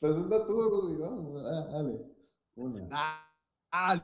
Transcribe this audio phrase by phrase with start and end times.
[0.00, 1.42] Presenta tú, Rudy, vamos.
[1.44, 1.84] Ah.
[2.56, 3.29] Una.
[3.70, 3.94] Ah,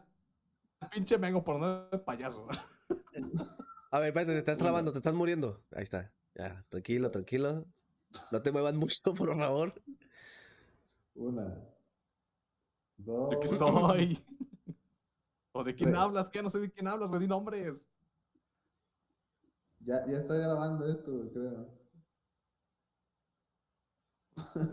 [0.81, 2.47] el pinche mengo por no payaso.
[3.91, 5.65] A ver, espérate, te estás trabando, te estás muriendo.
[5.73, 6.13] Ahí está.
[6.35, 7.67] Ya, tranquilo, tranquilo.
[8.31, 9.75] No te muevas mucho, por favor.
[11.15, 11.57] Una.
[12.97, 13.35] Dos.
[13.35, 14.25] Aquí estoy.
[15.53, 16.03] ¿O de quién Tres.
[16.03, 16.29] hablas?
[16.31, 17.21] Que no sé de quién hablas, güey.
[17.21, 17.89] Di nombres.
[19.81, 21.75] Ya, ya está grabando esto, creo.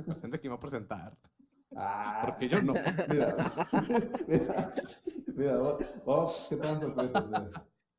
[0.05, 1.17] Presente que me va a presentar.
[1.75, 2.73] Ah, Porque yo no.
[3.09, 3.35] Mira,
[4.27, 4.69] mira,
[5.27, 7.49] mira, vos, vos, qué tan sorpresa, mira.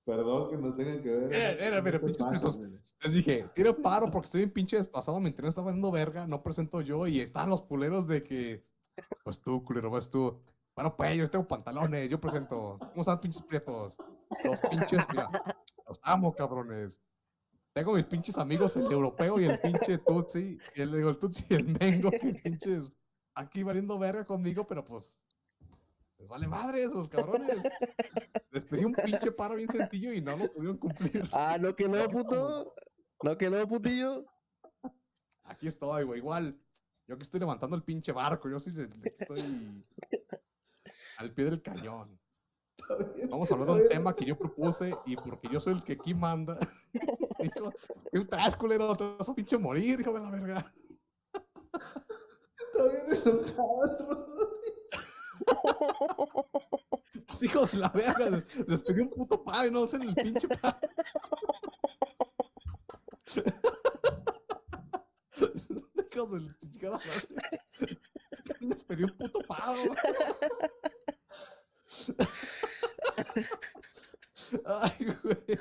[0.05, 1.29] Perdón que nos tengan que ver.
[1.29, 2.81] Mira, mira, mira, estos pinches mira.
[3.03, 5.21] Les dije, tiro paro porque estoy bien pinche despasado.
[5.21, 6.27] Mi internet está valiendo verga.
[6.27, 7.07] No presento yo.
[7.07, 8.65] Y están los culeros de que.
[9.25, 10.41] Pues tú, culero, vas tú.
[10.75, 12.09] Bueno, pues yo tengo pantalones.
[12.09, 12.79] Yo presento.
[12.79, 13.99] ¿Cómo están pinches prietos?
[14.45, 15.29] Los pinches, mira.
[15.87, 17.01] Los amo, cabrones.
[17.75, 20.59] Tengo mis pinches amigos, el europeo y el pinche Tutsi.
[20.77, 22.93] Y el, digo, el Tutsi y el Mengo, que pinches.
[23.35, 25.21] Aquí valiendo verga conmigo, pero pues.
[26.19, 27.59] Les vale madres los cabrones.
[28.51, 31.29] Les pedí un pinche paro bien sencillo y no lo pudieron cumplir.
[31.33, 32.75] Ah, no que no, puto.
[33.23, 34.25] No que no, putillo.
[35.45, 36.21] Aquí estoy, güey.
[36.21, 36.57] Igual,
[37.09, 39.85] yo que estoy levantando el pinche barco, yo sí le- le estoy
[41.19, 42.19] al pie del cañón.
[43.31, 45.95] Vamos a hablar de un tema que yo propuse y porque yo soy el que
[45.95, 46.59] aquí manda.
[47.41, 47.73] Dijo,
[48.13, 48.95] ¿qué traes, culero?
[48.97, 50.73] Te vas a pinche morir, hijo de la verga.
[52.75, 54.45] Está bien enojado, Rudy.
[57.27, 60.15] Pues, hijo de la verga, les, les pedí un puto paro y no hacen el
[60.15, 60.79] pinche paro.
[66.13, 68.01] Hijos de la chingada madre.
[68.61, 69.75] Les pedí un puto paro.
[74.65, 75.59] Ay, güey.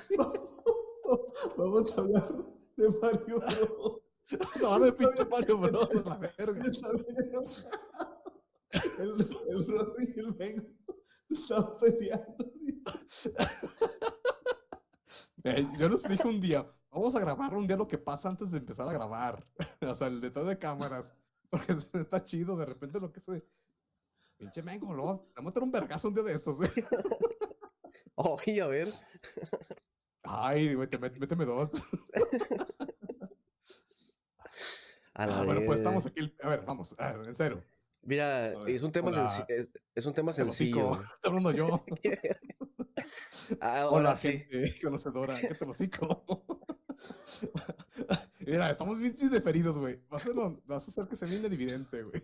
[1.58, 2.30] Vamos a hablar
[2.78, 4.03] de Mario Bros.
[4.26, 6.06] Se van de pinche Mario Bros.
[6.06, 6.64] la verga.
[9.00, 9.12] El,
[9.50, 10.64] el Rudy y el Mengo
[11.28, 12.52] se están peleando.
[15.78, 18.60] Yo les dije un día, vamos a grabar un día lo que pasa antes de
[18.60, 19.46] empezar a grabar.
[19.82, 21.14] O sea, el detrás de cámaras.
[21.50, 23.46] Porque está chido, de repente lo que se...
[24.38, 26.84] Pinche mengo, lo vamos a meter un vergazo un día de estos, ¿eh?
[28.16, 28.90] Oye, a ver.
[30.24, 30.88] Ay, güey,
[31.20, 31.72] méteme dos.
[35.14, 36.20] A la Ah, bueno, pues estamos aquí.
[36.22, 37.64] el- A ver, vamos, a ver, en serio.
[38.02, 39.46] Mira, ver, es un tema, hola.
[39.48, 40.92] es, es un tema sencillo.
[41.16, 41.86] Estoy hablando yo.
[43.60, 44.40] Ah, Hola, sí.
[44.50, 45.34] gente conocedora.
[45.38, 45.74] ¿Qué te lo?
[48.40, 50.00] Mira, estamos bien diferidos, güey.
[50.10, 52.24] Vas a, hacerlo- vas a hacer que se viene dividente, güey.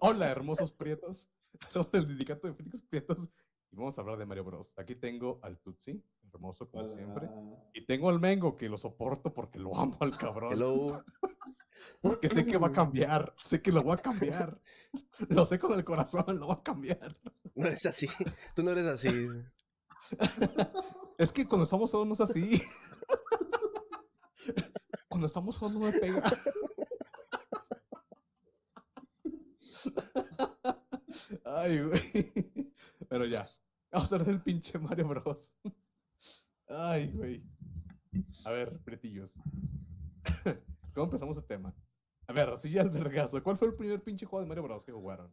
[0.00, 1.28] Hola, hermosos prietos.
[1.68, 3.28] Somos el sindicato de Félix Prietos
[3.72, 4.72] y vamos a hablar de Mario Bros.
[4.76, 6.00] Aquí tengo al Tutsi,
[6.38, 7.28] hermoso como siempre.
[7.74, 10.52] Y tengo al Mengo, que lo soporto porque lo amo al cabrón.
[10.52, 11.04] Hello.
[12.00, 13.32] Porque sé que va a cambiar.
[13.38, 14.60] Sé que lo voy a cambiar.
[15.28, 17.16] Lo sé con el corazón, lo va a cambiar.
[17.54, 18.08] No eres así.
[18.56, 19.28] Tú no eres así.
[21.18, 22.60] Es que cuando estamos solos no es así.
[25.08, 26.20] Cuando estamos solos no me pega.
[31.44, 32.72] Ay, güey.
[33.08, 33.48] Pero ya.
[33.92, 35.52] Vamos a hablar del pinche Mario Bros.
[36.68, 37.42] Ay, güey.
[38.44, 39.34] A ver, pretillos.
[40.94, 41.74] ¿Cómo empezamos el tema?
[42.26, 43.42] A ver, así ya el vergazo.
[43.42, 45.32] ¿Cuál fue el primer pinche juego de Mario Bros que jugaron?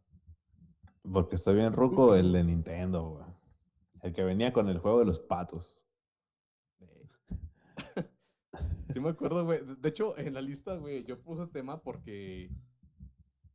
[1.01, 3.25] Porque estoy bien ruco el de Nintendo, güey.
[4.01, 5.85] El que venía con el juego de los patos.
[8.93, 9.59] Sí me acuerdo, güey.
[9.77, 12.49] De hecho, en la lista, güey, yo puse el tema porque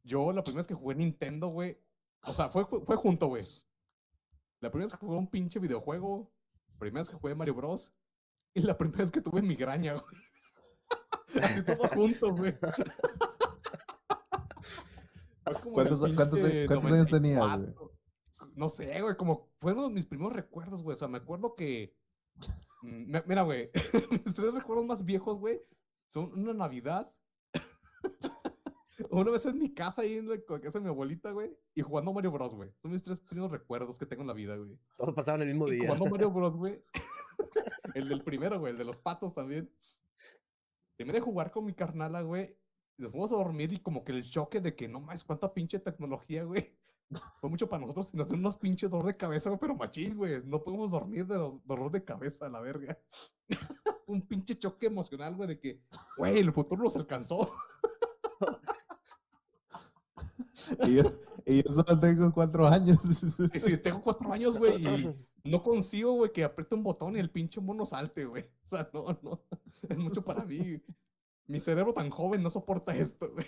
[0.03, 1.79] yo la primera vez que jugué Nintendo, güey,
[2.27, 3.47] o sea, fue, fue junto, güey.
[4.61, 6.31] La primera vez que jugué un pinche videojuego,
[6.81, 7.94] primera vez que jugué Mario Bros.
[8.55, 10.05] Y la primera vez que tuve migraña, güey.
[11.44, 12.59] Así todo junto, güey.
[12.59, 12.85] ¿Cuántos-
[16.05, 16.17] años
[16.67, 16.91] tenías, güey?
[17.61, 17.93] 94.
[18.56, 20.94] No sé, güey, como fueron mis primeros recuerdos, güey.
[20.94, 21.97] O sea, me acuerdo que.
[22.83, 23.71] Mm, mi- Mira, güey,
[24.11, 25.61] mis tres recuerdos más viejos, güey,
[26.09, 27.11] son una Navidad.
[29.11, 32.12] Una vez en mi casa, ahí en la casa de mi abuelita, güey, y jugando
[32.12, 32.70] Mario Bros, güey.
[32.82, 34.79] Son mis tres primeros recuerdos que tengo en la vida, güey.
[34.97, 35.82] Todos pasaban el mismo Y día.
[35.88, 36.82] jugando Mario Bros, güey.
[37.94, 39.73] el del primero, güey, el de los patos también.
[40.97, 42.56] Terminé de jugar con mi carnala, güey.
[42.99, 45.79] nos fuimos a dormir y como que el choque de que no más cuánta pinche
[45.79, 46.64] tecnología, güey.
[47.41, 50.17] Fue mucho para nosotros y nos dio unos pinches dolor de cabeza, güey, pero machín,
[50.17, 50.43] güey.
[50.44, 52.99] No podemos dormir de do- dolor de cabeza, la verga.
[54.06, 55.82] Un pinche choque emocional, güey, de que,
[56.19, 57.50] güey, el futuro nos alcanzó.
[60.87, 61.03] Y yo,
[61.47, 62.99] y yo solo tengo cuatro años.
[63.55, 67.31] Si tengo cuatro años, güey, y no consigo, güey, que apriete un botón y el
[67.31, 68.45] pinche mono salte, güey.
[68.67, 69.43] O sea, no, no.
[69.89, 70.81] Es mucho para mí.
[71.47, 73.47] Mi cerebro tan joven no soporta esto, güey.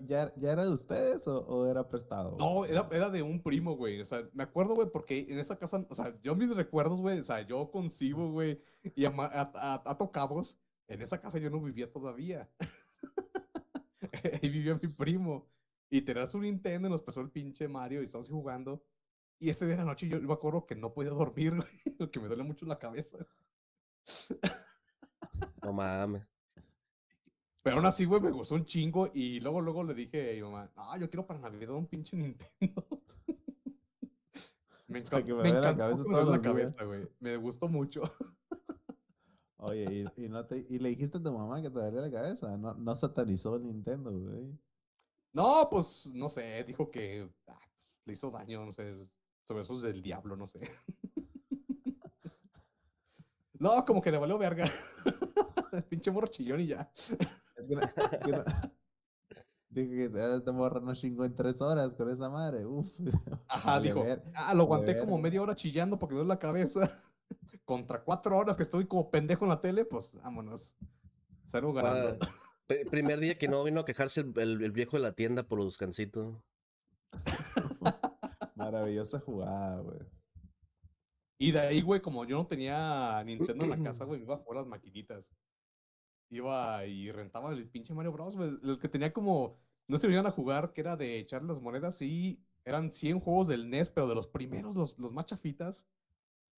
[0.00, 2.36] ¿Ya, ¿Ya era de ustedes o, o era prestado?
[2.38, 4.00] No, era, era de un primo, güey.
[4.00, 7.18] O sea, me acuerdo, güey, porque en esa casa, o sea, yo mis recuerdos, güey,
[7.18, 8.60] o sea, yo concibo, güey,
[8.94, 12.48] y a, a, a- ato cabos, en esa casa yo no vivía todavía.
[14.42, 15.48] Ahí vivía mi primo.
[15.90, 18.84] Y tenía su Nintendo y nos pasó el pinche Mario y estábamos jugando.
[19.38, 21.68] Y ese día de la noche yo me acuerdo que no podía dormir, güey,
[21.98, 23.18] porque me duele mucho la cabeza.
[25.62, 26.26] No mames.
[27.62, 29.10] Pero aún así, güey, me gustó un chingo.
[29.14, 32.16] Y luego, luego le dije a mi mamá, ah, yo quiero para Navidad un pinche
[32.16, 32.50] Nintendo.
[34.86, 37.08] me encantó, que me me la encantó cabeza que la cabeza, güey.
[37.20, 38.02] Me gustó mucho.
[39.64, 42.10] Oye, y, y no te, y le dijiste a tu mamá que te dolía la
[42.10, 42.56] cabeza.
[42.56, 44.58] No, no satanizó Nintendo, güey.
[45.32, 47.58] No, pues, no sé, dijo que ah,
[48.04, 48.94] le hizo daño, no sé,
[49.42, 50.60] sobre esos del diablo, no sé.
[53.58, 54.66] No, como que le valió verga.
[55.72, 56.90] El pinche morro chillón y ya.
[57.56, 58.42] Es que no, es que no-
[59.68, 62.66] Dije que "Ah, esta morra no chingó en tres horas con esa madre.
[62.66, 62.86] Uf.
[63.48, 65.22] Ajá, vale dijo, ver- ah, lo aguanté vale como verga".
[65.22, 66.90] media hora chillando porque me duele la cabeza.
[67.64, 70.76] Contra cuatro horas que estoy como pendejo en la tele, pues vámonos.
[71.72, 72.18] Ganando.
[72.20, 72.28] Ah,
[72.66, 75.42] pri- primer día que no vino a quejarse el, el- el viejo de la tienda
[75.44, 76.36] por los cancitos.
[78.54, 79.98] Maravillosa jugada, güey.
[81.38, 84.34] Y de ahí, güey, como yo no tenía Nintendo en la casa, güey, me iba
[84.34, 85.24] a jugar las maquinitas.
[86.30, 88.36] Iba y rentaba el pinche Mario Bros.
[88.36, 89.58] güey, Los que tenía como,
[89.88, 93.48] no se venían a jugar, que era de echar las monedas y eran 100 juegos
[93.48, 95.86] del NES, pero de los primeros, los, los más chafitas,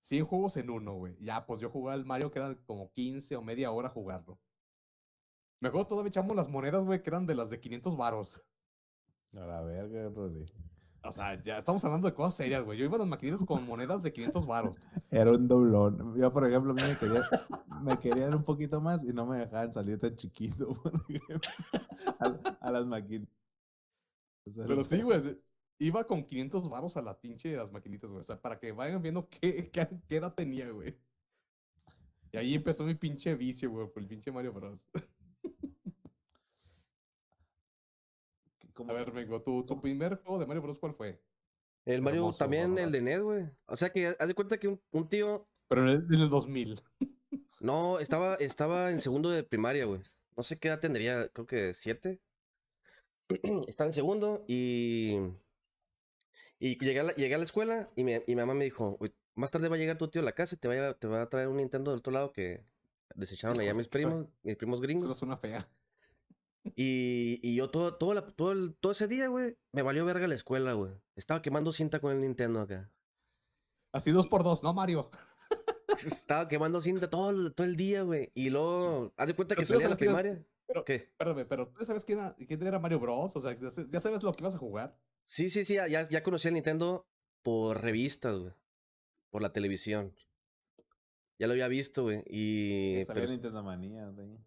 [0.06, 1.16] 100 juegos en uno, güey.
[1.20, 4.38] Ya, pues yo jugaba el Mario que era como 15 o media hora jugarlo.
[5.58, 8.40] Me acuerdo todavía echamos las monedas, güey, que eran de las de 500 varos.
[9.34, 10.46] A la verga, Rory.
[11.02, 12.78] O sea, ya estamos hablando de cosas serias, güey.
[12.78, 14.78] Yo iba a las maquinitas con monedas de 500 varos.
[15.10, 16.16] Era un doblón.
[16.16, 17.24] Yo, por ejemplo, a mí me querían,
[17.82, 20.68] me querían un poquito más y no me dejaban salir tan chiquito.
[20.82, 21.50] por ejemplo,
[22.20, 22.86] a, a las
[24.52, 25.36] sea, Pero sí, güey.
[25.78, 28.22] Iba con 500 varos a la pinche de las maquinitas, güey.
[28.22, 30.96] O sea, para que vayan viendo qué, qué, qué edad tenía, güey.
[32.32, 34.80] Y ahí empezó mi pinche vicio, güey, por el pinche Mario Bros.
[38.88, 40.78] A ver, vengo, ¿tu, tu primer juego de Mario Bros.
[40.78, 41.20] cuál fue?
[41.86, 42.86] El Mario Hermoso, también, ¿verdad?
[42.86, 43.44] el de NES, güey.
[43.66, 46.28] O sea que haz de cuenta que un, un tío, Pero en el, en el
[46.28, 46.82] 2000.
[47.60, 50.00] no, estaba, estaba en segundo de primaria, güey.
[50.36, 52.20] No sé qué edad tendría, creo que siete.
[53.66, 55.16] Estaba en segundo y.
[56.58, 58.96] Y llegué a la, llegué a la escuela y mi, y mi mamá me dijo:
[59.00, 60.94] "Uy, Más tarde va a llegar tu tío a la casa y te va a,
[60.94, 62.64] te va a traer un Nintendo del otro lado que
[63.14, 65.06] desecharon allá mis primos, mis primos Eso gringos.
[65.08, 65.68] no suena fea.
[66.74, 70.26] Y, y yo todo, todo, la- todo, el- todo ese día, güey, me valió verga
[70.26, 70.92] la escuela, güey.
[71.14, 72.90] Estaba quemando cinta con el Nintendo acá.
[73.92, 75.10] Así dos por dos, ¿no, Mario?
[76.06, 78.30] Estaba quemando cinta todo, el- todo el día, güey.
[78.34, 80.44] Y luego, haz de cuenta que salía de la primaria.
[80.84, 81.44] Pero- ¿Qué?
[81.48, 83.34] Pero ¿tú sabes quién era, quién era Mario Bros?
[83.36, 84.98] O sea, ya sa- ya sabes lo que ibas a jugar.
[85.24, 87.06] Sí, sí, sí, ya, ya conocí el Nintendo
[87.42, 88.52] por revistas, güey.
[89.30, 90.14] Por la televisión.
[91.38, 92.22] Ya lo había visto, güey.
[92.26, 93.04] Y.
[93.06, 94.38] Salía pero- Nintendo Manía, güey.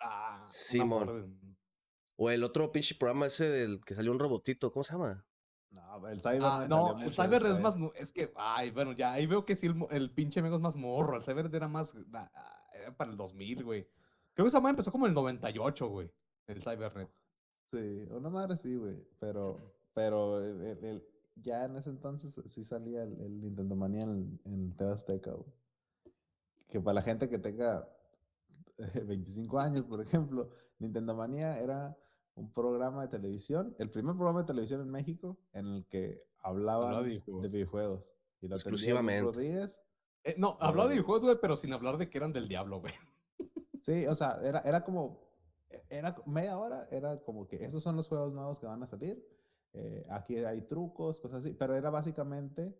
[0.00, 1.38] Ah, Simón.
[2.16, 5.24] o el otro pinche programa ese del que salió un robotito, ¿cómo se llama?
[5.70, 7.76] No, el Cyber Ah, no, el Cyber es más.
[7.94, 11.16] Es que, ay, bueno, ya ahí veo que sí, el, pinche Mego es más morro.
[11.16, 11.94] El Cyber era más.
[12.14, 12.30] ah,
[12.72, 13.86] Era para el 2000, güey.
[14.38, 16.08] Creo que esa madre empezó como en el 98, güey.
[16.46, 17.10] El Cybernet.
[17.72, 18.96] Sí, una madre sí, güey.
[19.18, 19.58] Pero,
[19.92, 24.40] pero el- el- el- ya en ese entonces sí salía el, el Nintendo Manía en,
[24.44, 25.52] en TV Azteca, güey.
[26.68, 27.88] Que para la gente que tenga
[28.78, 31.98] eh, 25 años, por ejemplo, Nintendo Manía era
[32.36, 37.02] un programa de televisión, el primer programa de televisión en México en el que hablaban
[37.02, 37.52] de videojuegos.
[37.52, 38.14] videojuegos.
[38.40, 39.22] Y lo Exclusivamente.
[39.32, 39.82] Rodríguez.
[40.22, 42.92] Eh, no, hablaba de videojuegos, güey, pero sin hablar de que eran del diablo, güey.
[43.88, 45.18] Sí, o sea, era, era como,
[45.70, 48.86] e- era media hora, era como que esos son los juegos nuevos que van a
[48.86, 49.26] salir.
[49.72, 52.74] eh, aquí hay trucos, cosas así, pero era básicamente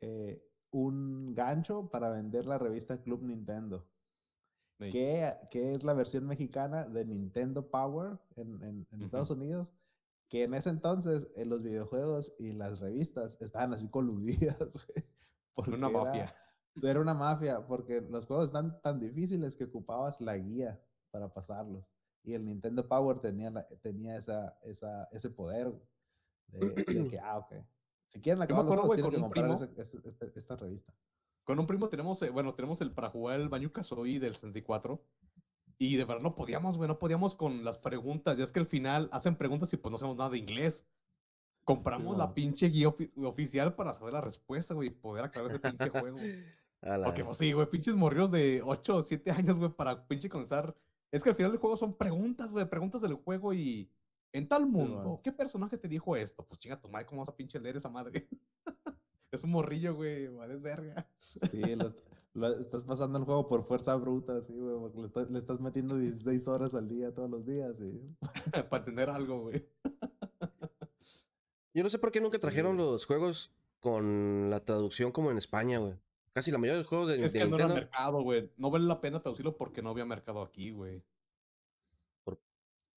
[0.00, 3.86] eh, un gancho para vender la revista Club Nintendo,
[4.78, 4.90] Sí.
[4.90, 9.72] que, que es la versión mexicana de Nintendo Power en, en- en Estados Unidos,
[10.28, 14.86] que en ese entonces en los videojuegos y las revistas estaban así coludidas,
[15.56, 16.34] Una era-
[16.76, 16.90] mafia.
[16.90, 20.80] era una mafia, porque los juegos están tan difíciles que ocupabas la guía
[21.10, 21.90] para pasarlos.
[22.22, 25.72] Y el Nintendo Power tenía, la- tenía esa, esa, ese poder
[26.48, 27.54] de, de que, ah, ok.
[28.06, 30.92] Si quieren acabar los juegos, tienen que comprar primo- ese- este- esta revista.
[31.44, 35.00] Con un primo tenemos, eh, bueno, tenemos el para jugar el Banjo Kazooie del 64.
[35.78, 38.36] Y de verdad no podíamos, güey, no podíamos con las preguntas.
[38.38, 40.84] Ya es que al final hacen preguntas y pues no sabemos nada de inglés.
[41.64, 42.34] Compramos la man.
[42.34, 46.18] pinche guía ofi- oficial para saber la respuesta, güey, y poder acabar ese pinche juego.
[46.86, 50.06] A la- Porque, pues sí, güey, pinches morridos de 8 o 7 años, güey, para
[50.06, 50.74] pinche comenzar.
[51.10, 53.90] Es que al final del juego son preguntas, güey, preguntas del juego y.
[54.32, 55.20] En tal mundo.
[55.24, 56.44] ¿qué personaje te dijo esto?
[56.44, 58.28] Pues chinga tu madre, ¿cómo vas a pinche leer esa madre?
[59.30, 61.08] es un morrillo, güey, vale, es verga.
[61.18, 65.06] Sí, lo est- lo- estás pasando el juego por fuerza bruta, sí, güey, porque le,
[65.06, 68.14] estás- le estás metiendo 16 horas al día todos los días, y
[68.68, 69.66] para entender algo, güey.
[71.74, 75.38] Yo no sé por qué nunca Sí, trajeron los juegos con la traducción como en
[75.38, 75.94] España, güey.
[76.36, 78.52] Casi la mayoría de los juegos de, Es de que no era mercado, güey.
[78.58, 81.02] No vale la pena traducirlo porque no había mercado aquí, güey.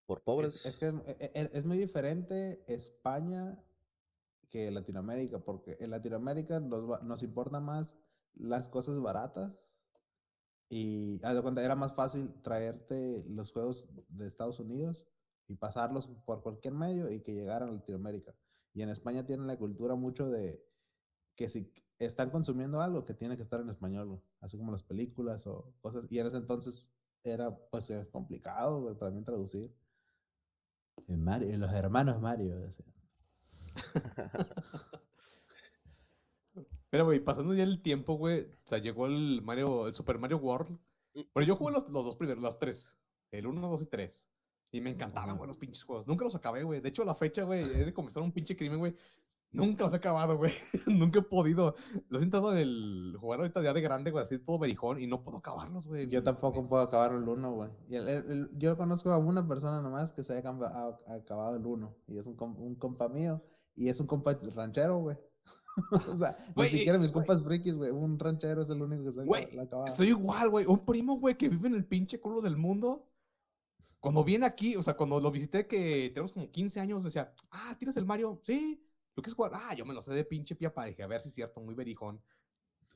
[0.05, 0.65] por Es, pobres.
[0.65, 3.57] es que es, e- e- es muy diferente España
[4.49, 7.95] que Latinoamérica, porque en Latinoamérica nos, nos importa más
[8.33, 9.57] las cosas baratas
[10.67, 15.07] y haz de cuenta, era más fácil traerte los juegos de Estados Unidos
[15.47, 18.35] y pasarlos por cualquier medio y que llegaran a Latinoamérica.
[18.73, 20.61] Y en España tienen la cultura mucho de
[21.39, 25.47] que si están consumiendo algo que tiene que estar en español, así como las películas
[25.47, 26.03] o cosas.
[26.11, 26.91] Y en ese entonces
[27.23, 29.73] era pues eh, complicado también traducir.
[31.07, 32.59] El Mario, los hermanos Mario.
[32.59, 32.93] decían.
[36.91, 38.41] Mira, güey, pasando ya el tiempo, güey.
[38.41, 40.77] O sea, llegó el Mario, el Super Mario World.
[41.13, 42.99] Pero yo jugué los, los dos primeros, los tres.
[43.31, 44.27] El 1, 2 y 3.
[44.71, 46.05] Y me encantaban, güey, los pinches juegos.
[46.05, 46.81] Nunca los acabé, güey.
[46.81, 48.93] De hecho, a la fecha, güey, he de confesar un pinche crimen, güey.
[49.51, 50.51] Nunca los he acabado, güey.
[50.87, 51.75] Nunca he podido.
[52.09, 55.01] Lo he intentado en el jugar ahorita ya de grande, güey, así todo berijón.
[55.01, 56.07] Y no puedo acabarlos, güey.
[56.07, 57.69] Yo tampoco puedo acabar el 1, güey.
[58.57, 61.95] Yo conozco a una persona nomás que se haya acabado el 1.
[62.07, 63.41] Y es un, un compa mío.
[63.75, 65.17] Y es un compa ranchero, güey.
[66.11, 67.91] o sea, ni siquiera mis compas frikis, güey.
[67.91, 69.25] Un ranchero es el único que se
[69.55, 69.87] la acababa.
[69.87, 70.65] Estoy igual, güey.
[70.65, 73.07] Un primo, güey, que vive en el pinche culo del mundo.
[73.99, 77.33] Cuando viene aquí, o sea, cuando lo visité, que tenemos como 15 años, me decía,
[77.51, 78.39] ah, ¿tienes el Mario?
[78.43, 78.81] Sí.
[79.19, 79.51] ¿Lo quieres jugar?
[79.53, 80.85] Ah, yo me lo sé de pinche piapa.
[80.85, 82.23] Dije, a ver si es cierto, muy berijón.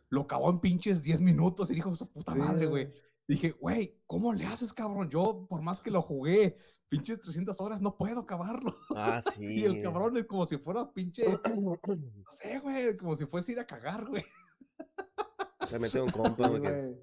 [0.07, 2.93] Lo acabó en pinches 10 minutos y dijo, su puta madre, güey.
[3.27, 5.09] Dije, güey, ¿cómo le haces, cabrón?
[5.09, 6.55] Yo, por más que lo jugué,
[6.87, 8.73] pinches 300 horas, no puedo acabarlo.
[8.95, 9.43] Ah, sí.
[9.59, 11.77] Y el cabrón es como si fuera pinche, no
[12.29, 14.23] sé, güey, como si fuese ir a cagar, güey.
[15.59, 16.95] Realmente un compa, güey.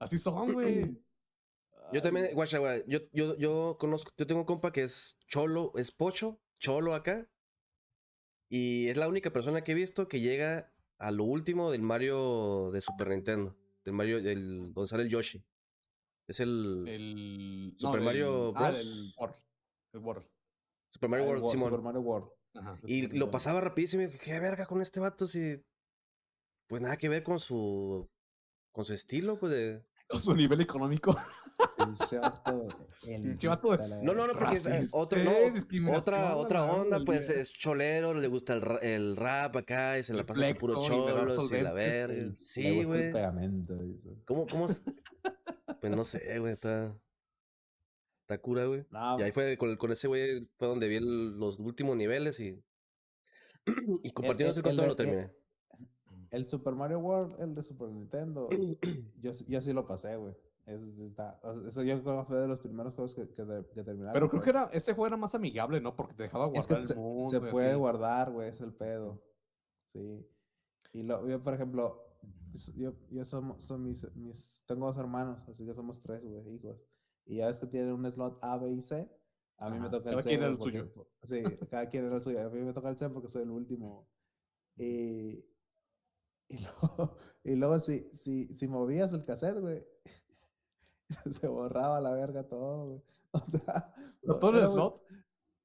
[0.00, 1.00] Así son, güey.
[1.92, 2.82] Yo también, guacha, güey.
[2.88, 7.28] Yo, yo, yo conozco, yo tengo un compa que es cholo, es pocho, cholo acá.
[8.48, 12.70] Y es la única persona que he visto que llega a lo último del Mario
[12.72, 13.56] de Super Nintendo.
[13.84, 15.44] Del Mario, del, donde sale el Yoshi.
[16.28, 18.80] Es el El Super Mario Ah, Bros.
[18.80, 19.36] el World.
[19.92, 20.26] El World.
[20.90, 21.68] Super Mario Ah, World, Wo- Simón.
[21.70, 22.28] Super Mario World.
[22.54, 22.80] Ajá.
[22.86, 25.62] Y Super lo pasaba rapidísimo y dije, qué verga con este vato si...
[26.68, 28.08] Pues nada que ver con su...
[28.72, 29.84] Con su estilo, pues de...
[30.08, 31.16] Con su nivel económico.
[31.78, 33.38] El
[34.02, 35.30] No, no, no, porque es, eh, otro, no,
[35.98, 40.24] otra, otra onda, pues es cholero, le gusta el, el rap acá y se la
[40.26, 40.74] pasa con puro
[41.34, 42.14] flexo y la verga.
[42.36, 42.62] sí.
[42.88, 43.12] Güey.
[44.26, 44.66] ¿Cómo, cómo?
[45.80, 46.96] Pues no sé, güey, está...
[48.22, 48.84] Está cura, güey.
[48.90, 52.40] No, Y ahí fue, con, con ese güey fue donde vi el- los últimos niveles
[52.40, 52.60] y...
[54.02, 55.32] y compartiendo el- el control el- lo terminé.
[56.36, 58.48] El Super Mario World, el de Super Nintendo,
[59.20, 60.34] yo, sí- yo sí lo pasé, güey.
[60.66, 64.12] Eso, está, eso yo creo que fue de los primeros juegos que, que, que terminaron.
[64.14, 65.94] Pero creo que era, ese juego era más amigable, ¿no?
[65.94, 67.30] Porque te dejaba Es guardar que el se, mundo.
[67.30, 67.78] se puede así.
[67.78, 69.22] guardar, güey, es el pedo.
[69.84, 70.26] Sí.
[70.92, 72.02] Y lo, yo, por ejemplo,
[72.74, 76.76] yo, yo somos, son mis, mis, tengo dos hermanos, así que somos tres, güey, hijos.
[77.26, 79.08] Y ya ves que tienen un slot A, B y C.
[79.58, 80.28] A mí me toca cada el C.
[80.30, 80.90] quien era el porque-
[81.22, 82.40] Sí, cada quien era el suyo.
[82.44, 84.08] A mí me toca el C porque soy el último.
[84.78, 85.42] Y,
[86.48, 89.86] y luego, y luego si, si, si movías el cassette, güey,
[91.30, 93.02] se borraba la verga todo, güey.
[93.32, 95.02] O sea, ¿Pero todo el slot?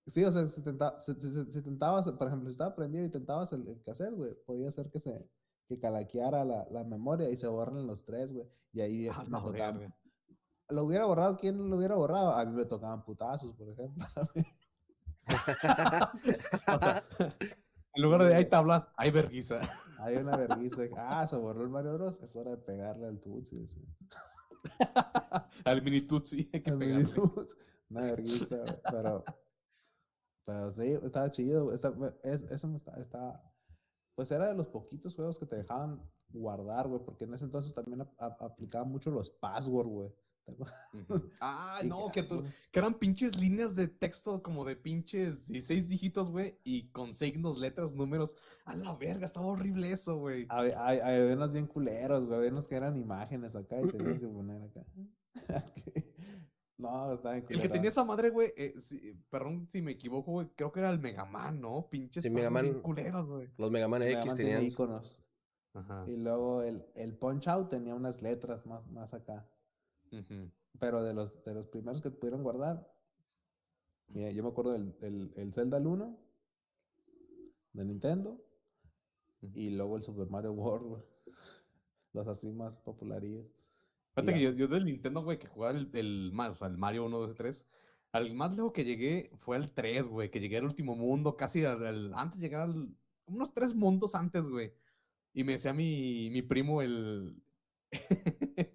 [0.05, 1.13] Sí, o sea, si, tenta- si-
[1.51, 4.89] si- tentabas, por ejemplo, si estaba prendido y tentabas el, el cassette, güey, podía ser
[4.89, 5.29] que se
[5.67, 8.45] que calaqueara la, la memoria y se borran los tres, güey.
[8.73, 9.77] Y ahí Ah, me no, tocaban.
[9.79, 9.95] verga.
[10.69, 11.37] ¿Lo hubiera borrado?
[11.37, 12.31] ¿Quién lo hubiera borrado?
[12.33, 14.05] A mí me tocaban putazos, por ejemplo.
[16.67, 17.03] O sea,
[17.93, 19.59] en lugar de hay tabla, hay verguiza.
[19.99, 20.83] Hay una vergüenza.
[20.97, 22.21] Ah, se borró el Mario Bros.
[22.21, 23.67] Es hora de pegarle al Tutsi.
[23.67, 23.85] sí.
[25.65, 27.05] Al mini tutsi hay que Al pegarle.
[27.05, 27.57] Tutsi.
[27.89, 29.23] Una vergüenza, güey, pero,
[30.45, 31.73] pero sí, estaba chido.
[31.73, 31.93] está-
[32.23, 33.43] es- eso me está, está-
[34.15, 37.73] Pues era de los poquitos juegos que te dejaban guardar, güey, porque en ese entonces
[37.73, 40.13] también ap- ap- aplicaban mucho los passwords, güey.
[40.45, 40.75] ¿Te acuerdas?
[41.39, 45.87] Ah, no, que- que, tú- que eran pinches líneas de texto como de pinches 16
[45.89, 48.35] dígitos, güey, y con signos, letras, números.
[48.65, 50.45] A la verga, estaba horrible eso, güey.
[50.49, 52.49] Había, unos bien culeros, güey.
[52.49, 54.85] Unos que eran imágenes acá y tenías que poner acá.
[56.77, 57.73] no, está bien El que culero.
[57.73, 60.99] tenía esa madre, güey, eh, si- perdón si me equivoco, güey, creo que era el
[60.99, 61.87] Megaman, ¿no?
[61.89, 63.49] Pinches Sí, bien culeros, güey.
[63.57, 64.71] Los Mega Man Mega X Man tenía tenían.
[64.71, 65.23] iconos.
[65.73, 66.03] Ajá.
[66.07, 69.47] Y luego el, el Punch Out tenía unas letras más, más acá.
[70.79, 72.91] Pero de los, de los primeros que pudieron guardar,
[74.07, 76.17] mira, yo me acuerdo del, del el Zelda el 1
[77.73, 78.41] de Nintendo
[79.41, 79.51] Ujú.
[79.57, 81.03] y luego el Super Mario World, güey.
[82.13, 83.45] Los así más populares.
[84.13, 87.05] Fíjate que yo, yo del Nintendo, güey, que jugaba el, el, o sea, el Mario
[87.05, 87.65] 1, 2, 3.
[88.11, 91.63] Al más lejos que llegué fue al 3, güey, que llegué al último mundo, casi
[91.63, 92.93] al, al- antes de llegar al,
[93.25, 94.73] unos tres mundos antes, güey.
[95.33, 97.41] Y me decía mi, mi primo el,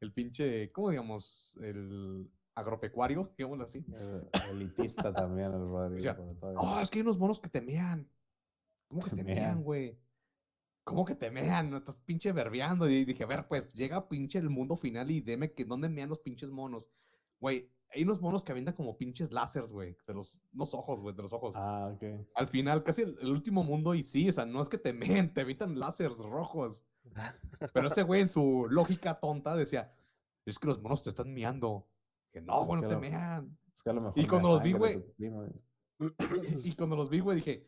[0.00, 1.58] el pinche, ¿cómo digamos?
[1.62, 3.84] El agropecuario, digámoslo así.
[3.94, 6.00] El- elitista también, el Rodrigo.
[6.00, 6.16] sea,
[6.56, 8.08] Oh, es que hay unos monos que te mean.
[8.88, 9.36] ¿Cómo que Te te mean.
[9.38, 9.98] mean, güey?
[10.84, 11.70] ¿Cómo que te mean?
[11.70, 12.88] No estás pinche verbeando.
[12.88, 16.08] Y dije, a ver, pues llega pinche el mundo final y deme que dónde mean
[16.08, 16.88] los pinches monos.
[17.40, 19.96] Güey, hay unos monos que avientan como pinches láseres, güey.
[20.06, 21.56] De los, los ojos, güey, de los ojos.
[21.56, 22.28] Ah, ok.
[22.36, 24.92] Al final, casi el, el último mundo, y sí, o sea, no es que te
[24.92, 26.84] meen, te evitan láseres rojos.
[27.72, 29.92] Pero ese güey, en su lógica tonta, decía,
[30.44, 31.88] es que los monos te están meando.
[32.32, 33.58] Que no, güey, no te lo- mean.
[33.74, 34.18] Es que a lo mejor.
[34.18, 35.02] Y cuando los vi, güey,
[36.64, 37.66] y cuando los vi, güey, dije,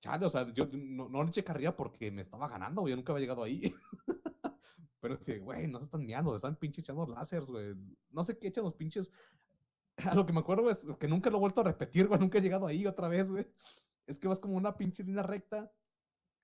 [0.00, 2.96] chale, o sea, yo no, no le eché carrilla porque me estaba ganando, güey, yo
[2.96, 3.60] nunca había llegado ahí.
[5.00, 7.74] Pero sí, güey, no se están meando, están pinches echando láseres, güey.
[8.10, 9.12] No sé qué echan los pinches.
[10.10, 12.38] A lo que me acuerdo es que nunca lo he vuelto a repetir, güey, nunca
[12.38, 13.46] he llegado ahí otra vez, güey.
[14.06, 15.72] Es que vas como una pinche línea recta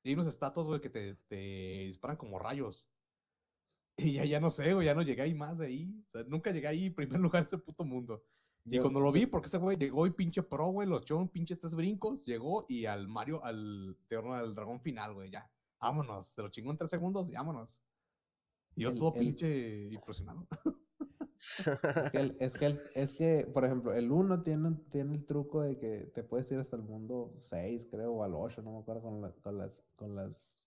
[0.04, 1.37] y hay unos estatuas, güey, que te, te
[1.87, 2.90] disparan como rayos.
[3.96, 6.04] Y ya, ya no sé, güey, ya no llegué ahí más de ahí.
[6.08, 8.23] O sea, nunca llegué ahí en primer lugar en ese puto mundo.
[8.66, 11.20] Y Yo- cuando lo vi, porque ese güey llegó y pinche pro, güey, lo echó
[11.20, 15.50] en pinches tres brincos, llegó y al Mario, al, teorno al dragón final, güey, ya.
[15.80, 17.83] Vámonos, se lo chingó en tres segundos y vámonos.
[18.76, 20.46] Y yo El- todo el- pinche impresionado.
[21.37, 25.25] Es que, el- es, que el- es que, por ejemplo, el 1 tiene, tiene el
[25.27, 28.73] truco de que te puedes ir hasta el mundo 6, creo, o al 8, no
[28.73, 30.61] me acuerdo, con, la- con las, con las...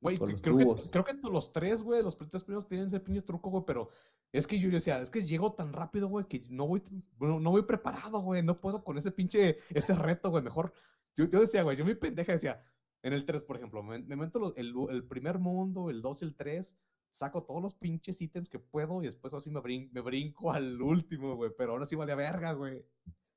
[0.00, 2.86] Güey, con cre- los creo que, creo que los tres, güey, los tres primeros tienen
[2.86, 3.88] ese pinche truco, güey, pero
[4.32, 6.82] es que yo decía, es que llego tan rápido, güey, que no voy,
[7.18, 10.72] no, no voy preparado, güey, no puedo con ese pinche, ese reto, güey, mejor.
[11.16, 12.62] Yo, yo decía, güey, yo mi pendeja decía,
[13.02, 16.22] en el 3, por ejemplo, me, me meto los- el, el primer mundo, el 2
[16.22, 16.78] y el 3,
[17.18, 20.80] saco todos los pinches ítems que puedo y después así me, brin- me brinco al
[20.80, 22.84] último, güey, pero ahora sí vale a verga, güey.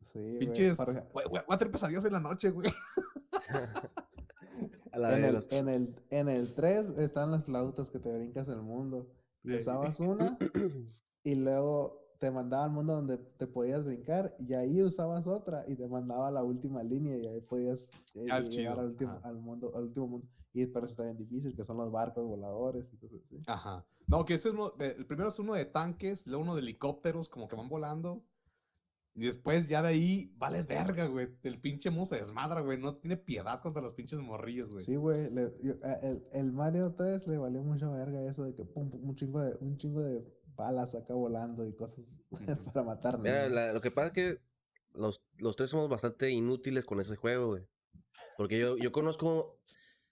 [0.04, 0.78] Sí, güey, Pinches,
[1.12, 2.72] güey, voy a tener pesadillas en la noche, güey.
[4.92, 8.12] A la en, el, los- en, el, en el 3 están las flautas que te
[8.12, 9.08] brincas el mundo.
[9.44, 9.56] Sí.
[9.56, 10.38] usabas una
[11.24, 15.76] y luego te mandaba al mundo donde te podías brincar y ahí usabas otra y
[15.76, 19.84] te mandaba la última línea y ahí podías eh, llegar al último, al, mundo, al
[19.86, 20.28] último mundo.
[20.54, 23.42] Y pero eso está bien difícil, que son los barcos voladores y cosas así.
[23.48, 23.86] Ajá.
[24.08, 26.62] No, que ese es uno, de- el primero es uno de tanques, luego uno de
[26.62, 28.24] helicópteros, como que van volando.
[29.14, 31.30] Y después ya de ahí, vale verga, güey.
[31.44, 32.78] El pinche mundo se desmadra, güey.
[32.78, 34.84] No tiene piedad contra los pinches morrillos, güey.
[34.86, 35.30] Sí, güey.
[35.30, 38.90] le- yo- a- El, el Mario 3 le valió mucho verga eso de que pum,
[38.90, 42.22] pum, un chingo de, un chingo de balas acá volando y cosas
[42.74, 44.40] para matar Mira, la- lo que pasa es que
[44.94, 47.68] los, los tres somos bastante inútiles con ese juego, güey.
[48.38, 49.58] Porque yo, yo conozco.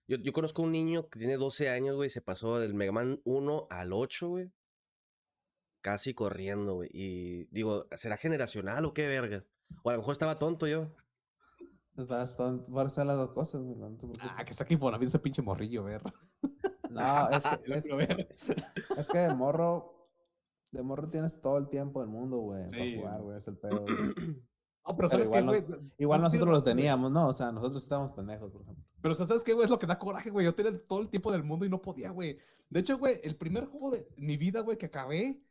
[0.09, 2.09] Yo, yo conozco un niño que tiene 12 años, güey.
[2.09, 4.51] Se pasó del Mega Man 1 al 8, güey.
[5.81, 6.89] Casi corriendo, güey.
[6.91, 9.45] Y digo, ¿será generacional o qué verga?
[9.83, 10.87] O a lo mejor estaba tonto yo.
[11.95, 13.77] Estás ton- Por eso las dos cosas, güey.
[14.21, 16.01] Ah, que saque Infonavit ese pinche morrillo, ver.
[16.89, 17.87] No, es que, es,
[18.97, 20.07] es que de morro,
[20.71, 23.81] de morro tienes todo el tiempo del mundo, güey, para jugar, güey, es el pedo.
[23.81, 23.95] güey.
[24.87, 25.79] No, pero ¿sabes qué, igual güey?
[25.97, 27.27] Igual nosotros los teníamos, ¿no?
[27.27, 28.83] O sea, nosotros estábamos pendejos, por ejemplo.
[29.01, 29.65] Pero ¿sabes qué, güey?
[29.65, 30.45] Es lo que da coraje, güey.
[30.45, 32.37] Yo tenía todo el tiempo del mundo y no podía, güey.
[32.69, 35.41] De hecho, güey, el primer juego de mi vida, güey, que acabé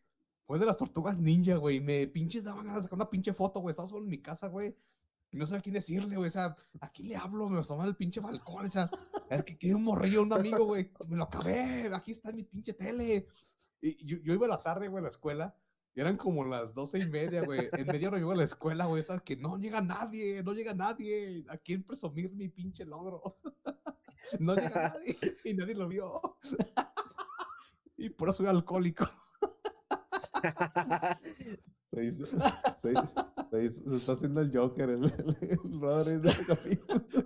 [0.47, 1.81] fue de las tortugas ninja, güey.
[1.81, 3.71] Me pinches daban ganas de sacar una pinche foto, güey.
[3.71, 4.77] Estaba solo en mi casa, güey.
[5.31, 6.29] Y no sabía quién decirle, güey.
[6.29, 7.49] O sea, ¿a quién le hablo?
[7.49, 8.67] Me asomaba al pinche balcón.
[8.67, 8.91] O sea,
[9.29, 10.91] ver, que quiere un morrillo, un amigo, güey.
[11.07, 11.95] Me lo acabé.
[11.95, 13.27] Aquí está mi pinche tele.
[13.81, 15.55] Y yo, yo iba a la tarde, güey, a la escuela.
[15.99, 17.69] Y eran como las doce y media, güey.
[17.73, 19.03] En media hora iba a la escuela, güey.
[19.03, 21.45] Sabes que no llega nadie, no llega nadie.
[21.49, 23.37] ¿A quién presumir mi pinche logro?
[24.39, 26.21] No llega nadie y nadie lo vio.
[27.97, 29.09] Y por eso soy alcohólico.
[31.91, 32.93] Se hizo, se,
[33.51, 36.31] se hizo- se está haciendo el Joker, el, el, el Rodri de.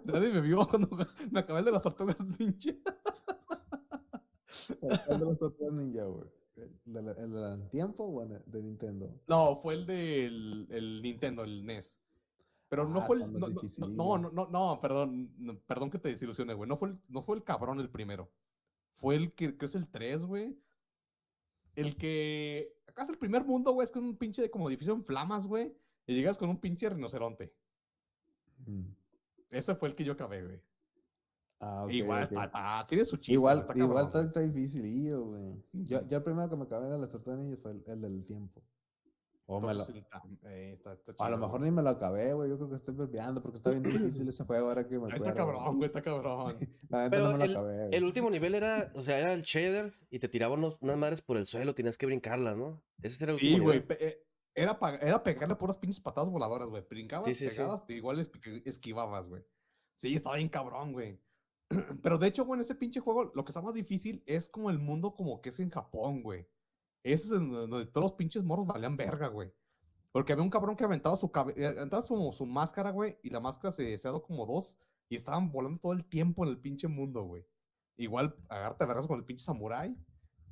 [0.05, 0.89] Nadie me vio cuando
[1.31, 2.73] me acabé el de las tortugas ninja.
[4.89, 6.42] Sacando las tortugas ninja, güey.
[6.57, 6.79] ¿El
[7.19, 9.11] el del tiempo o el- de Nintendo?
[9.27, 11.99] No, fue el del el Nintendo, el NES.
[12.69, 13.33] Pero no Ah, fue el.
[13.33, 13.49] No,
[13.89, 15.31] no, no, no, no, perdón.
[15.67, 16.69] perdón que te desilusione, güey.
[16.69, 18.31] No fue, el, no fue el cabrón el primero.
[18.93, 20.57] Fue el que, que es el 3, güey.
[21.75, 22.75] El que.
[22.87, 23.85] Acá es el primer mundo, güey.
[23.85, 25.75] Es con un pinche como edificio en flamas, güey.
[26.07, 27.55] Y llegas con un pinche rinoceronte.
[28.67, 28.85] Mm.
[29.51, 30.61] Ese fue el que yo acabé, güey.
[31.65, 32.33] Ah, igual, ok.
[32.55, 33.35] ah, tiene su chiste.
[33.35, 35.63] Igual, está igual cabrón, está, dificilillo, güey.
[35.73, 38.25] Yo, yo el primero que me acabé de las tortugas ninja fue el, el del
[38.25, 38.61] tiempo.
[39.47, 39.85] O me lo-
[40.45, 41.71] eh, está- está a lo mejor güey.
[41.71, 42.49] ni me lo acabé, güey.
[42.51, 45.13] Yo creo que estoy perpeando porque está bien difícil ese juego ahora que me Ahí
[45.13, 45.25] acuerdo.
[45.27, 46.57] Está cabrón, güey, está cabrón.
[46.89, 47.97] La Pero no me lo el, acabé.
[47.97, 51.37] el último nivel era, o sea, era el shader y te tiraban unas madres por
[51.37, 52.83] el suelo, tenías que brincarlas, ¿no?
[53.03, 53.87] Ese era el Sí, güey.
[53.87, 56.85] pe- eh, Era, era pegarle puras pinches patadas voladoras, güey.
[56.89, 57.57] Brincabas, Sí, sí, sí.
[57.57, 58.31] pegabas, pero igual es-
[58.65, 59.45] esquivabas, güey.
[59.97, 61.21] Sí, estaba bien cabrón, güey.
[62.03, 64.71] Pero de hecho, güey, en ese pinche juego, lo que está más difícil es como
[64.71, 66.47] el mundo como que es en Japón, güey.
[67.03, 69.53] Ese es donde todos los pinches morros valían verga, güey.
[70.13, 73.73] Porque había un cabrón que aventaba su cabeza, aventaba su, máscara, güey, y la máscara
[73.73, 77.23] se se dado como dos, y estaban volando todo el tiempo en el pinche mundo,
[77.23, 77.45] güey.
[77.97, 79.97] Igual, agarrarte a vergas con el pinche samurái,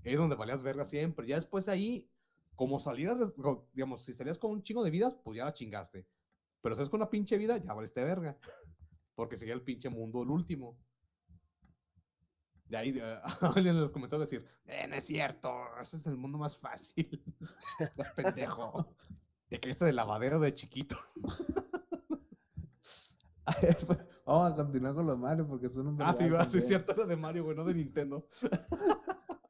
[0.02, 1.26] es donde valías verga siempre.
[1.26, 2.10] Ya después de ahí,
[2.54, 3.16] como salías,
[3.72, 6.06] digamos, si salías con un chingo de vidas, pues ya la chingaste.
[6.62, 8.38] Pero si es con una pinche vida, ya valiste verga.
[9.14, 10.78] Porque seguía el pinche mundo el último.
[12.70, 15.52] De ahí, eh, alguien en los comentarios decir, eh, no es cierto,
[15.82, 17.20] ese es el mundo más fácil.
[17.96, 18.94] Más pendejo.
[19.48, 20.96] Te caíste de lavadero de chiquito.
[24.24, 27.06] Vamos a continuar con los Mario porque son un Ah, sí, va, sí, cierto, era
[27.06, 28.28] de Mario, güey, no de Nintendo.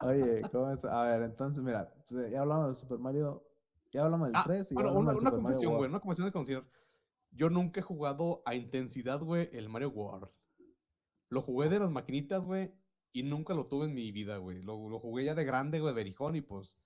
[0.01, 0.83] Oye, ¿cómo es?
[0.87, 1.93] A ver, entonces, mira,
[2.31, 3.47] ya hablamos de Super Mario,
[3.93, 6.67] ya hablamos del Ah, 3 y bueno, una, una confesión, güey, una confesión de conciencia.
[7.33, 10.31] Yo nunca he jugado a intensidad, güey, el Mario World.
[11.29, 12.73] Lo jugué de las maquinitas, güey,
[13.13, 14.63] y nunca lo tuve en mi vida, güey.
[14.63, 16.77] Lo, lo jugué ya de grande, güey, berijón, y pues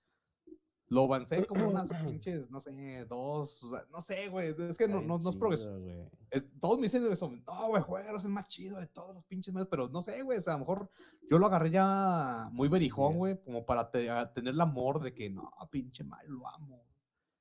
[0.87, 1.89] lo avancé como unas
[2.21, 5.35] pinches, no sé, dos, o sea, no sé, güey, es, que no, no, no es
[5.39, 5.95] progres- chido, güey.
[6.29, 9.23] es- todos me dicen eso, no, güey, juega, es el más chido de todos los
[9.23, 10.89] pinches Marios", pero no sé, güey, o sea, a lo mejor
[11.29, 15.29] yo lo agarré ya muy berijón, güey, como para te- tener el amor de que,
[15.29, 16.83] no, pinche Mario, lo amo.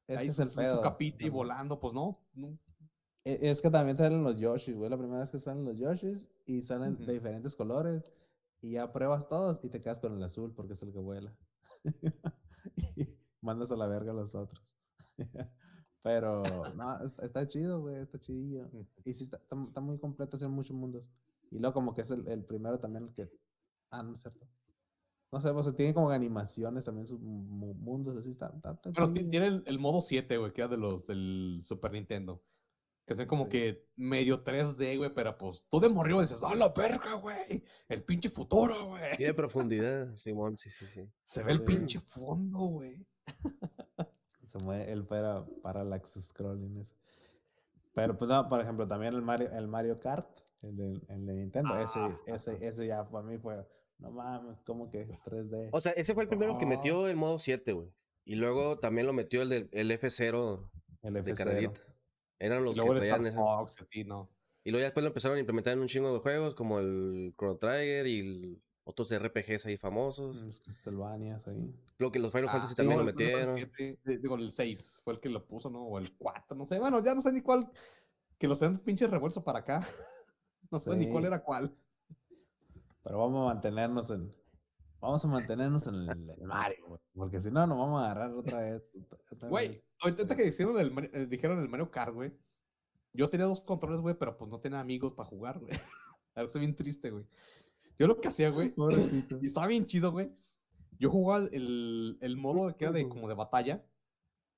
[0.07, 2.59] Es Ahí es el su- capita y volando, pues no, no.
[3.25, 4.91] E- Es que también salen los Yoshis, güey.
[4.91, 7.05] La primera vez que salen los Yoshis y salen Ujú.
[7.07, 8.13] de diferentes colores
[8.65, 11.37] y ya pruebas todos y te quedas con el azul porque es el que vuela.
[12.97, 13.09] y
[13.43, 14.75] mandas a la verga a los otros.
[16.03, 16.43] Pero,
[16.75, 18.71] no, está, está chido, güey, está chidillo.
[19.05, 21.11] Y sí, está, está, está muy completo, son muchos mundos.
[21.51, 23.31] Y luego como que es el, el primero también el que...
[23.91, 24.47] Ah, no es cierto.
[25.31, 29.29] No sé, pues tiene como animaciones también sus mu- mundos, así está, está, está chidillo.
[29.31, 32.43] tiene el, el modo 7, güey, que era de los del Super Nintendo.
[33.07, 33.51] Que son como Sí.
[33.51, 37.63] que medio 3D, güey, pero pues tú de morrido dices, ¡ah, la verga, güey!
[37.89, 39.17] El pinche futuro, güey.
[39.17, 41.09] Tiene profundidad, Simón, sí, sí, sí.
[41.25, 43.07] Se ve el pinche fondo, güey.
[44.47, 46.95] Se mueve él para, para el scrolling eso.
[47.95, 50.27] Pero pues no, por ejemplo, también el Mario, el Mario Kart,
[50.63, 53.67] el de, el de Nintendo, ese, Ah, ese, ese ya para mí fue,
[53.99, 55.69] no mames, como que 3D.
[55.73, 56.69] O sea, ese fue el primero que Ah.
[56.69, 57.93] metió el modo 7, güey.
[58.25, 60.71] Y luego también lo metió el del el F0
[61.03, 61.73] el de F0.
[62.45, 63.37] Eran los que luego traían ese.
[63.37, 64.29] Fox, así, ¿no?
[64.65, 67.35] Y luego ya después lo empezaron a implementar en un chingo de juegos, como el
[67.39, 70.37] Chrono Trigger y el- otros RPGs ahí famosos.
[70.43, 71.75] Los Castlevanias ahí.
[71.99, 73.57] Lo que los Final Ah, Fantasy sí, también no, lo metieron.
[74.05, 75.83] Digo, el 6 fue el que lo puso, ¿no?
[75.85, 76.79] O el 4, no sé.
[76.79, 77.71] Bueno, ya no sé ni cuál.
[78.39, 79.87] Que los den pinches revueltos para acá.
[80.71, 81.73] No sé ni cuál era cuál.
[83.05, 84.35] Pero vamos a mantenernos en,
[85.05, 88.33] vamos a mantenernos en el, el Mario, güey, porque si no, nos vamos a agarrar
[88.33, 88.83] otra vez.
[89.31, 89.87] otra Güey, vez.
[90.01, 92.33] ahorita que hicieron el, eh, dijeron el Mario Kart, güey.
[93.13, 95.71] Yo tenía dos controles, güey, pero pues no tenía amigos para jugar, güey.
[96.35, 97.25] Ahora estoy bien triste, güey.
[97.99, 99.39] Yo lo que hacía, güey, Pobrecito.
[99.41, 100.31] y estaba bien chido, güey.
[100.99, 103.85] Yo jugaba el, el modo que era de como de batalla.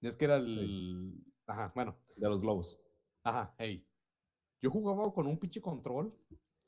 [0.01, 1.23] Y es que era el.
[1.47, 1.97] Ajá, bueno.
[2.17, 2.79] De los globos.
[3.25, 3.87] Ajá, hey.
[4.63, 6.15] Yo jugaba con un pinche control.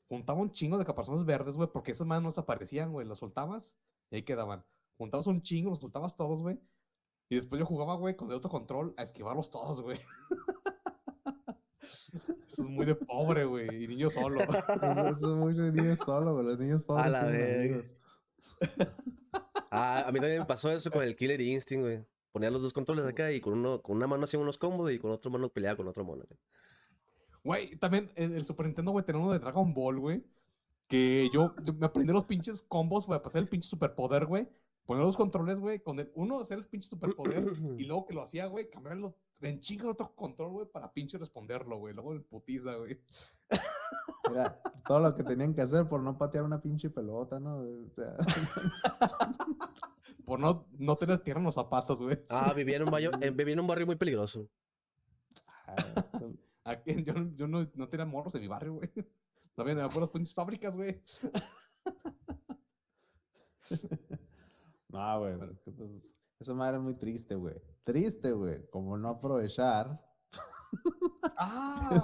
[0.09, 3.07] Juntaba un chingo de caparazones verdes, güey, porque esas manos desaparecían, güey.
[3.07, 3.77] Los soltabas
[4.09, 4.65] y ahí quedaban.
[4.97, 6.59] Juntabas un chingo, los soltabas todos, güey.
[7.29, 9.99] Y después yo jugaba, güey, con el otro control a esquivarlos todos, güey.
[12.47, 13.83] Eso es muy de pobre, güey.
[13.83, 14.39] Y niño solo.
[14.41, 16.45] Eso, es mucho de niños solo, güey.
[16.47, 17.59] Los niños pobres la tienen verga.
[17.59, 17.95] amigos.
[19.71, 22.03] Ah, a mí también me pasó eso con el Killer Instinct, güey.
[22.31, 24.97] Ponía los dos controles acá y con uno, con una mano hacía unos combos y
[24.97, 26.23] con otra mano peleaba con otra mano.
[26.27, 26.39] güey.
[27.49, 30.23] Güey, también el, el Super Nintendo, güey, tenía uno de Dragon Ball, güey.
[30.87, 34.47] Que yo, yo me aprendí los pinches combos, güey, para hacer el pinche superpoder, güey.
[34.85, 38.21] Poner los controles, güey, con el uno hacer el pinche superpoder y luego que lo
[38.21, 41.95] hacía, güey, cambiarlo en chinga de otro control, güey, para pinche responderlo, güey.
[41.95, 43.01] Luego el putiza, güey.
[44.29, 47.61] Mira, todo lo que tenían que hacer por no patear una pinche pelota, ¿no?
[47.61, 48.15] O sea,
[50.23, 52.19] por no, no tener tierra en los zapatos, güey.
[52.29, 54.47] Ah, vivía en un, barrio, eh, vivía en un barrio muy peligroso.
[55.65, 55.75] Ah,
[56.69, 58.89] Aquí, yo yo no, no tenía morros en mi barrio, güey.
[59.57, 61.01] No había nada por las pinches fábricas, güey.
[64.87, 65.37] No, güey.
[65.37, 65.89] pues, pues,
[66.39, 67.55] Esa madre es muy triste, güey.
[67.83, 68.65] Triste, güey.
[68.69, 69.99] Como no aprovechar.
[71.37, 72.01] Ah,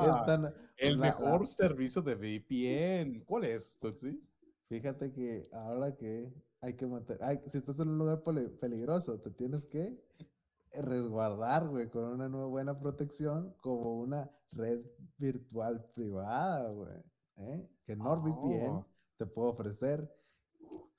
[0.00, 3.24] esta- el la- la- mejor servicio de VPN.
[3.24, 4.20] ¿Cuál es, Tutsi?
[4.68, 7.42] Fíjate que ahora que hay que mantener.
[7.48, 9.96] si estás en un lugar peli- peligroso, te tienes que
[10.72, 14.84] resguardar, güey, con una nueva buena protección, como una red
[15.16, 17.02] virtual privada, güey.
[17.36, 17.68] ¿eh?
[17.84, 18.86] Que NordVPN Oh.
[19.16, 20.14] te puede ofrecer.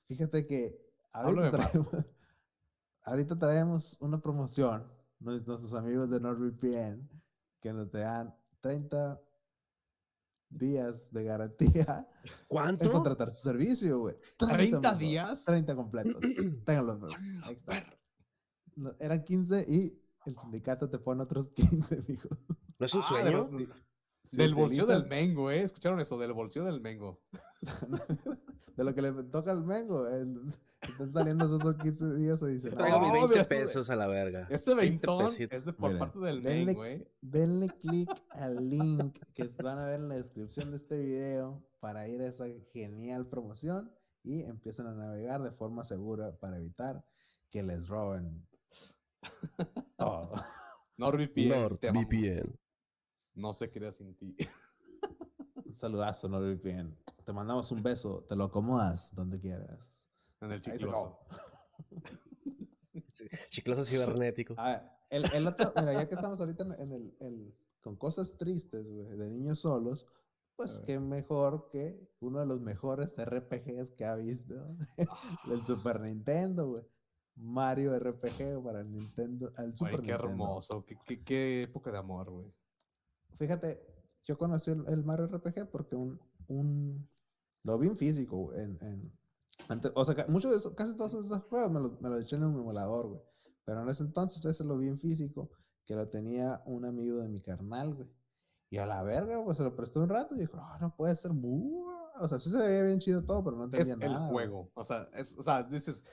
[0.06, 0.80] Fíjate que
[1.12, 1.88] ahorita traemos,
[3.04, 4.84] ahorita traemos una promoción,
[5.20, 7.08] nues- nuestros amigos de NordVPN,
[7.60, 9.20] que nos dan 30
[10.48, 12.90] días de garantía en ¿Cuánto?
[12.90, 14.16] contratar su servicio, güey.
[14.38, 15.44] 30 mijo, días.
[15.44, 16.20] 30 completos.
[16.66, 17.08] Ténganlo.
[17.44, 17.84] Ahí está.
[18.76, 22.28] No, eran 15 y el sindicato te pone otros 15, mijo.
[22.78, 23.44] ¿No es un Ah, sueño?
[23.44, 23.68] de- Sí.
[24.22, 25.62] Si del bolsillo del Mengo, ¿eh?
[25.62, 26.16] ¿Escucharon eso?
[26.16, 27.20] Del bolsillo del Mengo.
[28.76, 30.06] de lo que le toca al Mengo.
[30.08, 30.40] el-
[30.82, 32.78] Están saliendo esos otros 15 días adicionales.
[32.78, 34.46] Traigo mis No, 20 mira, esto de- pesos a la verga.
[34.48, 35.58] Ese 20 veintón pesitos.
[35.58, 37.12] es de por Mira, parte del denle- Mengo, ¿eh?
[37.20, 42.08] Denle clic al link que van a ver en la descripción de este video para
[42.08, 47.04] ir a esa genial promoción y empiecen a navegar de forma segura para evitar
[47.50, 48.46] que les roben
[49.96, 50.32] todo.
[50.96, 51.48] NordVPN.
[51.48, 52.58] NordVPN.
[53.34, 54.36] No se crea sin ti.
[55.64, 56.96] Un saludazo, NordVPN.
[57.24, 60.08] Te mandamos un beso, te lo acomodas donde quieras.
[60.40, 61.18] En el chicloso.
[63.50, 64.54] Chicloso cibernético.
[64.58, 67.96] A ver, el, el otro, mira, ya que estamos ahorita en, en el, el- con
[67.96, 70.06] cosas tristes, güey, de niños solos,
[70.56, 74.54] pues qué mejor que uno de los mejores RPGs que ha visto,
[75.50, 76.84] el Super Nintendo, güey.
[77.40, 80.28] Mario RPG para el Nintendo, al Super Ay, qué Nintendo.
[80.30, 80.84] hermoso.
[80.86, 82.52] Qué, qué, qué época de amor, güey.
[83.38, 83.80] Fíjate,
[84.24, 87.08] yo conocí el, el Mario RPG porque un, un
[87.64, 89.12] lo vi en físico, güey, en, en-
[89.68, 92.36] antes- o sea, muchos de esos, casi todos esos juegos me lo, me lo eché
[92.36, 93.20] en un emulador, güey.
[93.64, 95.50] Pero en ese entonces ese lo vi en físico,
[95.86, 98.08] que lo tenía un amigo de mi carnal, güey.
[98.70, 101.14] Y a la verga, pues se lo presté un rato y dijo, no, no puede
[101.16, 102.22] ser, buah".
[102.22, 104.28] o sea, sí se veía bien chido todo, pero no entendía Es el nada.
[104.30, 104.46] güey.
[104.48, 104.70] juego.
[104.74, 106.04] O sea, es, o sea, dices,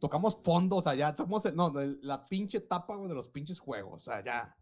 [0.00, 2.60] tocamos fondo, o sea, ya tocamos, el- no, el- la pinche
[2.96, 3.94] güey, de los pinches juegos.
[4.06, 4.56] O sea, ya.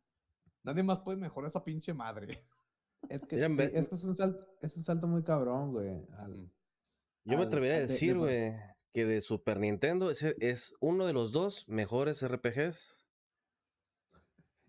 [0.63, 2.27] Nadie más puede mejorar esa pinche madre.
[3.09, 6.05] Es que, Mira, sí, es, que es, un salto, es un salto muy cabrón, güey.
[6.19, 6.51] al-.
[7.25, 8.55] Yo me atrevería a al de- de decir, güey,
[8.93, 13.05] que de Super Nintendo ese es uno de los dos mejores RPGs.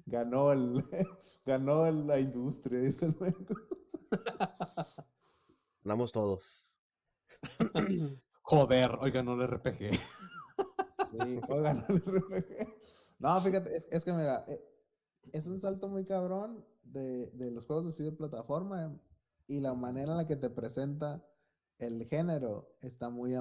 [0.05, 0.83] Ganó el,
[1.45, 3.33] ganó el- la industria, dice el güey.
[5.83, 6.73] Ganamos todos.
[8.41, 9.99] Joder, oigan, no el RPG.
[11.09, 12.67] Sí, el RPG.
[13.19, 14.63] No, fíjate, es, es que mira, eh,
[15.31, 18.99] es un salto muy cabrón de, de los juegos así de plataforma
[19.47, 21.23] y la manera en la que te presenta
[21.79, 23.35] el género está muy,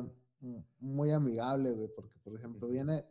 [0.79, 3.05] muy amigable, güey, porque por ejemplo viene,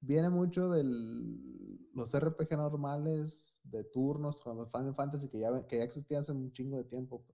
[0.00, 5.84] viene mucho de los RPG normales de turnos como Final Fantasy que ya, que ya
[5.84, 7.24] existían hace un chingo de tiempo.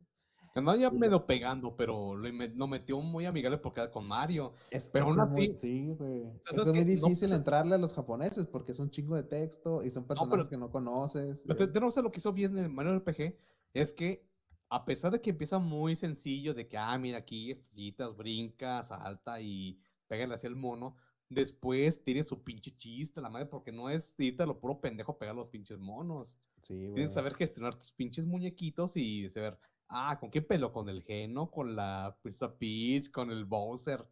[0.54, 4.52] No ya medio pegando, pero lo, me- lo metió muy amigable porque era con Mario.
[4.70, 6.24] Es, Pero aún así- sí, güey.
[6.24, 6.96] Es, ¿sabes que es muy?
[6.96, 10.04] No, difícil pero- entrarle a los japoneses porque es un chingo de texto y son
[10.06, 11.42] personajes que no conoces.
[11.46, 11.66] Pero eh.
[11.66, 13.36] te- te- no sé lo que hizo bien en Mario RPG
[13.72, 14.26] es que
[14.68, 19.40] a pesar de que empieza muy sencillo, de que, ah, mira aquí, estrellitas, brinca, salta
[19.40, 20.96] y pégale hacia el mono,
[21.28, 25.16] después tiene su pinche chiste, la madre, porque no es irte a lo puro pendejo
[25.18, 26.38] pegar a los pinches monos.
[26.62, 26.74] Sí.
[26.94, 29.58] Tienes que saber gestionar tus pinches muñequitos y saber,
[29.92, 30.72] ah, ¿con qué pelo?
[30.72, 31.50] ¿Con el Geno?
[31.50, 33.10] ¿Con la Princesa Peach?
[33.10, 34.04] ¿con el Bowser?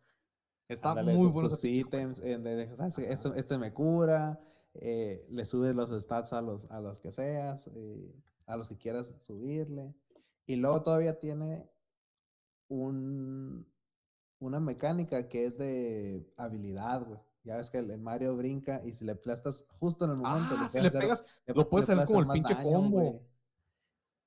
[0.68, 1.48] Está Ándale, muy bueno.
[1.62, 3.12] ítems, eh, de- de-.
[3.12, 4.40] Esto- este me cura,
[4.74, 8.14] eh, le subes los stats a los, a los que seas, eh,
[8.46, 9.92] a los que quieras subirle.
[10.46, 11.68] Y luego todavía tiene
[12.68, 13.66] un,
[14.38, 17.20] una mecánica que es de habilidad, güey.
[17.42, 20.54] Ya ves que el, el Mario brinca y si le aplastas justo en el momento,
[20.58, 23.00] Ah, si le hacer- pegas, le- lo puedes le hacer como el pinche daño, combo.
[23.00, 23.20] güey.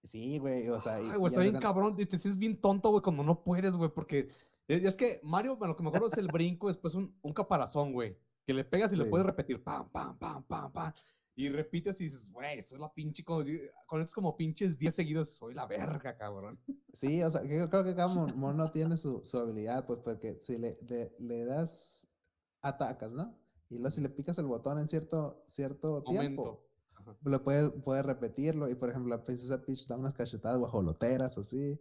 [0.03, 1.95] Sí, güey, o sea, Ay, güey, está bien cabrón.
[1.95, 4.29] Te sientes bien tonto, güey, cuando no puedes, güey, porque
[4.67, 7.33] es, es que Mario, bueno, lo que me acuerdo es el brinco, después un, un
[7.33, 9.09] caparazón, güey, que le pegas y le Sí.
[9.09, 10.93] puedes repetir, pam, pam, pam, pam, pam.
[11.35, 13.43] Y repites y dices, güey, esto es la pinche, con,
[13.87, 16.59] con estos como pinches 10 seguidos, soy la verga, cabrón.
[16.93, 20.37] Sí, o sea, yo creo que cada mon- mono tiene su, su habilidad, pues porque
[20.43, 22.07] si le, le, le das,
[22.61, 23.33] atacas, ¿no?
[23.69, 26.62] Y luego si le picas el botón en cierto, cierto tiempo, Momento.
[27.23, 28.69] Lo puedes, puedes repetirlo.
[28.69, 31.79] Y por ejemplo, la princesa Peach da unas cachetadas guajoloteras así,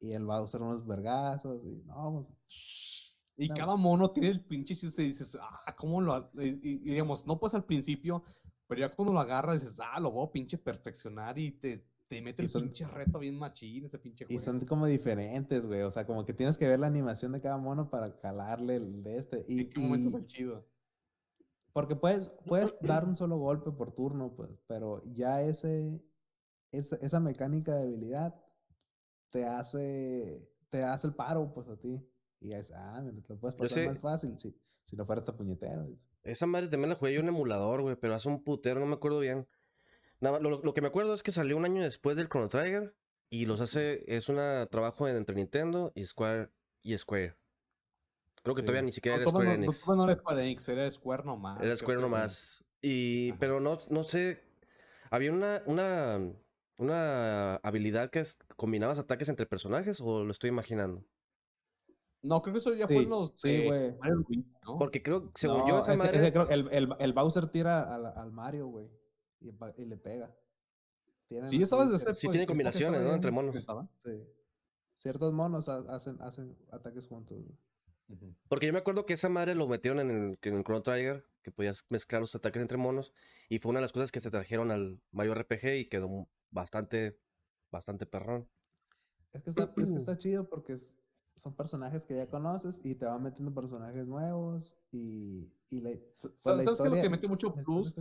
[0.00, 3.02] y él va a usar unos vergazos, y no, pues,
[3.38, 3.54] Y No.
[3.54, 6.12] cada mono tiene el pinche chiste y dices, ah, ¿cómo lo...?
[6.14, 8.22] ha-?" Y, y- y digamos, no pues al principio,
[8.66, 12.22] pero ya cuando lo agarras dices, ah, lo voy a pinche perfeccionar y te, te
[12.22, 14.42] mete Y el son- pinche reto bien machín ese pinche Y juego.
[14.42, 15.82] son como diferentes, güey.
[15.82, 19.02] O sea, como que tienes que ver la animación de cada mono para calarle el
[19.02, 19.44] de este.
[19.48, 20.66] Y, ¿En qué momento y- son chido?
[21.76, 26.00] Porque puedes, puedes dar un solo golpe por turno, pues, pero ya ese,
[26.72, 28.34] esa, esa mecánica de habilidad
[29.28, 32.02] te hace, te hace el paro, pues, a ti.
[32.40, 35.22] Y es, ah, mira, te lo puedes pasar sé- más fácil si, si no fuera
[35.22, 35.86] tan puñetero.
[36.22, 38.94] Esa madre también la jugué yo en emulador, güey, pero hace un putero, no me
[38.94, 39.46] acuerdo bien.
[40.20, 42.48] Nada, más- lo, lo que me acuerdo es que salió un año después del Chrono
[42.48, 42.96] Trigger
[43.28, 44.36] y los hace, es un
[44.70, 47.36] trabajo entre Nintendo y Square y Square.
[48.46, 48.66] Creo que Sí.
[48.66, 49.88] todavía ni siquiera No, era Square no, no, Enix.
[49.88, 51.60] no era Square Enix, era Square nomás.
[51.60, 52.64] Era Square nomás.
[52.80, 53.38] Y, Ajá.
[53.40, 54.40] pero no, no sé,
[55.10, 56.20] había una, una,
[56.78, 61.04] una habilidad que es- combinabas ataques entre personajes o lo estoy imaginando.
[62.22, 63.94] No, creo que eso ya fue en los sí, de güey.
[64.78, 66.18] Porque creo, según No, yo, esa ese- madre...
[66.18, 68.88] ese creo- el, el, el Bowser tira al, al Mario, güey.
[69.40, 69.50] Y,
[69.84, 70.32] le pega.
[71.28, 72.14] Tienen Sí, ya sabes de hacer.
[72.14, 73.12] Sí pues, tiene combinaciones, ¿no?
[73.12, 73.56] Entre monos.
[74.04, 74.22] Sí.
[74.94, 77.38] Ciertos monos ha- hacen, hacen ataques juntos.
[77.44, 77.58] güey.
[78.48, 81.24] Porque yo me acuerdo que esa madre lo metieron en el, en el Chrono Trigger,
[81.42, 83.12] que podías mezclar los ataques entre monos,
[83.48, 87.18] y fue una de las cosas que se trajeron al Mario RPG y quedó bastante,
[87.70, 88.48] bastante perrón.
[89.32, 90.94] Es que está, es que está chido porque es-
[91.34, 96.00] son personajes que ya conoces y te van metiendo personajes nuevos y, y la, S-
[96.30, 97.94] pues, la ¿Sabes qué es lo que historia- mete mucho historia plus?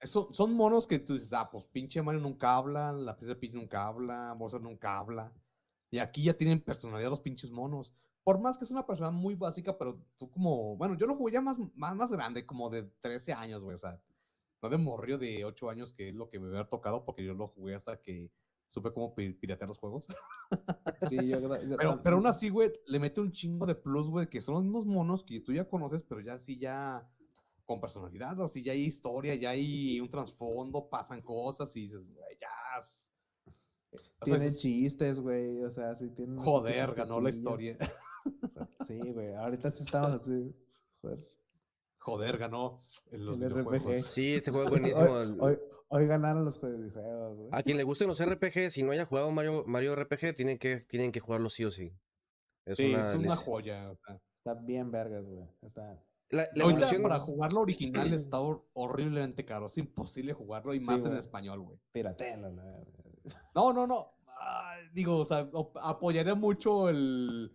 [0.00, 3.52] Eso- son monos que tú dices, ah, pues pinche Mario nunca habla, la princesa Peach
[3.54, 5.32] nunca habla, Bowser nunca habla.
[5.90, 7.94] Y aquí ya tienen personalidad los pinches monos.
[8.24, 11.32] Por más que es una persona muy básica, pero tú como, bueno, yo lo jugué
[11.34, 14.00] ya más, más, más grande, como de 13 años, güey, o sea,
[14.62, 17.32] no de morrio de 8 años, que es lo que me hubiera tocado, porque yo
[17.34, 18.30] lo jugué hasta que
[18.68, 20.06] supe cómo pi- piratear los juegos.
[21.10, 24.28] Sí, yo, Pero, tam- pero aún así, güey, le mete un chingo de plus, güey,
[24.28, 27.08] que son los mismos monos que tú ya conoces, pero ya sí, ya
[27.64, 32.36] con personalidad, así, ya hay historia, ya hay un trasfondo, pasan cosas y dices, güey,
[32.40, 32.48] ya.
[33.98, 35.62] Sea, tiene es- chistes, güey.
[35.64, 36.40] O sea, sí tiene.
[36.42, 37.76] joder, ganó la historia.
[38.86, 39.34] Sí, güey.
[39.34, 40.54] Ahorita sí estamos así.
[41.00, 41.18] Joder.
[41.98, 43.96] Joder, ganó en los El videojuegos.
[43.96, 44.02] RPG.
[44.04, 45.00] Sí, este juego es buenísimo.
[45.02, 47.48] Hoy, hoy, hoy ganaron los videojuegos, güey.
[47.52, 50.80] A quien le gusten los RPG, si no haya jugado Mario, Mario RPG, tienen que,
[50.80, 51.92] tienen que jugarlo sí o sí.
[52.66, 53.94] Es Sí, una, es una les- joya.
[54.34, 55.44] Está bien vergas, güey.
[55.62, 56.02] Está.
[56.30, 59.66] La, la Ahorita evolución, para jugarlo original está hor- horriblemente caro.
[59.66, 61.78] Es imposible jugarlo y Sí, más en español, güey.
[61.92, 62.99] Piratéalo, la verga.
[63.54, 64.12] No, no, no.
[64.40, 65.50] Ay, digo, o sea,
[65.82, 67.54] apoyaría mucho el.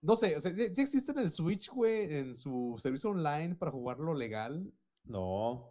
[0.00, 3.70] No sé, o sea, sí existe en el Switch, güey, en su servicio online para
[3.70, 4.70] jugarlo legal.
[5.04, 5.70] No,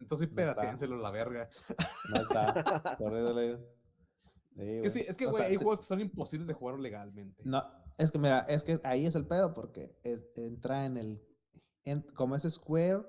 [0.00, 1.48] Entonces, No a la verga.
[2.10, 2.96] no está.
[4.56, 6.54] Sí, Que sí, es que, O güey, sea, hay sí- juegos que son imposibles de
[6.54, 7.42] jugar legalmente.
[7.44, 7.62] No,
[7.98, 11.22] es que mira, es que ahí es el pedo porque es- entra en el.
[11.84, 13.02] en- como es Square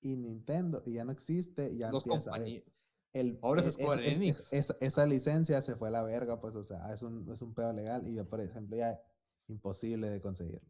[0.00, 2.30] y Nintendo y ya no existe, y ya Dos empieza.
[2.32, 2.64] compañías.
[3.14, 4.52] El, Ahora es es- Square es- es- Enix.
[4.52, 7.54] esa- esa licencia se fue a la verga, pues, o sea, es un, es un
[7.54, 9.00] pedo legal y, por ejemplo, ya
[9.48, 10.68] imposible de conseguirlo.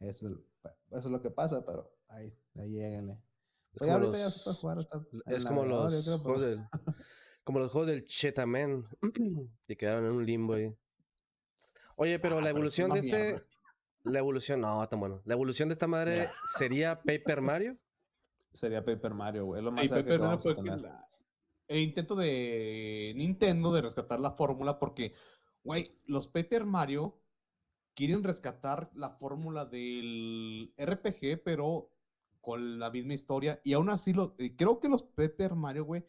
[0.00, 0.34] Eso, es
[0.90, 3.14] eso es lo que pasa, pero ahí, ahí lleguenle.
[3.14, 6.42] es Pues ya ahorita ya se los- puede jugar hasta es como los creo, juegos
[6.42, 6.60] del,
[7.44, 8.86] como los juegos del Chetaman,
[9.66, 10.74] que quedaron en un limbo ahí.
[11.96, 13.46] Oye, pero Ah, la pero es evolución de este, mierda.
[14.04, 15.22] la evolución, no, tan bueno.
[15.24, 16.26] La evolución de esta madre
[16.58, 17.78] sería Paper Mario.
[18.52, 19.60] Sería Paper Mario, güey.
[19.60, 20.80] Es lo más Sí, que Paper Mario vamos a fue que tener.
[20.80, 21.08] la-
[21.68, 25.14] el intento de Nintendo de rescatar la fórmula porque,
[25.64, 27.20] güey, los Paper Mario
[27.94, 31.92] quieren rescatar la fórmula del RPG, pero
[32.40, 33.60] con la misma historia.
[33.64, 36.04] Y aún así, lo, creo que los Paper Mario, güey,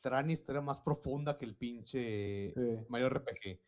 [0.00, 2.84] traen historia más profunda que el pinche Sí.
[2.88, 3.60] Mario RPG.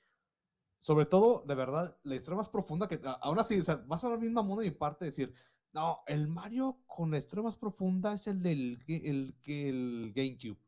[0.81, 4.11] Sobre todo, de verdad, la historia más profunda que aún así, o sea, vas a
[4.11, 5.33] la misma mundo y parte de decir,
[5.73, 10.59] no, el Mario con la historia más profunda es el del el, que- el GameCube.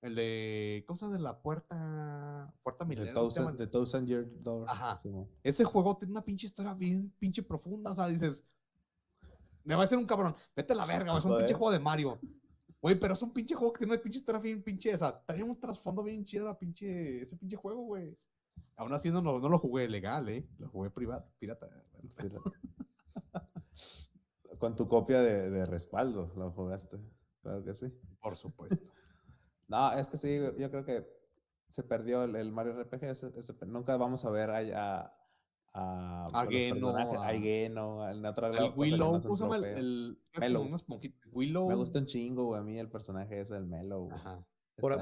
[0.00, 1.16] El de, ¿cómo se llama?
[1.16, 3.14] De la puerta, puerta milenaria.
[3.14, 3.50] ¿cómo se llama?
[3.50, 4.66] Thousand, the Thousand Year Door.
[4.68, 4.96] Ajá.
[5.42, 8.44] Ese juego tiene una pinche historia bien pinche profunda, o sea, dices,
[9.64, 11.72] me va a ser un cabrón, vete a la verga, güey, es un pinche juego
[11.72, 12.18] de Mario.
[12.80, 15.20] Güey, pero es un pinche juego que tiene una pinche historia bien pinche, o sea,
[15.26, 18.16] trae un trasfondo bien chido la pinche, ese pinche juego, güey.
[18.76, 21.68] Aún así no, lo- no lo jugué legal, eh, lo jugué privado, pirata.
[24.58, 26.98] Con tu copia de, de respaldo lo jugaste.
[27.42, 27.92] Claro que sí.
[28.20, 28.88] Por supuesto.
[29.68, 31.06] No, es que sí, yo creo que
[31.68, 33.04] se perdió el, el Mario RPG.
[33.04, 35.14] ese- ese pe- nunca vamos a ver a.
[35.74, 37.96] A, A pues, Geno, a Geno,
[38.34, 39.56] cosa que Willow, no es un ¿cómo se llama?
[39.78, 40.56] El, el.
[41.30, 41.68] Willow.
[41.68, 44.14] Me gusta un chingo, güey, a mí el personaje es el Melo, güey.
[44.16, 44.44] Ajá.
[44.80, 44.92] Por,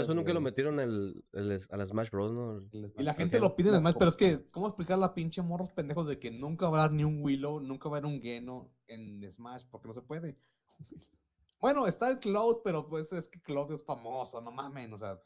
[0.00, 3.68] eso nunca lo metieron el, el- a la Smash Bros, Y la gente lo pide
[3.70, 6.78] en Smash, pero es que, ¿cómo explicar la pinche morros pendejos de que nunca va
[6.80, 9.64] a haber ni un Willow, nunca va a haber un Geno en Smash?
[9.70, 10.38] Porque no se puede.
[11.60, 15.20] Bueno, está el Cloud, pero pues es que Cloud es famoso, no mames, o sea.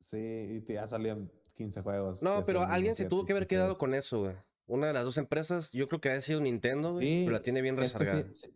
[0.00, 2.22] Sí, y te- ya salían 15 juegos.
[2.22, 4.34] No, pero alguien se tuvo que haber quedado con eso, güey.
[4.66, 7.44] Una de las dos empresas, yo creo que ha sido Nintendo, güey, pero la Sí,
[7.44, 8.30] tiene bien sí, rezagada.
[8.30, 8.54] sí.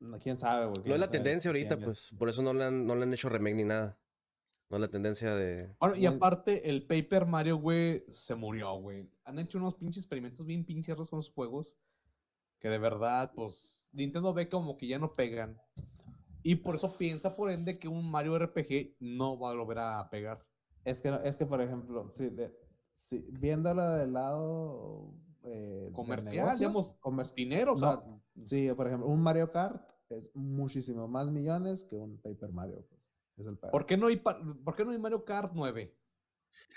[0.00, 0.82] No, ¿Quién sabe, güey?
[0.86, 2.10] No es la tendencia ahorita, es- pues.
[2.18, 3.98] Por eso no le han, no le han hecho remake ni nada.
[4.68, 5.74] No es la tendencia de.
[5.78, 9.08] Bueno, y aparte, el Paper Mario, güey, se murió, güey.
[9.24, 11.78] Han hecho unos pinches experimentos bien pinches con los juegos.
[12.64, 15.60] Que de verdad, pues, Nintendo ve como que ya no pegan.
[16.42, 20.08] Y por eso piensa, por ende, que un Mario RPG no va a volver a
[20.08, 20.42] pegar.
[20.82, 22.30] Es que, es que por ejemplo, si,
[22.94, 25.12] si- viéndolo del lado
[25.42, 29.86] eh, Comercial, negocio, digamos, comer- Dinero, o sea, No, Sí, por ejemplo, un Mario Kart
[30.08, 32.86] es muchísimo más millones que un Paper Mario.
[32.88, 33.12] Pues.
[33.36, 33.58] Es el.
[33.58, 35.94] ¿por qué no hay, ¿por qué no hay Mario Kart 9?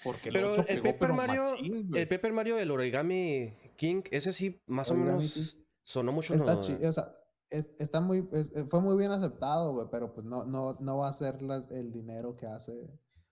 [0.03, 3.53] Porque el Pero 8 el pegó, Paper pero Mario, machín, el Paper Mario, el Origami
[3.77, 5.66] King, ese sí, más o Origami menos King.
[5.87, 6.33] Sonó mucho.
[6.33, 7.15] Está chi- o sea,
[7.49, 10.97] es- está muy, es- eh, fue muy bien aceptado, güey, pero pues no, no, no
[10.97, 12.73] va a ser las, el dinero que hace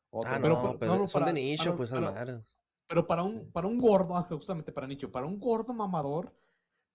[0.09, 0.31] otro.
[0.31, 2.45] Ah, Pero- no, pero- pero, no, no, son de para- nicho, para- pues, para-.
[2.87, 6.33] Pero para un, para un gordo, ah, justamente para nicho, para un gordo mamador,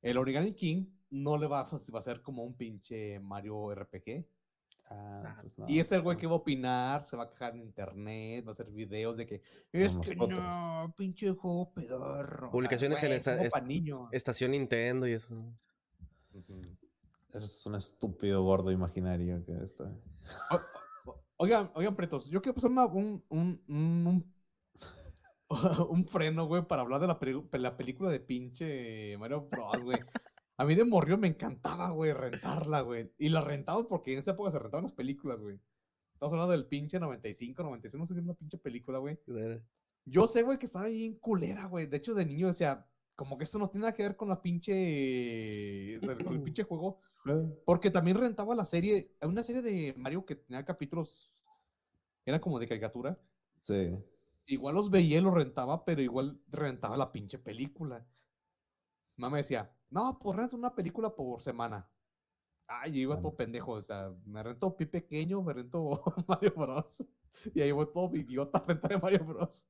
[0.01, 4.27] el Origami King no le va a, va a ser como un pinche Mario RPG.
[4.93, 7.55] Ah, pues no, y es el güey que va a opinar, se va a quejar
[7.55, 12.39] en internet, va a hacer videos de que es que no, pinche juego pedorro.
[12.39, 14.09] o sea, Publicaciones en esta- est- niños.
[14.11, 15.35] Estación Nintendo y eso.
[16.35, 16.61] Ujú.
[17.33, 19.85] Eres un estúpido gordo imaginario que está.
[21.05, 24.35] O- Oigan, oigan, pretos, yo quiero pasar una- un, un, un, un-
[26.09, 27.19] freno, güey, para hablar de la,
[27.61, 29.99] la película de pinche Mario Bros, güey.
[30.61, 33.11] A mí de morrió me encantaba, güey, rentarla, güey.
[33.17, 35.59] Y la rentamos porque en esa época se rentaban las películas, güey.
[36.13, 39.19] Estamos hablando del pinche 95, 96, no sé qué es una pinche película, güey.
[40.05, 41.87] Yo sé, güey, que estaba ahí en culera, güey.
[41.87, 42.87] De hecho, de niño decía,
[43.17, 45.99] como que esto no tiene nada que ver con la pinche.
[46.23, 47.01] con el pinche juego.
[47.65, 49.15] Porque también rentaba la serie.
[49.23, 51.33] Una serie de Mario que tenía capítulos.
[52.27, 53.19] Era como de caricatura.
[53.63, 53.97] Sí.
[54.45, 58.07] Igual los veía y los rentaba, pero igual rentaba la pinche película.
[59.17, 61.89] Mamá decía, no, pues rento una película por semana.
[62.67, 63.29] Ay, yo iba Bueno.
[63.31, 63.73] todo pendejo.
[63.73, 67.05] O sea, me rento Pi pequeño, me rento Mario Bros.
[67.55, 69.67] Y ahí voy todo idiota a rentar Mario Bros.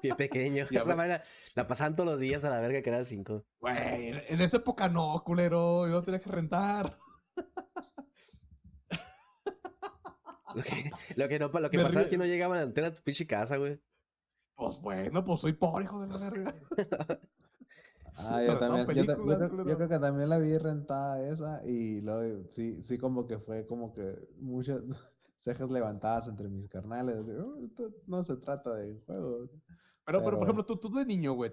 [0.00, 0.64] Pie pequeño.
[0.70, 1.20] Esa madre
[1.54, 3.44] la pasaban todos los días a la verga que era 5.
[3.60, 5.86] Güey, en- en esa época no, culero.
[5.86, 6.96] Yo no tenía que rentar.
[10.54, 12.86] Lo que, lo que, no, lo que Me pasaba es que no llegaban a entrar
[12.90, 13.80] a tu pinche casa, güey.
[14.56, 16.54] Pues bueno, pues soy pobre, hijo de la verga.
[18.18, 18.86] Ah, yo también.
[18.86, 19.76] yo, creo, yo culero.
[19.76, 23.92] creo que también la vi rentada esa y luego sí, sí como que fue como
[23.92, 24.80] que muchas
[25.36, 27.16] cejas levantadas entre mis carnales.
[27.16, 29.46] así, "Oh, esto no se trata de juego.
[29.48, 29.58] Pero,
[30.04, 31.52] pero, Pero- por ejemplo, tú, tú de niño, güey,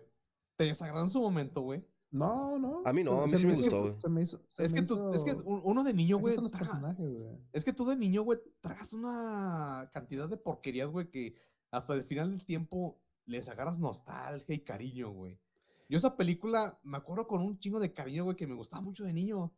[0.56, 1.86] te desagradó en su momento, güey.
[2.10, 2.82] No, no.
[2.86, 3.94] A mí no, a mí se sí me gustó, güey.
[4.00, 4.40] Se me hizo.
[4.48, 7.38] se Es me que, tú, es que uno de niño, me güey, traga- personajes, güey.
[7.52, 11.36] es que tú de niño, güey, tragas una cantidad de porquerías, güey, que
[11.70, 15.38] hasta el final del tiempo les agarras nostalgia y cariño, güey.
[15.90, 19.04] Yo esa película me acuerdo con un chingo de cariño, güey, que me gustaba mucho
[19.06, 19.54] de niño.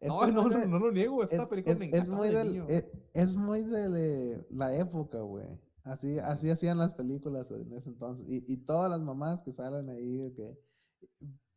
[0.00, 2.16] Es no, es no, no, no lo niego, esta es, película es- me es encantaba
[2.18, 2.66] muy de del- niño.
[2.68, 2.84] es,
[3.14, 5.46] es muy de la época, güey.
[5.82, 8.26] Así, así hacían las películas en ese entonces.
[8.28, 10.56] Y, y todas las mamás que salen ahí, que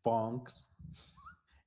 [0.01, 0.69] punks.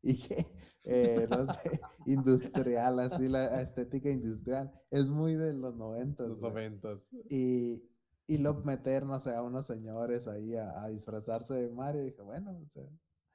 [0.07, 0.47] Y que,
[0.85, 4.71] eh, no sé, industrial, así la estética industrial.
[4.91, 6.29] Es muy de los noventas.
[6.29, 7.09] los noventas.
[7.31, 7.83] Y,
[8.27, 12.03] y luego meter, no sé, a unos señores ahí a, a disfrazarse de Mario.
[12.03, 12.85] Y dije, bueno, o sea,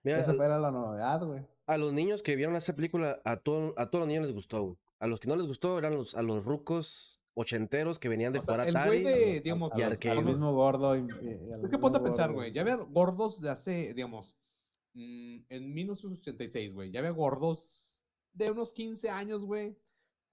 [0.03, 1.45] Mira, esa era la novedad, güey.
[1.67, 4.63] a los niños que vieron esa película, a, todo, a todos los niños les gustó,
[4.63, 4.77] güey.
[4.99, 8.39] A los que no les gustó eran los, a los rucos ochenteros que venían de
[8.39, 10.95] O sea, el güey de, digamos, y al mismo gordo.
[10.97, 12.51] y- y- al mismo ponte a pensar, güey.
[12.51, 14.35] Ya había gordos de hace, digamos,
[14.93, 16.91] mm, en 1986, güey.
[16.91, 19.77] Ya había gordos de unos 15 años, güey.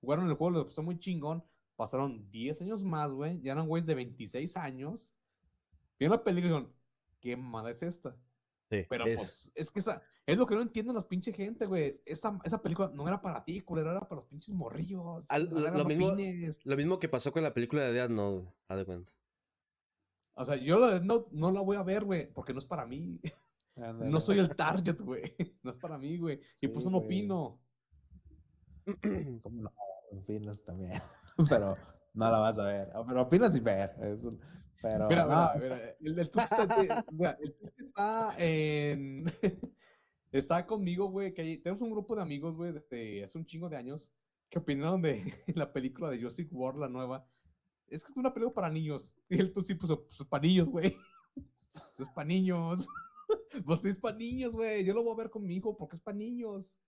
[0.01, 1.45] Jugaron el juego, lo pasó muy chingón.
[1.77, 3.41] Pasaron 10 años más, güey.
[3.43, 5.14] Ya eran güeyes de 26 años.
[5.99, 6.74] Vieron la película y dijeron,
[7.20, 8.16] ¿qué mamada es esta?
[8.70, 11.66] Sí, Pero es- pues, es que esa, es lo que no entienden las pinches gente,
[11.66, 12.01] güey.
[12.05, 15.24] Esa, esa película no era para ti, culero, era para los pinches morrillos.
[15.29, 16.61] Al- no lo- mismo- opines.
[16.64, 19.12] Lo mismo que pasó con la película de Death Note, güey, haz de cuenta.
[20.35, 22.66] O sea, yo la de no, no la voy a ver, güey, porque no es
[22.66, 23.20] para mí.
[23.77, 25.22] No soy el target, güey.
[25.62, 26.41] No es para mí, güey.
[26.61, 27.61] y pues no opino.
[29.43, 29.72] ¿Cómo no?
[30.12, 30.93] Opinas también.
[31.49, 31.76] pero
[32.14, 32.91] no la vas a ver.
[32.95, 33.91] Ah, Pero opinas sin ver.
[34.01, 34.39] eso-
[34.82, 39.24] Pero Mira, no, mira, mira, El, el está, mira, el está en.
[40.32, 43.76] Está conmigo, güey, que tenemos un grupo de amigos, güey, de hace un chingo de
[43.76, 44.12] años,
[44.51, 47.26] que opinaron de la película de Jurassic World, la nueva.
[47.89, 49.14] Es que es una película para niños.
[49.30, 50.93] Y él tú sí puso, pues para niños, güey.
[51.99, 52.87] Es para niños.
[53.64, 54.84] Pues es para niños, güey.
[54.84, 56.78] Yo lo voy a ver con mi hijo porque es para niños.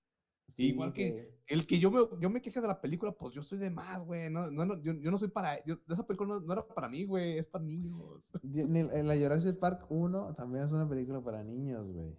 [0.57, 3.59] Igual que- El que yo me, yo me queje de la película, pues yo estoy
[3.59, 4.29] de más, güey.
[4.29, 5.65] No, no, no, yo, yo no soy para.
[5.65, 7.39] yo- esa película no, no era para mí, güey.
[7.39, 8.31] Es para niños.
[8.45, 12.09] En la Jurassic Park 1 también es una película para niños, güey.
[12.11, 12.17] O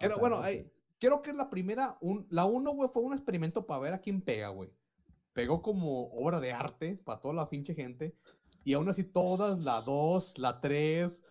[0.00, 3.12] Pero sea, bueno, no hay- creo que la primera, un, la uno, güey, fue un
[3.12, 4.70] experimento para ver a quién pega, güey.
[5.32, 8.16] Pegó como obra de arte para toda la pinche gente.
[8.64, 11.22] Y aún así todas, la 2, la 3,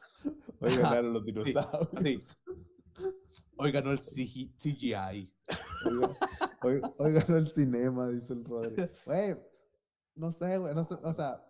[0.59, 0.69] Hoy
[1.01, 1.93] ganaron los dinosaurios.
[1.93, 3.07] así.
[3.57, 5.32] Hoy ganó el CG CGI.
[6.97, 8.89] Hoy ganó el cinema, dice el Rodri.
[9.05, 9.35] Güey,
[10.15, 11.45] no sé, güey, no sé, o sea,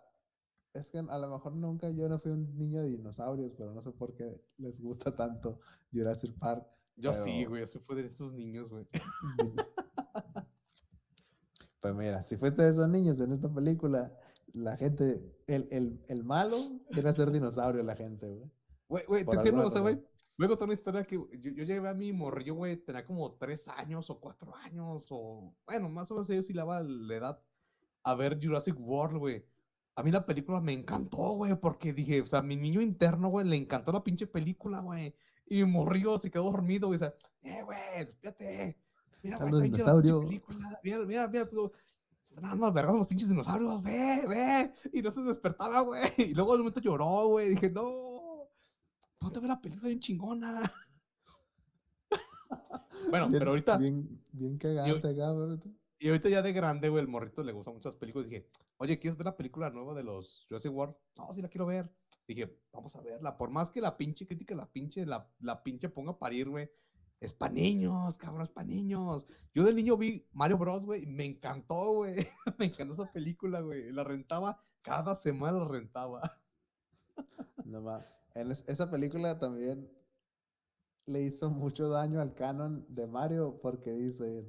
[0.72, 3.80] es que a lo mejor nunca yo no fui un niño de dinosaurios, pero no
[3.82, 5.60] sé por qué les gusta tanto
[5.92, 6.66] Jurassic Park.
[6.96, 8.86] Yo sí, güey, eso fue de esos niños, güey.
[11.80, 14.10] Pues mira, si fuiste de esos niños en esta película,
[14.54, 16.56] la gente, el, el, el malo
[16.90, 18.50] quiere ser dinosaurio, la gente, güey.
[18.88, 20.02] Güey, güey, te entiendo, alguna o sea, güey.
[20.38, 23.68] A contar una historia que yo, yo llevé a mi morrillo, güey, tenía como tres
[23.68, 27.42] años o cuatro años, o bueno, más o menos yo sí la la edad,
[28.02, 29.44] a ver Jurassic World, güey.
[29.96, 33.46] A mí la película me encantó, güey, porque dije, o sea, mi niño interno, güey,
[33.46, 35.14] le encantó la pinche película, güey.
[35.46, 38.76] Y mi morrillo se quedó dormido, güey, o sea, eh, güey, despídate.
[39.22, 40.80] Mira, Están güey, pinche película.
[40.82, 41.70] Mira, mira, mira, pues,
[42.24, 44.72] están dando vergas los pinches dinosaurios, ve, ve.
[44.92, 46.02] Y no se despertaba, güey.
[46.32, 47.50] Y luego de momento lloró, güey.
[47.50, 48.13] Dije, no,
[49.24, 50.70] ponte a ver la película bien chingona.
[53.10, 55.58] bueno, Bien- pero ahorita, Bien, bien cagante acá, bro.
[55.98, 58.28] y ahorita ya de grande, güey, el morrito le gustan muchas películas.
[58.28, 58.48] Dije,
[58.78, 60.94] oye, ¿quieres ver la película nueva de los Jurassic World?
[61.16, 61.90] No, sí la quiero ver.
[62.26, 63.36] Dije, vamos a verla.
[63.36, 66.70] Por más que la pinche crítica, la pinche, la, la pinche ponga a parir, güey.
[67.20, 69.26] Es para niños, cabrón, es para niños.
[69.54, 72.16] Yo de niño vi Mario Bros, güey, y me encantó, güey.
[72.58, 73.92] me encantó esa película, güey.
[73.92, 76.20] La rentaba, cada semana la rentaba.
[77.64, 78.04] No ma-
[78.34, 79.88] En es- esa película también
[81.06, 84.46] le hizo mucho daño al canon de Mario porque dice,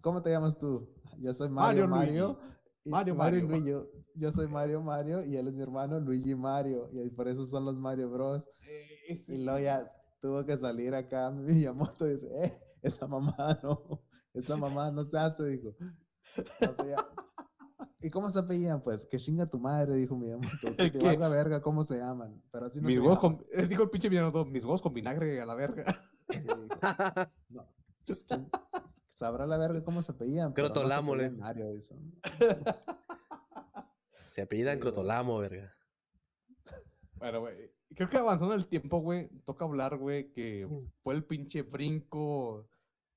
[0.00, 0.88] ¿cómo te llamas tú?
[1.18, 2.38] Yo soy Mario Mario Mario.
[2.84, 3.40] y Mario y Mario.
[3.46, 3.66] Luigi.
[3.70, 6.88] Yo, yo soy Mario Mario y él es mi hermano Luigi Mario.
[6.92, 8.48] Y por eso son los Mario Bros.
[8.68, 14.02] Eh, Y luego ya tuvo que salir acá Miyamoto y dice, eh, esa mamá no,
[14.34, 15.74] esa mamá no se hace, dijo.
[16.78, 16.96] O sea,
[18.02, 18.82] ¿Y cómo se apellían?
[18.82, 20.48] Pues que chinga tu madre, dijo Miyamoto.
[20.76, 22.42] Que te valga verga cómo se llaman.
[22.50, 23.36] Pero así no mis se huevos llaman.
[23.38, 25.84] con, eh, dijo el pinche Miyamoto, mis huevos con vinagre a la verga.
[26.30, 26.38] Sí,
[27.50, 27.66] no.
[28.04, 28.50] ¿Quién
[29.14, 30.48] Sabrá la verga cómo se apellían.
[30.48, 31.96] no Crotolamo, le- apellían Mario, dice.
[34.28, 34.92] Se apellidan Sí, güey.
[34.92, 35.72] Crotolamo, verga.
[37.16, 37.70] Bueno, güey.
[37.94, 40.66] Creo que avanzando el tiempo, güey, toca hablar, güey, que
[41.02, 42.66] fue el pinche brinco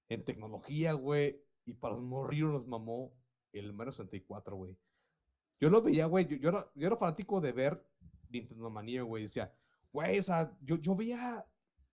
[0.09, 1.41] en tecnología, güey.
[1.65, 3.13] Y para los morrillos nos mamó
[3.59, 4.77] el Mario 64, güey.
[5.59, 6.25] Yo lo veía, güey.
[6.27, 7.83] Yo, yo era, yo era fanático de ver
[8.29, 9.23] Nintendo Manía, güey.
[9.23, 9.51] Decía,
[9.91, 11.45] güey, o sea, yo, yo veía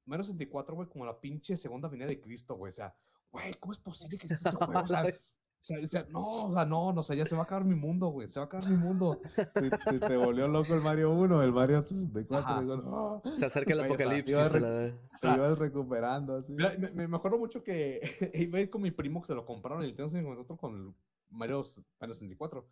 [0.04, 2.70] Mario 64, güey, como la pinche segunda venida de Cristo, güey.
[2.70, 2.94] O sea,
[3.30, 4.80] güey, ¿cómo es posible que exista ese juego?
[4.80, 5.02] O sea,
[5.62, 7.64] o sea, decía, no, o sea, no, no, o sea, ya se va a acabar
[7.64, 8.28] mi mundo, güey.
[8.28, 9.20] Se va a acabar mi mundo.
[9.54, 12.60] Si, si te volvió loco el Mario 1, el Mario 64, Ajá.
[12.60, 13.22] digo, no.
[13.32, 14.36] Se acerca el Güey, o sea, apocalipsis.
[14.36, 16.52] a re- la- O sea, ibas recuperando así.
[16.52, 18.00] Mira, me, me- me acuerdo mucho que
[18.34, 20.74] iba a ir con mi primo que se lo compraron en el Nintendo 64 con
[20.74, 20.94] el
[21.32, 21.64] Mario,
[22.00, 22.66] Mario 64.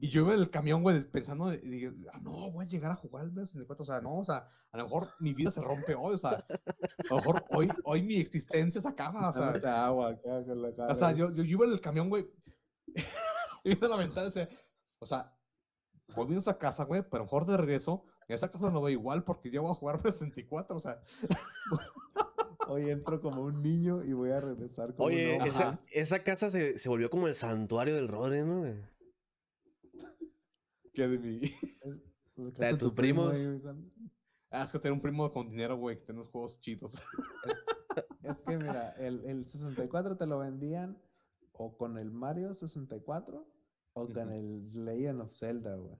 [0.00, 2.96] Y yo iba en el camión, güey, pensando, y ah, no, voy a llegar a
[2.96, 3.82] jugar al Mario 64.
[3.82, 6.30] O sea, no, o sea, a lo mejor mi vida se rompe hoy, o sea,
[6.30, 10.74] a lo mejor hoy, hoy mi existencia se acaba, o sea, agua acá con la
[10.74, 10.92] cara.
[10.92, 12.30] o sea, yo, yo, iba en el camión, güey,
[13.64, 14.28] y viendo la ventana,
[15.00, 15.34] o sea,
[16.14, 18.82] voy a esa casa, güey, pero a lo mejor de regreso, en esa casa no
[18.82, 21.00] veo igual porque yo voy a jugar Mario 64, o sea,
[22.68, 25.48] Hoy entro como un niño y voy a regresar como Oye, un hombre.
[25.48, 28.58] esa, esa casa se, se volvió como el santuario del Rodri, ¿no?
[28.60, 28.74] güey?
[30.92, 31.50] que de.
[32.36, 33.62] La de casa de tus tu primo primos.
[33.62, 33.90] cuando-
[34.50, 37.02] Ah, es que tener un primo con dinero, güey, que tiene unos juegos chidos.
[38.22, 40.96] Es que mira, el, el 64 te lo vendían
[41.52, 43.46] o con el Mario 64
[43.94, 45.96] o con el Legend of Zelda, güey.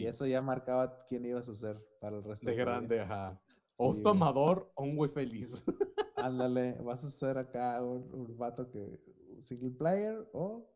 [0.00, 2.64] Y eso ya marcaba quién ibas a ser para el resto de vida.
[2.64, 3.40] grande, ajá.
[3.76, 4.02] O un güey.
[4.04, 5.64] tomador o un güey feliz.
[6.16, 9.00] Ándale, vas a ser acá un, un vato que
[9.40, 10.68] single player o,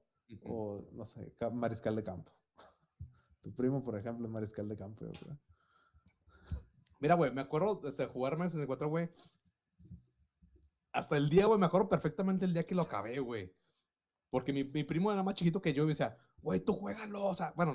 [0.44, 2.32] o no sé, ca- mariscal de campo.
[3.42, 5.07] Tu primo, por ejemplo, es mariscal de campo.
[6.99, 9.09] Mira, güey, me acuerdo de jugar Mario 64, güey.
[10.92, 13.55] Hasta el día, güey, me acuerdo perfectamente el día que lo acabé, güey.
[14.30, 17.26] Porque mi, mi primo era más chiquito que yo y me decía, güey, tú juégalo.
[17.26, 17.74] O sea, bueno,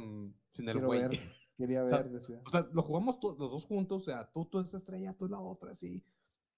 [0.54, 0.90] sin el Quiero
[1.68, 1.84] güey.
[1.84, 2.42] ver, quería O sea, ver, decía.
[2.46, 5.40] O sea, lo jugamos los dos juntos, o sea, tú, tú esa estrella, tú la
[5.40, 6.04] otra, así.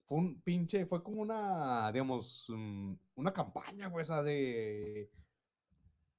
[0.06, 5.12] fue un pinche, fue como una, digamos, mm, una campaña, güey, esa de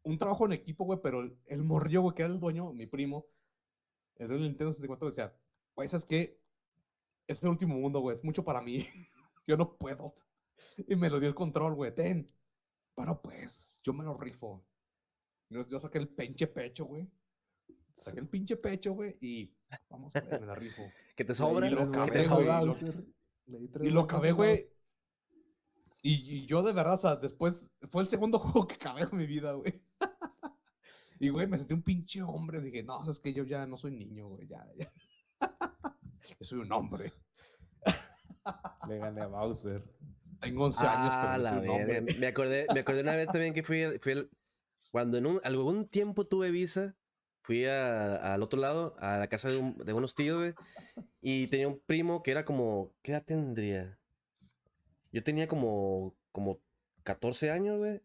[0.05, 2.87] un trabajo en equipo, güey, pero el, el morrillo, güey, que era el dueño, mi
[2.87, 3.27] primo,
[4.17, 5.37] el dueño del Nintendo 64 decía,
[5.75, 6.41] güey, ¿sabes qué?
[7.27, 8.87] Es el último mundo, güey, es mucho para mí.
[9.47, 10.15] Yo no puedo.
[10.87, 12.31] Y me lo dio el control, güey, ten.
[12.95, 14.65] Pero pues, yo me lo rifo.
[15.51, 17.11] Yo, yo saqué el pinche pecho, güey.
[17.97, 19.53] Saqué el pinche pecho, güey, y
[19.89, 20.83] vamos, güey, me la rifo.
[21.17, 23.05] Que te sobra, lo que te bombas güey, a lo- Bowser,
[23.47, 24.69] le di tres Y lo acabé, güey.
[26.03, 29.17] Y, y yo de verdad, o sea, después fue el segundo juego que acabé en
[29.17, 29.81] mi vida, güey.
[31.21, 32.61] Y, güey, me sentí un pinche hombre.
[32.61, 34.49] Dije, no, es que yo ya no soy niño, güey.
[34.49, 34.91] Ya, ya.
[35.41, 37.13] Yo soy un hombre.
[38.89, 39.83] Le gané a Bowser.
[40.41, 42.01] Tengo 11 años, Ah, pero la hombre.
[42.19, 44.31] Me acordé, me acordé una vez también que fui, fui el-
[44.91, 46.97] cuando en un, algún tiempo tuve visa,
[47.45, 50.55] fui a- al otro lado, a la casa de, un- de unos tíos, güey,
[51.21, 53.99] y tenía un primo que era como, ¿qué edad tendría?
[55.13, 56.61] Yo tenía como, como
[57.05, 58.01] 14 años, güey,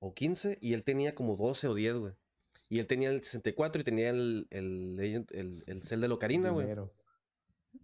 [0.00, 2.14] o 15, y él tenía como 12 o 10, güey.
[2.68, 6.66] Y él tenía el 64 y tenía el, el, el, el cel de Locarina, güey.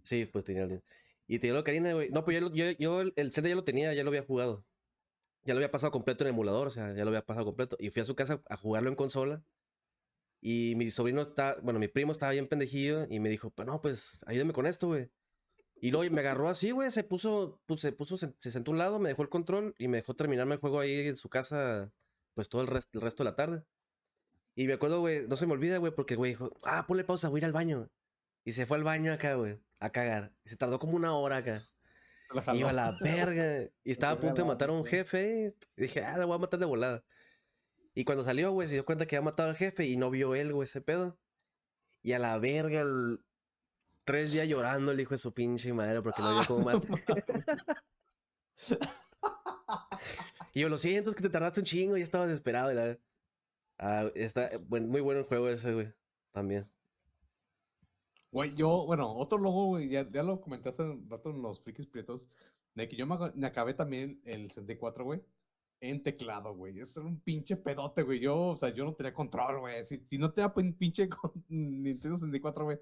[0.03, 0.81] Sí, pues tenía el
[1.27, 2.09] Y tenía la Ocarina, güey.
[2.09, 4.65] No, pues yo, yo, yo el, el Zelda ya lo tenía, ya lo había jugado.
[5.43, 7.77] Ya lo había pasado completo en emulador, o sea, ya lo había pasado completo.
[7.79, 9.43] Y fui a su casa a jugarlo en consola.
[10.39, 13.81] Y mi sobrino está, bueno, mi primo estaba bien pendejillo y me dijo, pues no,
[13.81, 15.09] pues ayúdame con esto, güey.
[15.79, 18.73] Y luego me agarró así, güey, se puso, pues, se puso, se, se sentó a
[18.73, 21.29] un lado, me dejó el control y me dejó terminarme el juego ahí en su
[21.29, 21.91] casa,
[22.33, 23.63] pues todo el, rest- el resto de la tarde.
[24.55, 27.29] Y me acuerdo, güey, no se me olvida, güey, porque, güey, dijo, ah, ponle pausa,
[27.29, 27.89] voy a ir al baño.
[28.43, 30.33] Y se fue al baño acá, güey, a cagar.
[30.45, 31.61] Y se tardó como una hora acá.
[32.55, 33.69] Iba a la verga.
[33.83, 35.53] Y estaba a punto de matar a un jefe.
[35.75, 37.03] Y dije, ah, la voy a matar de volada.
[37.97, 40.35] Y cuando salió, güey, se dio cuenta que había matado al jefe y no vio
[40.35, 41.17] él, güey, ese pedo.
[42.03, 43.19] Y a la verga, el-
[44.05, 47.25] tres días llorando el hijo de su pinche madre porque no vio cómo matar.
[50.53, 52.71] y yo, lo siento, es que te tardaste un chingo, ya estaba desesperado.
[52.71, 52.99] y la-
[53.79, 55.91] Ah, está buen- muy bueno el juego ese, güey.
[56.31, 56.69] También.
[58.31, 61.61] Güey, yo, bueno, otro logo, güey, ya, ya lo comenté hace un rato en los
[61.63, 62.29] frikis prietos,
[62.75, 65.23] de que yo me, me acabé también el 64, güey,
[65.79, 66.79] en teclado, güey.
[66.79, 68.19] Es un pinche pedote, güey.
[68.19, 69.83] Yo, o sea, yo no tenía control, güey.
[69.83, 71.07] Si, si no te da pin- pinche
[71.49, 72.79] Nintendo 64, güey,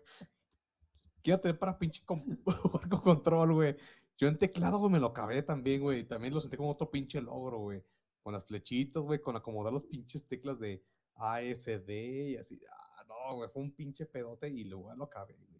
[1.21, 2.21] ¿qué iba a tener para pinche con,
[2.89, 3.75] con control, güey?
[4.17, 6.05] Yo en teclado, güey, me lo acabé también, güey.
[6.07, 7.83] También lo sentí como otro pinche logro, güey.
[8.23, 10.83] Con las flechitas, güey, con acomodar los pinches teclas de
[11.15, 11.89] ASD
[12.31, 12.59] y así.
[12.71, 15.54] Ah, no, güey, fue un pinche pedote y luego lo acabé, güey.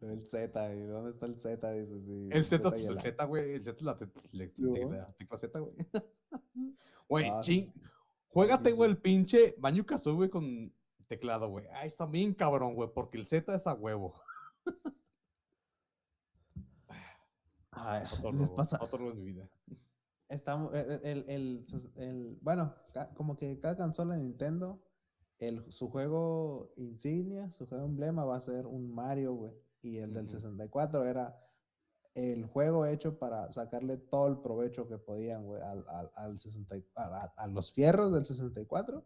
[0.00, 1.72] El Z, ¿y dónde está el Z?
[1.72, 3.00] Dice, sí, El Z, y pues el.
[3.00, 3.52] Z, güey.
[3.54, 5.74] El Z es la, tecla Z, güey.
[7.08, 7.72] Güey, Ah, ching.
[8.28, 10.72] Juégate, güey, el pinche Banjo Kazooie, güey, con
[11.08, 11.66] teclado, güey.
[11.72, 14.14] Ahí está bien cabrón, güey, porque el Z es a huevo.
[17.72, 19.48] Ay, Otro les pasa- otro de mi vida.
[20.28, 22.74] Estamos, el, el, el- sus- el- bueno,
[23.14, 24.80] como que cada consola de Nintendo,
[25.38, 29.52] el, su juego insignia, su juego emblema va a ser un Mario, güey.
[29.82, 30.32] Y el del Ujú.
[30.32, 31.36] 64 era
[32.14, 36.76] el juego hecho para sacarle todo el provecho que podían, güey, al, al, al 60
[36.76, 39.04] y- a, a- los fierros del 64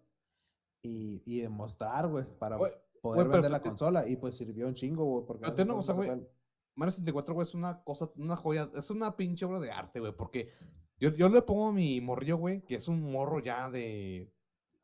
[0.82, 2.58] y, y demostrar, güey, para
[3.02, 4.08] poder vender la te- consola.
[4.08, 5.42] Y pues sirvió un chingo, güey, porque...
[5.52, 6.28] Pero una cosa, entonces güey,
[6.76, 10.12] Mario 64, güey, es una cosa, una joya, es una pinche obra de arte, güey,
[10.16, 10.50] porque
[10.98, 14.32] yo, yo le pongo a mi morrillo, güey, que es un morro ya de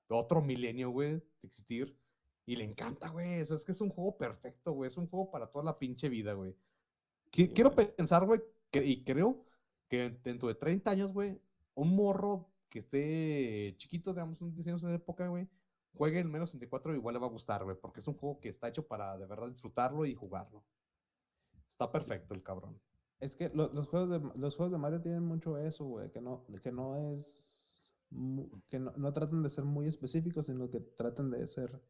[0.09, 1.99] otro milenio, güey, de existir,
[2.47, 5.07] y le encanta, güey, o sea, es que es un juego perfecto, güey, es un
[5.09, 6.55] juego para toda la pinche vida, güey.
[7.33, 7.95] Sí, Quiero güey.
[7.95, 9.45] pensar, güey, que- y creo
[9.89, 11.41] que dentro de 30 años, güey,
[11.75, 15.49] un morro que esté chiquito, digamos, un 10 años de época, güey,
[15.95, 18.49] juegue el Mario 64 igual le va a gustar, güey, porque es un juego que
[18.49, 20.65] está hecho para de verdad disfrutarlo y jugarlo.
[21.69, 22.81] Está perfecto el cabrón.
[23.21, 26.21] Es que lo- los, juegos de, los juegos de Mario tienen mucho eso, güey, que
[26.21, 27.93] no, que no es,
[28.69, 31.81] que no, no tratan de ser muy específicos, sino que tratan de ser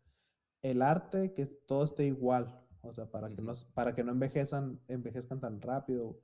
[0.63, 3.53] el arte, que todo esté igual, o sea, para que no, Ujú.
[3.53, 6.21] s- para que no envejezan, envejezcan tan rápido.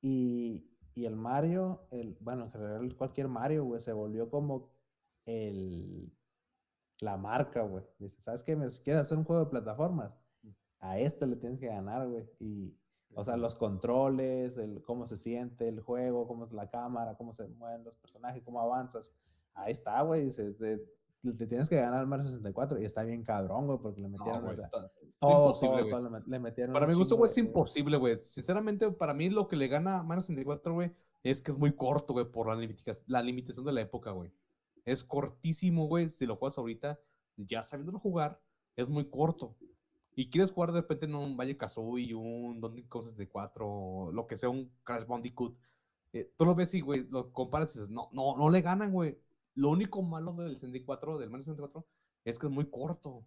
[0.00, 4.70] Y, y el Mario, el, bueno, en general cualquier Mario, güey, se volvió como
[5.26, 6.12] el,
[7.00, 7.84] la marca, güey.
[7.98, 8.56] Dice, ¿sabes qué?
[8.70, 10.12] Si quieres hacer un juego de plataformas,
[10.80, 12.28] a este le tienes que ganar, güey.
[12.40, 12.76] Y,
[13.14, 17.32] o sea, los controles, el cómo se siente el juego, cómo es la cámara, cómo
[17.32, 19.12] se mueven los personajes, cómo avanzas.
[19.54, 20.24] Ahí está, güey.
[20.24, 20.78] dice, Te,
[21.22, 24.18] te tienes que ganar al Mario 64 y está bien cabrón, güey, porque le No,
[24.18, 27.30] metieron güey, o sea, está- es todo, le, met- le metieron Para mi gusto, güey,
[27.30, 28.16] es imposible, güey.
[28.16, 30.90] Sinceramente, para mí lo que le gana a Mario 64, güey,
[31.22, 34.32] es que es muy corto, güey, por la, limitica- la limitación de la época, güey.
[34.84, 36.08] Es cortísimo, güey.
[36.08, 36.98] Si lo juegas ahorita,
[37.36, 38.40] ya sabiéndolo jugar,
[38.76, 39.54] es muy corto.
[40.14, 44.36] y quieres jugar de repente en un Valle Kazooie, un Donkey Kong 64, lo que
[44.36, 45.56] sea, un Crash Bandicoot,
[46.12, 48.92] eh, tú lo ves y, güey, lo comparas y dices, no, no, no le ganan,
[48.92, 49.16] güey.
[49.54, 51.86] Lo único malo del 64, del Mario 64,
[52.24, 53.24] es que es muy corto.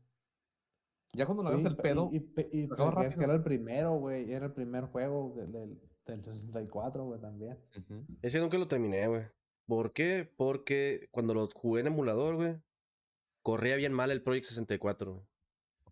[1.14, 3.44] Ya cuando le Sí, agarras el pe- pedo, Y, y y es que era el
[3.44, 4.32] primero, güey.
[4.34, 7.58] Era el primer juego de- del, del 64, güey, también.
[7.78, 8.06] Ujú.
[8.22, 9.24] Ese nunca lo terminé, güey.
[9.68, 10.30] ¿Por qué?
[10.36, 12.58] Porque cuando lo jugué en emulador, güey,
[13.44, 15.14] corría bien mal el Project 64.
[15.14, 15.26] güey.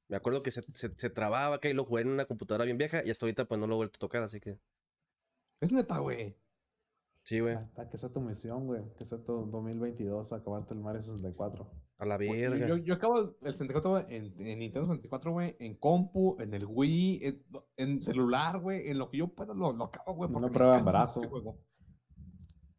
[0.10, 2.78] Me acuerdo que se, se, se trababa acá y lo jugué en una computadora bien
[2.78, 4.60] vieja y hasta ahorita pues no lo he vuelto a tocar, así que
[5.62, 6.36] es neta, güey.
[7.24, 7.55] Sí, güey.
[7.55, 8.82] Hasta que sea tu misión, güey.
[8.97, 11.69] Que sea tu 2022, acabarte el Mario 64.
[11.99, 12.67] A la verga.
[12.67, 17.19] Yo, yo acabo el 64 en, en Nintendo 64, güey, en compu, en el Wii,
[17.24, 17.43] en,
[17.78, 20.30] en celular, güey, en lo que yo pueda lo, lo acabo, güey.
[20.32, 21.21] Una prueba embarazo.
[21.21, 21.59] ese juego.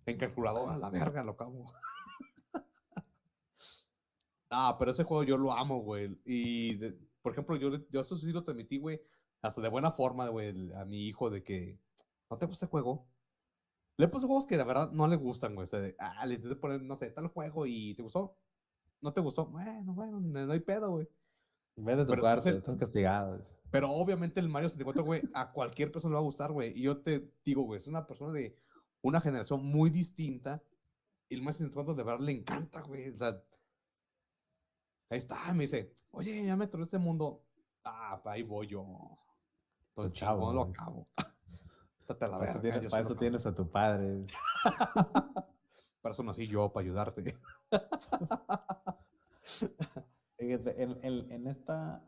[0.07, 1.73] En calculadora, la verga, lo acabo.
[4.51, 6.19] ah, pero ese juego yo lo amo, güey.
[6.25, 9.01] Y, de- por ejemplo, yo, yo eso sí lo transmití, güey,
[9.41, 11.79] hasta de buena forma, güey, a mi hijo de que,
[12.31, 13.07] ¿no te gusta el juego?
[13.97, 15.65] Le puse juegos que de verdad no le gustan, güey.
[15.65, 18.37] O sea, de, ah, le intenté poner, no sé, tal juego y ¿te gustó?
[19.01, 19.47] ¿No te gustó?
[19.47, 21.09] Bueno, bueno, no no hay pedo, güey.
[21.77, 23.41] Vete a tu Pero cuarto, entonces- estás castigado.
[23.71, 26.73] Pero obviamente el Mario 64, güey, a cualquier persona le va a gustar, güey.
[26.79, 28.57] Y yo te digo, güey, es una persona de
[29.03, 30.63] una generación muy distinta.
[31.29, 33.09] Y el Mario 64 de verdad le encanta, güey.
[33.11, 33.43] O sea,
[35.11, 37.43] ahí está, me dice, oye, ya me entró este mundo.
[37.85, 38.87] Ah, ahí voy yo.
[39.89, 41.07] Entonces, chavo, chavo, lo acabo.
[42.39, 43.17] Para eso, tienes, para eso
[43.49, 44.27] a tu padre.
[46.03, 47.35] Para eso nací yo, para ayudarte.
[50.39, 52.03] En, en- en esta,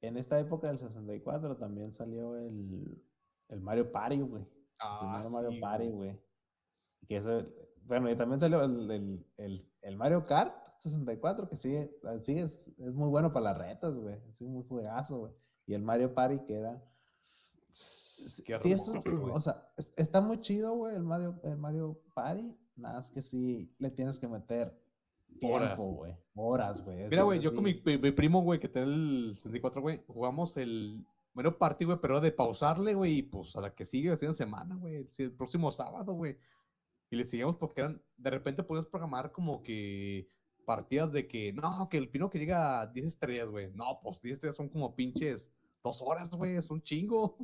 [0.00, 3.02] en esta época del 64 también salió el,
[3.48, 4.42] el Mario Party, güey.
[4.44, 4.48] El
[4.78, 6.18] Ah, primer Mario Party, güey.
[7.06, 7.44] Que eso,
[7.82, 11.90] bueno, y también salió el, el, el, el Mario Kart 64, que sí,
[12.22, 14.16] sí es, es muy bueno para las retas, güey.
[14.30, 15.32] Es un muy juegazo, güey.
[15.66, 16.82] Y el Mario Party que era...
[18.28, 19.00] Sí, Qué sí, eso-
[19.32, 22.56] o sea, es- está muy chido, güey, el Mario, el Mario Party.
[22.76, 24.76] Nada más que sí le tienes que meter
[25.42, 25.78] Horas.
[25.78, 26.14] güey.
[26.34, 27.08] Horas, güey.
[27.08, 27.80] Mira, güey, yo con sí.
[27.84, 31.98] mi, mi- mi primo, güey, que tiene el 64, güey, jugamos el Mario Party, güey,
[32.00, 35.32] pero de pausarle, güey, y pues a la que sigue, la siguiente semana, güey, el
[35.32, 36.36] próximo sábado, güey.
[37.10, 40.28] Y le seguíamos porque eran, de repente podías programar como que
[40.64, 43.70] partidas de que, no, que el pino que llega a 10 estrellas, güey.
[43.74, 45.52] No, pues 10 estrellas son como pinches
[45.82, 47.36] dos horas, güey, es un chingo.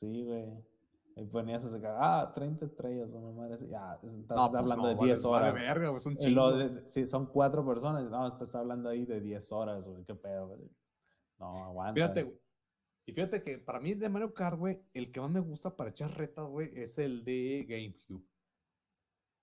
[0.00, 0.46] Sí, güey.
[1.16, 3.66] Y ponías así, ah, 30 estrellas, una madre así.
[3.68, 5.54] Ya, estás No, pues, hablando no, de vale- 10 vale horas.
[5.62, 6.52] verga, güey, es un chingo.
[6.52, 10.04] de- si son cuatro personas, no, estás hablando ahí de 10 horas, güey.
[10.04, 10.60] Qué pedo, güey.
[11.38, 11.94] No, aguanta.
[11.94, 12.38] Fíjate, güey.
[13.06, 15.90] Y fíjate que para mí de Mario Kart, güey, el que más me gusta para
[15.90, 18.24] echar retas, güey, es el de GameCube.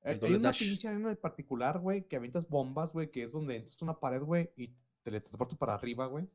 [0.04, 3.58] El Hay una pinche arena en particular, güey, que avientas bombas, güey, que es donde
[3.58, 4.76] entras una pared, güey, y te
[5.12, 6.30] teletransportas para arriba, güey.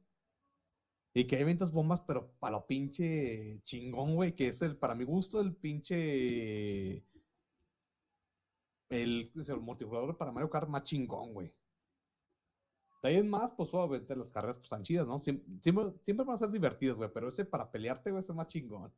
[1.15, 4.95] Y que ahí avientas bombas, pero para lo pinche chingón, güey, que es el, para
[4.95, 7.05] mi gusto, el pinche.
[8.89, 11.53] El, el multijugador para Mario Kart más chingón, güey.
[13.03, 15.19] De ahí en más, pues obviamente las carreras pues están chidas, ¿no?
[15.19, 18.37] Siem- Siempre, siempre van a ser divertidas, güey, pero ese para pelearte, güey, ese es
[18.37, 18.93] más chingón.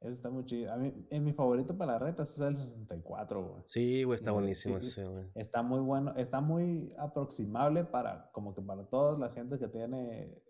[0.00, 0.72] Eso está muy chido.
[0.72, 3.62] A mí, en mi favorito para retas es el 64, güey.
[3.66, 5.24] Sí, güey, está Eh, buenísimo sí, ese, güey.
[5.34, 10.42] Está muy bueno, está muy aproximable para, como que para toda la gente que tiene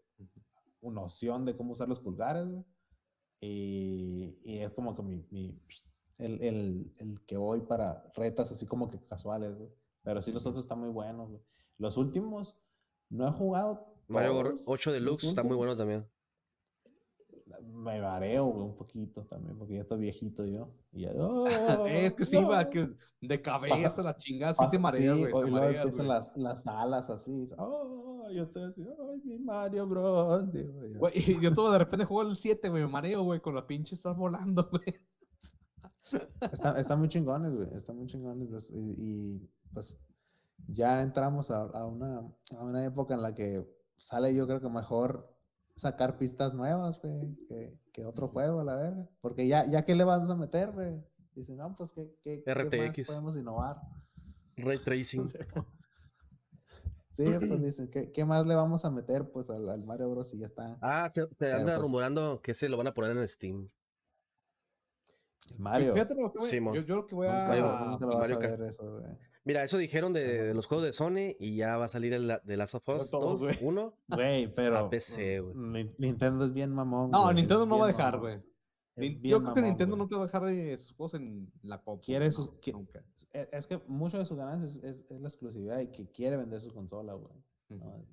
[0.83, 2.65] noción de cómo usar los pulgares, güey.
[3.41, 5.61] Y, y es como que mi, mi-
[6.19, 9.69] el, el, el que voy para retas así como que casuales, güey.
[10.03, 11.43] Pero sí, los otros están muy buenos, güey.
[11.79, 12.63] Los últimos,
[13.11, 13.95] no he jugado.
[14.09, 16.07] Mario todos 8 los Deluxe está muy bueno también.
[17.63, 20.69] Me mareo, güey, un poquito también, porque ya estoy viejito yo.
[20.93, 21.13] Y ya,
[21.89, 22.71] es que sí, ¡Oh, va, no!
[22.71, 22.89] que
[23.21, 25.33] de cabeza Pasa- la chingada, sí te mareas, sí, güey.
[25.45, 26.09] te mareas, güey.
[26.09, 27.49] las, las alas así.
[27.59, 27.96] Oh,
[28.33, 30.53] yo te decía, ay, mi Mario Bros.
[30.53, 30.73] digo.
[30.99, 33.67] Güey, y yo todo de repente juego el 7, güey, me mareo, güey, con la
[33.67, 35.01] pinche estás volando, güey.
[36.53, 37.69] Está- Están muy chingones, güey.
[37.75, 38.51] Están muy chingones.
[38.51, 39.99] los- y, y, pues
[40.69, 42.19] ya entramos a, a una,
[42.57, 43.67] a una época en la que
[43.97, 45.33] sale, yo creo que mejor
[45.75, 49.09] sacar pistas nuevas, güey, que, que otro juego, a la verga.
[49.21, 51.03] Porque ya, ya ¿qué le vas a meter, güey?
[51.35, 53.07] Dicen, no, pues, ¿qué, qué, qué más RTX.
[53.09, 53.81] podemos innovar?
[54.57, 55.27] Ray Tracing.
[57.17, 60.33] Sí, pues dicen, ¿qué, qué más le vamos a meter, pues, al, al Mario Bros.
[60.35, 60.77] Y ya está.
[60.83, 63.69] Ah, se, se anda pues- rumorando que se lo van a poner en Steam.
[65.53, 65.93] El Mario.
[65.93, 66.75] Fíjate lo que voy, Simón.
[66.75, 67.85] yo, yo lo que voy Mario- a...
[67.91, 68.59] nunca lo vas Mario a Kart.
[68.61, 69.05] ver eso, güey.
[69.45, 72.37] Mira, eso dijeron de, de los juegos de Sony y ya va a salir el
[72.43, 73.57] de Last of Us todos, 2, güey.
[73.61, 74.79] 1 Güey, pero.
[74.79, 75.55] a PC, güey.
[75.55, 77.13] Ni- Nintendo es bien mamón.
[77.13, 78.43] No, Nintendo no va a dejar, güey.
[78.97, 80.05] Es Yo creo que mamón, Nintendo güey.
[80.05, 82.03] nunca va a dejar eh, sus juegos en la compu.
[82.05, 83.05] Quiere no, sus- qui- nunca.
[83.15, 86.37] Es, es que mucho de su ganancia es, es- es la exclusividad y que quiere
[86.37, 87.33] vender su consola, güey.
[87.69, 88.05] ¿no?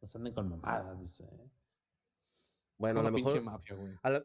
[0.00, 1.28] No se anden con mamadas, dice.
[2.78, 3.40] Bueno, a lo mejor.
[3.42, 3.92] mafia, güey.
[4.02, 4.24] a la-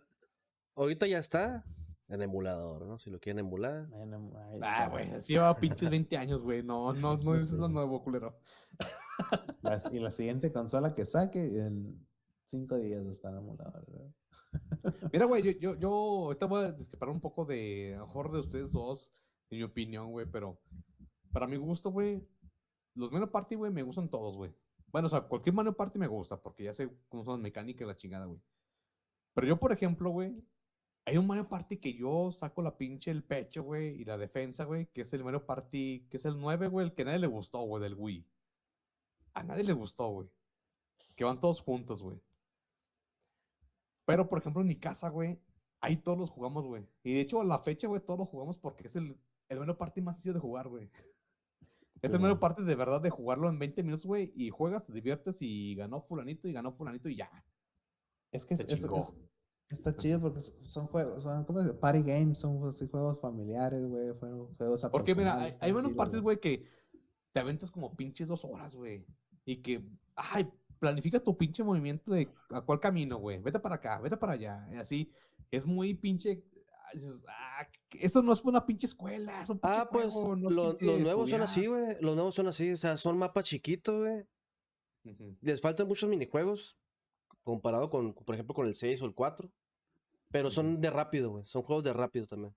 [0.75, 1.65] ahorita ya está
[2.07, 2.99] en emulador, ¿no?
[2.99, 3.89] Si lo quieren emular.
[3.95, 6.61] Ay, no, ay, Ah, güey, así lleva pinches 20 años, güey.
[6.63, 7.57] No, no, Sí, no es sí.
[7.57, 8.37] lo nuevo, culero.
[9.63, 12.05] La- y la siguiente consola que saque, en
[12.45, 13.85] cinco días está en emulador.
[13.91, 14.11] ¿verdad?
[15.11, 18.39] Mira, güey, yo, yo, yo ahorita voy a discrepar un poco de, a mejor de
[18.39, 19.11] ustedes dos,
[19.49, 20.59] en mi opinión, güey, pero
[21.31, 22.25] para mi gusto, güey,
[22.93, 24.53] los Mario Party, güey, me gustan todos, güey.
[24.91, 27.81] Bueno, o sea, cualquier Mario Party me gusta, porque ya sé cómo son las mecánicas
[27.81, 28.39] y la chingada, güey.
[29.33, 30.41] Pero yo, por ejemplo, güey,
[31.05, 34.63] hay un Mario Party que yo saco la pinche el pecho, güey, y la defensa,
[34.63, 37.19] güey, que es el Mario Party, que es el 9, güey, el que a nadie
[37.19, 38.25] le gustó, güey, del Wii.
[39.33, 40.29] A nadie le gustó, güey.
[41.15, 42.19] Que van todos juntos, güey.
[44.05, 45.39] Pero, por ejemplo, en mi casa, güey,
[45.81, 46.87] ahí todos los jugamos, güey.
[47.03, 49.17] Y de hecho, a la fecha, güey, todos los jugamos porque es el,
[49.49, 50.89] el Mario Party más sencillo de jugar, güey.
[52.01, 52.39] Es el Simón.
[52.39, 56.01] Party de verdad de jugarlo en 20 minutos, güey, y juegas, te diviertes y ganó
[56.01, 57.29] fulanito y ganó fulanito y ya.
[58.31, 59.15] Es que es- es-
[59.69, 61.79] está chido porque son juegos, son ¿cómo se dice?
[61.79, 66.39] party games, son así juegos familiares, güey, juegos, juegos Porque, mira, hay, hay parties, güey,
[66.39, 66.69] que
[67.31, 69.05] te aventas como pinches dos horas, güey.
[69.45, 69.81] Y que,
[70.15, 70.47] ay,
[70.79, 73.39] planifica tu pinche movimiento de a cuál camino, güey.
[73.39, 74.67] Vete para acá, vete para allá.
[74.73, 75.11] Y así,
[75.51, 76.43] es muy pinche.
[77.27, 77.67] ah, ah,
[77.99, 80.69] eso no es una pinche escuela, es un pinche Ah, pues juego, no es lo-
[80.71, 81.41] pinche los nuevos son estudiar".
[81.41, 81.97] así, güey.
[82.01, 82.71] Los nuevos son así.
[82.71, 84.25] O sea, son mapas chiquitos, güey.
[85.41, 86.77] Les faltan muchos minijuegos
[87.43, 89.51] comparado con, por ejemplo, con el 6 o el 4.
[90.31, 91.45] Pero son de rápido, güey.
[91.45, 92.53] Son juegos de rápido también.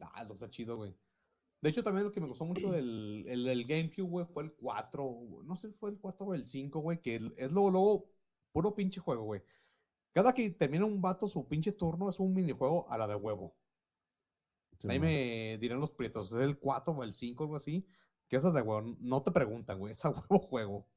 [0.00, 0.94] Ah, eso está chido, güey.
[1.62, 4.52] De hecho, también lo que me gustó mucho del, el, del GameCube, güey, fue el
[4.52, 5.16] 4.
[5.44, 8.10] No sé si fue el 4 o el 5, güey, que el- es luego, luego,
[8.52, 9.42] puro pinche juego, güey.
[10.12, 13.54] Cada que termina un vato su pinche turno es un minijuego a la de huevo.
[14.90, 17.86] Ahí me dirán los prietos, es el 4 o el 5, algo así.
[18.28, 20.88] Que esas de huevo, no te preguntan, güey, es a huevo juego.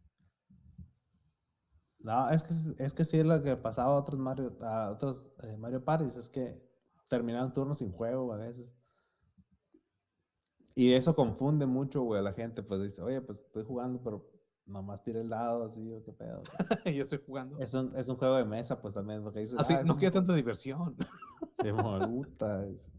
[1.99, 2.53] No, es que,
[2.83, 6.15] es- que sí es lo que pasaba a otros Mario, a otros eh, Mario Parties,
[6.17, 6.59] es que
[7.07, 8.75] terminaban turnos sin juego a veces.
[10.75, 14.29] Y eso confunde mucho, güey, a la gente, pues dice, oye, pues estoy jugando, pero
[14.65, 16.43] nomás tiré el dado así, o qué pedo.
[16.85, 17.57] y yo estoy jugando.
[17.59, 19.99] Es un, es un juego de mesa, pues también, porque dices, Así, "Ah, no ¿cómo
[19.99, 20.95] quiero que- tanta diversión.
[21.51, 22.91] Se me gusta eso.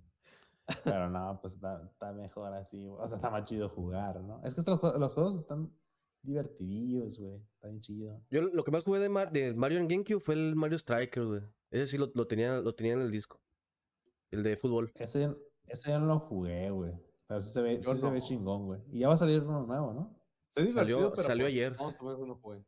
[0.83, 3.01] Pero no, pues está, está mejor así, güey.
[3.01, 4.41] o sea, está más chido jugar, ¿no?
[4.43, 5.70] Es que estos los juegos están
[6.22, 8.20] divertidillos, güey, está bien chido.
[8.31, 11.24] Yo lo que más jugué de, Mar- de Mario en GameCube fue el Mario Striker,
[11.24, 11.43] güey.
[11.70, 13.41] Ese sí lo, lo tenía, lo tenía en el disco.
[14.33, 14.91] El de fútbol.
[14.97, 15.33] Ese,
[15.66, 16.93] ese ya no lo jugué, güey.
[17.29, 18.81] Pero sí se ve, sí se ve chingón, güey.
[18.93, 20.16] Y ya va a salir uno nuevo, ¿no?
[20.49, 21.77] Salió- divertido, pero salió pues, ayer.
[21.77, 22.64] No, todavía no fue.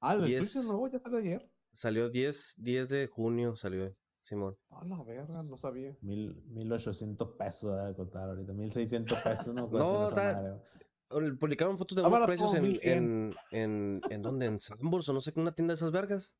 [0.00, 1.50] Ah, el Switch es nuevo, ya salió ayer.
[1.72, 4.56] Salió 10, 10 de junio, salió Simón.
[4.70, 5.96] A la verga, no sabía.
[6.00, 8.52] Mil, 1800 pesos de contar ahorita.
[8.52, 9.68] 1600 pesos, ¿no?
[9.72, 10.60] No.
[11.08, 12.92] Ol- Publicaron fotos de unos barato, precios en, 1100.
[12.98, 16.32] en, en, en dónde, en Sambors o no sé, una tienda de esas vergas.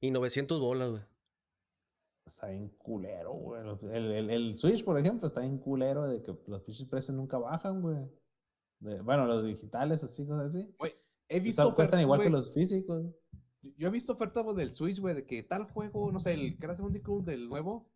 [0.00, 1.02] Y 900 bolas, güey.
[2.30, 3.60] Está bien culero, güey.
[3.92, 7.38] El, el, el Switch, por ejemplo, está bien culero de que los pinches precios nunca
[7.38, 7.96] bajan, güey.
[8.78, 10.72] De- bueno, los digitales, así, cosas así.
[11.28, 12.32] He visto Están- cuestan ofertas, igual que güey.
[12.40, 13.04] los físicos.
[13.76, 16.56] Yo- he visto ofertas güey, del Switch, güey, de que tal juego, no sé, el
[16.56, 17.88] Crash Bandicoot del nuevo,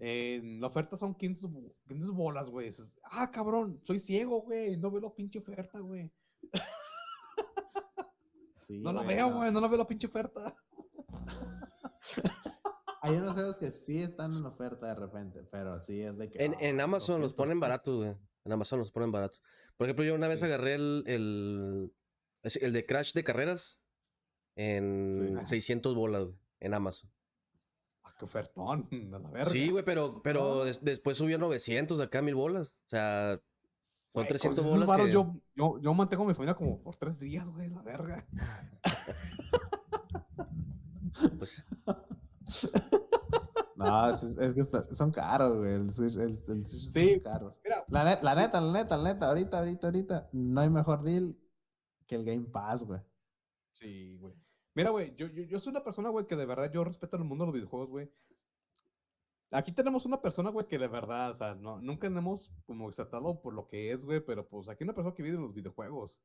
[0.00, 2.70] en la oferta son 500, bo- 500 bolas, güey.
[3.04, 6.12] Ah, cabrón, soy ciego, güey, no veo la pinche oferta, güey.
[8.66, 10.56] Sí, No la güey, veo, güey, no la veo la pinche oferta.
[13.00, 16.44] Hay unos juegos que sí están en oferta de repente, pero sí es de que.
[16.44, 18.16] En, ah, en Amazon los 200 ponen baratos, güey.
[18.44, 19.42] En Amazon los ponen baratos.
[19.76, 20.44] Por ejemplo, yo una vez Sí.
[20.46, 21.92] agarré el, el,
[22.72, 23.78] de Crash de carreras
[24.56, 25.50] en Sí.
[25.50, 26.36] 600 bolas, güey.
[26.60, 27.10] En Amazon.
[28.04, 29.50] Ah, qué ofertón, a la verga.
[29.50, 32.68] Sí, güey, pero, pero des- después subió a 900 de acá mil bolas.
[32.86, 33.40] O sea,
[34.10, 35.04] son Güey, con 300 esos bolas.
[35.06, 38.26] que- yo, yo, yo mantengo a mi familia como por tres días, güey, la verga.
[41.38, 41.66] pues,
[43.78, 45.74] No, es, es que está- son caros, güey.
[45.74, 47.10] El Switch, el, el Switch Sí.
[47.10, 47.60] son caros.
[47.62, 47.84] Mira.
[47.88, 51.36] La, net- la neta, la neta, la neta, ahorita, ahorita, ahorita, no hay mejor deal
[52.06, 53.00] que el Game Pass, güey.
[53.72, 54.34] Sí, güey.
[54.74, 57.24] Mira, güey, yo, yo, yo soy una persona, güey, que de verdad yo respeto el
[57.24, 58.10] mundo de los videojuegos, güey.
[59.50, 63.40] Aquí tenemos una persona, güey, que de verdad, o sea, no, nunca hemos como exaltado
[63.40, 65.54] por lo que es, güey, pero pues aquí hay una persona que vive de los
[65.54, 66.20] videojuegos.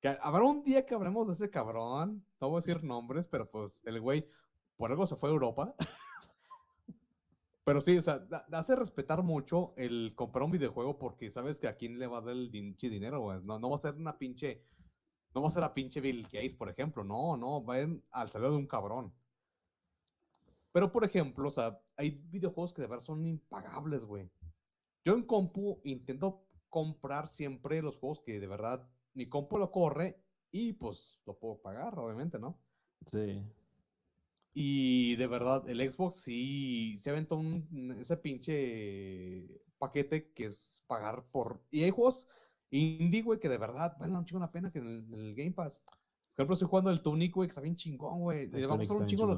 [0.00, 3.50] Que habrá un día que hablemos de ese cabrón, no voy a decir nombres, pero
[3.50, 4.26] pues el güey
[4.76, 5.74] por algo se fue a Europa.
[7.66, 11.76] Pero sí, o sea, hace respetar mucho el comprar un videojuego porque sabes que a
[11.76, 13.40] quién le va a dar el pinche dinero, güey.
[13.42, 14.62] No, no va a ser una pinche
[15.34, 17.04] no va a ser a pinche Bill Gates, por ejemplo.
[17.04, 19.12] No, no, va a ir al salario de un cabrón.
[20.72, 24.30] Pero, por ejemplo, o sea, hay videojuegos que de verdad son impagables, güey.
[25.04, 30.22] Yo en compu intento comprar siempre los juegos que de verdad mi compu lo corre
[30.50, 32.58] y pues lo puedo pagar, obviamente, ¿no?
[33.04, 33.42] Sí.
[34.58, 39.46] Y de verdad, el Xbox sí se aventó un, ese pinche
[39.76, 41.62] paquete que es pagar por...
[41.70, 42.26] Y hay juegos
[42.70, 45.34] indie, güey, que de verdad valen un chingo la pena que en el, en el
[45.34, 45.82] Game Pass.
[45.84, 48.46] Por ejemplo, estoy jugando el Tunic, güey, que está bien chingón, güey.
[48.46, 49.36] Le va a gustar un chingo los,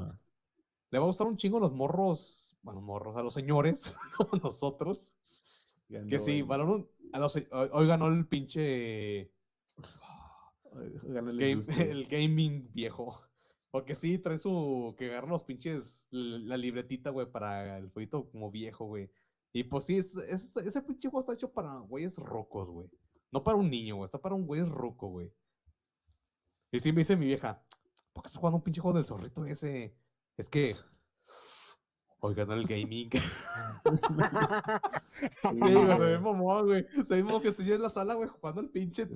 [0.89, 5.17] le va a gustar un chingo los morros, bueno, morros, a los señores, como nosotros.
[6.09, 9.33] Que sí, valoran a los, hoy, ganó el pinche
[11.03, 11.83] Ganó el game- industria.
[11.83, 13.21] el gaming viejo.
[13.71, 14.95] Porque sí, trae su.
[14.97, 16.07] que agarra los pinches.
[16.11, 19.11] La libretita, güey, para el jueguito como viejo, güey.
[19.53, 22.89] Y pues sí, es- ese pinche juego está hecho para güeyes rocos, güey.
[23.31, 24.05] No para un niño, güey.
[24.05, 25.31] Está para un güey roco, güey.
[26.71, 27.63] Y sí me dice mi vieja,
[28.13, 29.95] ¿por qué estás jugando un pinche juego del zorrito ese?
[30.37, 30.75] Es que.
[32.21, 33.09] Hoy ganó el gaming.
[35.11, 35.27] Sí,
[35.59, 36.85] güey, se ve mamón, güey.
[37.05, 39.07] Se ve mamón que estoy yo en la sala, güey, jugando el pinche.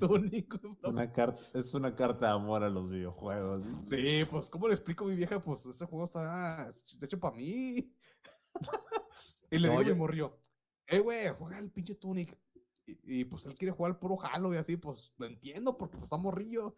[0.84, 3.62] Una carta, es una carta de amor a los videojuegos.
[3.84, 5.40] Sí, pues, ¿cómo le explico a mi vieja?
[5.40, 7.94] Pues ese juego está de hecho para mí.
[9.52, 10.38] y le No, digo a yo- mi morrillo,
[10.88, 12.38] eh, güey, juega el pinche Tunic.
[12.86, 15.96] Y, y, pues él quiere jugar el puro Halo y así, pues lo entiendo porque
[15.98, 16.76] pues está morrillo.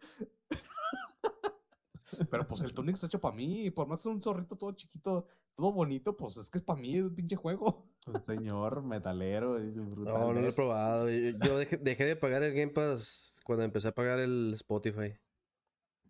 [2.30, 3.70] Pero pues el Tunic está hecho para mí.
[3.72, 5.26] Por más que es un zorrito todo chiquito,
[5.56, 7.82] todo bonito, pues es que es para mí el pinche juego.
[8.06, 9.62] Un señor metalero.
[9.62, 10.14] y brutal.
[10.14, 11.08] No, no lo he probado.
[11.10, 15.14] Yo, yo dejé, dejé de pagar el Game Pass cuando empecé a pagar el Spotify.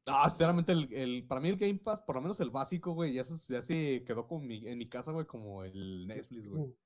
[0.08, 3.12] Ah, sinceramente, el, el- para mí el Game Pass, por lo menos el básico, güey,
[3.14, 6.76] ya se, ya se quedó con mi, en mi casa, güey, como el Netflix, güey.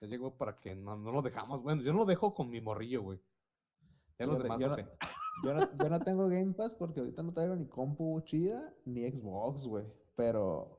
[0.00, 1.62] Ya llegó para que no, no lo dejamos.
[1.62, 3.20] Bueno, yo no lo dejo con mi morrillo, güey.
[4.18, 4.88] Ya los Fíjate, demás yo no no- sé.
[5.44, 9.08] Yo no, yo no tengo Game Pass porque ahorita no traigo ni compu chida ni
[9.08, 9.84] Xbox, güey.
[10.16, 10.77] Pero.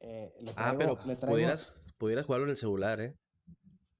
[0.00, 3.16] Eh, le Ah, pero le traigo- pudieras, pudieras jugarlo en el celular, ¿eh?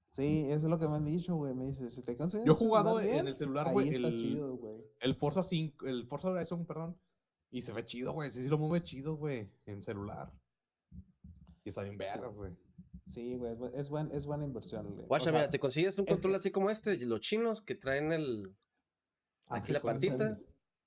[0.09, 1.53] Sí, eso es lo que me han dicho, güey.
[1.55, 4.57] Me dice, si te consigues Yo he jugado en bien, el celular, güey, el- chido,
[4.57, 4.81] güey.
[5.01, 6.97] El Forza 5, el Forza Horizon, perdón.
[7.51, 8.31] Y se ve chido, güey.
[8.31, 10.33] Sí, sí lo mueve chido, güey, en celular.
[11.65, 12.53] Y está bien vergas, güey.
[13.07, 13.53] Sí, güey.
[13.75, 15.05] Es, buen, es buena inversión, güey.
[15.05, 18.11] O Guacha, sea, mira, te consigues un control así como este, los chinos que traen
[18.13, 18.55] el,
[19.49, 20.39] Ah, aquí la patita,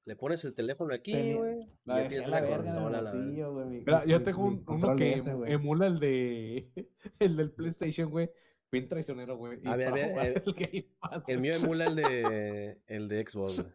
[0.10, 1.62] le pones el teléfono aquí, güey.
[1.62, 5.14] y La a la la el consola, bolsillo, Mira, mi- yo tengo un- uno que
[5.14, 5.53] ese, em- güey.
[5.53, 6.72] emula el de
[7.20, 8.30] el del PlayStation, güey.
[8.72, 9.60] Bien traicionero, güey.
[9.64, 11.38] Y A ver, a ver, eh, el El güey.
[11.39, 13.74] mío emula el de, el de Xbox, güey.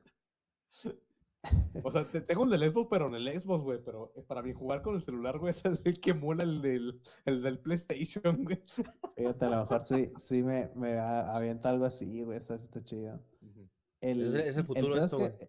[1.85, 3.79] O sea, te- tengo el del Xbox, pero en el Xbox, güey.
[3.85, 7.01] Pero eh, para mí jugar con el celular, güey, es el que emula el del,
[7.27, 8.63] el del PlayStation, güey.
[9.17, 12.39] Fíjate, a lo mejor sí, sí me, me avienta algo así, güey.
[12.39, 13.21] Está, está chido.
[14.01, 15.49] El, Es el- es el futuro pedo esto, que- güey.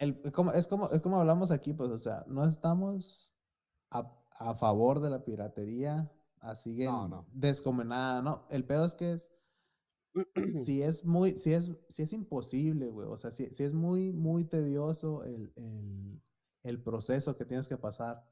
[0.00, 3.32] El- es como, es, como, es como hablamos aquí, pues, o sea, no estamos
[3.90, 7.26] a, a favor de la piratería, así que No, no.
[7.32, 8.46] descomunada, ¿no?
[8.50, 9.32] El pedo es que es,
[10.54, 14.12] si es muy, si es, si es imposible, güey, o sea, si, si es muy,
[14.12, 16.20] muy tedioso el, el,
[16.64, 18.24] el proceso que tienes que pasar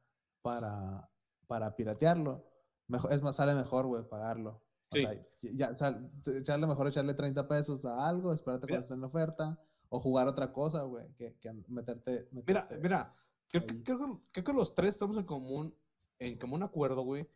[0.43, 1.09] para,
[1.47, 2.45] para piratearlo,
[2.89, 4.63] mejor, es más, sale mejor, güey, pagarlo.
[4.91, 5.03] O Sí.
[5.03, 9.63] sea, ya, sal- echarle mejor echarle 30 pesos a algo, esperarte cuando esté en oferta,
[9.91, 13.15] o jugar otra cosa, güey, que, que meterte, Mira, meterte- mira.
[13.51, 13.83] Creo que, ahí.
[13.83, 15.75] creo, que, creo que los tres estamos en común,
[16.19, 17.27] en común acuerdo, güey.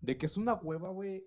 [0.00, 1.24] De que es una hueva, güey.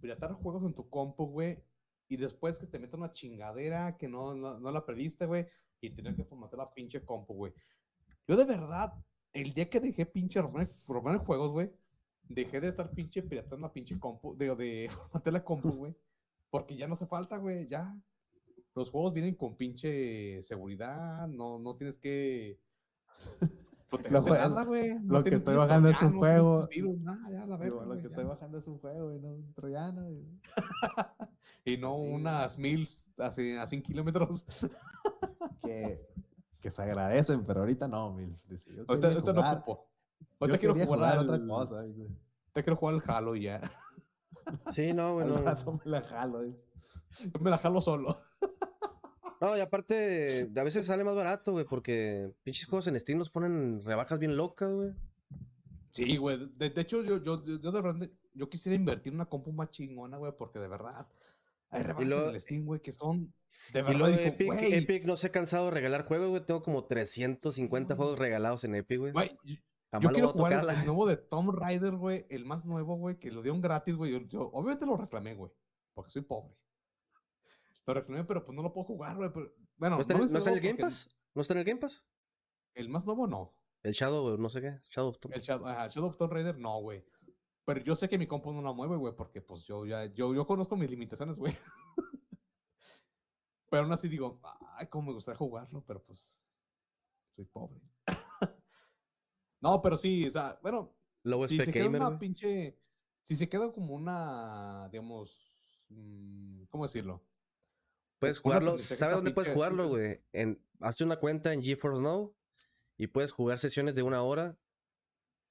[0.00, 1.62] Piratar juegos en tu compu, güey.
[2.08, 5.46] Y después que te metan una chingadera que no, no, no la pediste, güey.
[5.80, 7.52] Y tener que formatear la pinche compu, güey.
[8.26, 8.94] Yo de verdad,
[9.34, 11.70] el día que dejé pinche robar juegos, güey.
[12.22, 14.34] Dejé de estar pinche piratando la pinche compu.
[14.34, 15.94] De, de formatear la compu, güey.
[16.48, 17.66] Porque ya no hace falta, güey.
[17.66, 17.94] Ya.
[18.74, 21.28] Los juegos vienen con pinche seguridad.
[21.28, 22.58] No, no tienes que.
[23.88, 24.94] protegerte jue- nada, güey.
[25.00, 26.66] No lo que estoy bajando es un juego.
[26.68, 28.08] tienes virus, nada, ya, la Sí, verga, bueno, lo que ya.
[28.08, 30.10] estoy bajando es un juego y no un troyano.
[30.10, 30.40] y-
[31.66, 32.82] Y no Sí, unas mil
[33.18, 34.44] a, cien- a 100 kilómetros.
[35.62, 36.06] que,
[36.60, 38.36] que se agradecen, pero ahorita no, mil.
[38.48, 39.88] Dice, yo Ahorita, ahorita no jugar- ocupo.
[40.20, 41.82] yo Ahorita quiero quería jugar, otra cosa.
[41.84, 42.02] dice.
[42.02, 43.60] Ahorita quiero jugar al Halo y ya.
[44.70, 46.42] Sí, no, güey, Al rato me la jalo.
[46.42, 46.60] dice.
[47.32, 48.14] Yo me la jalo solo.
[49.44, 53.30] No, y aparte, a veces sale más barato, güey, porque pinches juegos en Steam los
[53.30, 54.92] ponen rebajas bien locas, güey.
[55.90, 56.50] Sí, güey.
[56.56, 60.16] De, de hecho, yo, yo, yo, de verdad, yo quisiera invertir una compu más chingona,
[60.16, 61.06] güey, porque de verdad
[61.70, 63.32] hay rebajas en el Steam, güey, que son
[63.72, 64.10] de Y verdad.
[64.74, 66.44] Epic, no se ha cansado de regalar juegos, güey.
[66.44, 69.12] Tengo como 350 juegos regalados en Epic, güey.
[70.00, 73.30] yo- quiero jugar el, la- nuevo de Tomb Raider, güey, el más nuevo, güey, que
[73.30, 74.12] lo dieron gratis, güey.
[74.12, 75.52] Yo, yo obviamente lo reclamé, güey,
[75.94, 76.54] porque soy pobre.
[77.86, 79.30] Lo reclamé, pero pues no lo puedo jugar, güey.
[79.32, 81.16] pero- Bueno, ¿No está, no en- me no está en el Game porque Pass?
[81.34, 82.06] ¿No está en el Game Pass?
[82.74, 83.54] El más nuevo no.
[83.82, 84.80] El Shadow, no sé qué.
[84.90, 87.04] Shadow of Tomb- El Shadow, ajá, Shadow of Tomb Raider, no, güey.
[87.66, 90.34] Pero yo sé que mi compu no la mueve, güey, porque pues yo ya, yo,
[90.34, 91.54] yo conozco mis limitaciones, güey.
[93.70, 94.40] Pero aún así digo,
[94.76, 96.40] ay, cómo me gustaría jugarlo, pero pues
[97.34, 97.80] soy pobre.
[99.60, 100.94] no, pero sí, o sea, bueno,
[101.48, 102.78] si se queda gamer, una pinche,
[103.22, 105.56] si se queda como una, digamos,
[105.88, 107.24] mm, ¿cómo decirlo?
[108.24, 110.20] Puedes jugarlo, ¿sabes dónde puedes jugarlo, güey?
[110.32, 112.34] En, hazte una cuenta en GeForce Now
[112.96, 114.56] y puedes jugar sesiones de una hora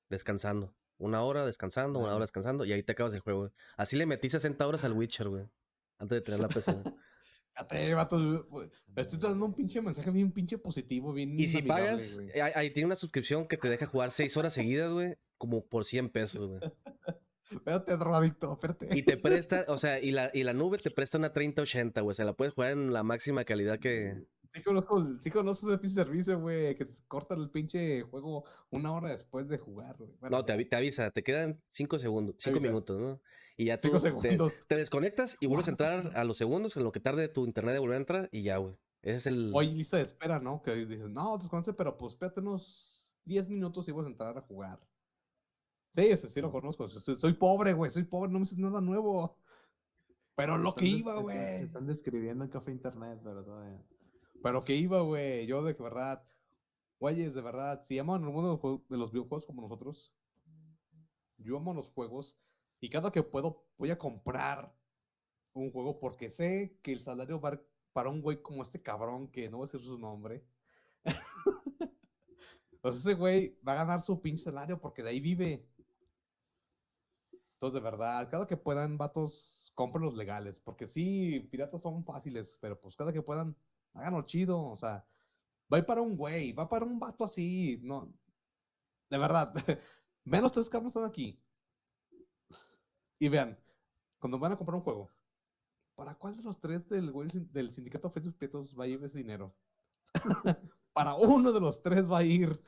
[0.09, 0.75] descansando.
[0.97, 3.39] Una hora descansando, una hora descansando y ahí te acabas el juego.
[3.41, 3.51] güey.
[3.77, 5.45] Así le metí 60 horas al Witcher, güey.
[5.97, 6.71] Antes de tener la PC.
[8.95, 12.73] Estoy dando un pinche mensaje bien pinche positivo, bien Y si amigable, pagas, ahí, ahí
[12.73, 15.15] tiene una suscripción que te deja jugar 6 horas seguidas, güey.
[15.37, 16.59] Como por 100 pesos, güey.
[17.51, 18.97] Espérate, drogadicto, espérate.
[18.97, 22.11] Y te presta, o sea, y la, y la nube te presta una 3080, güey.
[22.11, 24.25] O sea, la puedes jugar en la máxima calidad que.
[24.55, 28.91] Sí conozco, sí conozco ese pinche servicio, güey, que te corta el pinche juego una
[28.93, 30.11] hora después de jugar, güey.
[30.19, 32.67] Bueno, No, te, avi- te avisa, te quedan 5 segundos, 5 avisa.
[32.67, 33.19] minutos, ¿no?
[33.57, 34.65] Y ya tú Cinco te, segundos.
[34.67, 37.73] te desconectas y vuelves a entrar a los segundos en lo que tarde tu internet
[37.73, 38.75] de volver a entrar y ya, güey.
[39.01, 39.51] Ese es el.
[39.55, 40.61] Hoy lista de espera, ¿no?
[40.61, 44.41] Que dices, no, desconoce, pero pues espérate unos 10 minutos y vas a entrar a
[44.41, 44.79] jugar.
[45.93, 46.87] Sí, eso sí lo conozco.
[46.87, 49.37] Soy, soy pobre, güey, soy pobre, no me haces nada nuevo.
[50.35, 51.37] Pero lo que Están iba, güey.
[51.37, 53.79] Están describiendo en café internet, pero todavía.
[54.41, 55.45] Pero que iba, güey.
[55.45, 56.23] Yo de que verdad.
[56.99, 57.83] Güeyes, de verdad.
[57.83, 60.11] Si aman el mundo de los videojuegos como nosotros.
[61.37, 62.39] Yo amo los juegos.
[62.79, 64.75] Y cada que puedo voy a comprar
[65.53, 67.61] un juego porque sé que el salario va
[67.93, 70.43] para un güey como este cabrón que no voy a decir su nombre.
[72.81, 75.69] pues ese güey va a ganar su pinche salario porque de ahí vive.
[77.63, 80.59] Entonces, de verdad, cada que puedan, vatos, compren los legales.
[80.59, 83.55] Porque sí, piratas son fáciles, pero pues cada que puedan,
[83.93, 84.61] háganlo chido.
[84.61, 85.07] O sea,
[85.73, 87.79] va para un güey, va para un vato así.
[87.81, 88.13] No,
[89.09, 89.53] de verdad.
[90.25, 91.41] Vean los tres que están aquí.
[93.17, 93.57] Y vean,
[94.19, 95.09] cuando van a comprar un juego,
[95.95, 99.01] ¿para cuál de los tres del, güey del sindicato de Felices Prietos va a ir
[99.05, 99.55] ese dinero?
[100.91, 102.61] para uno de los tres va a ir.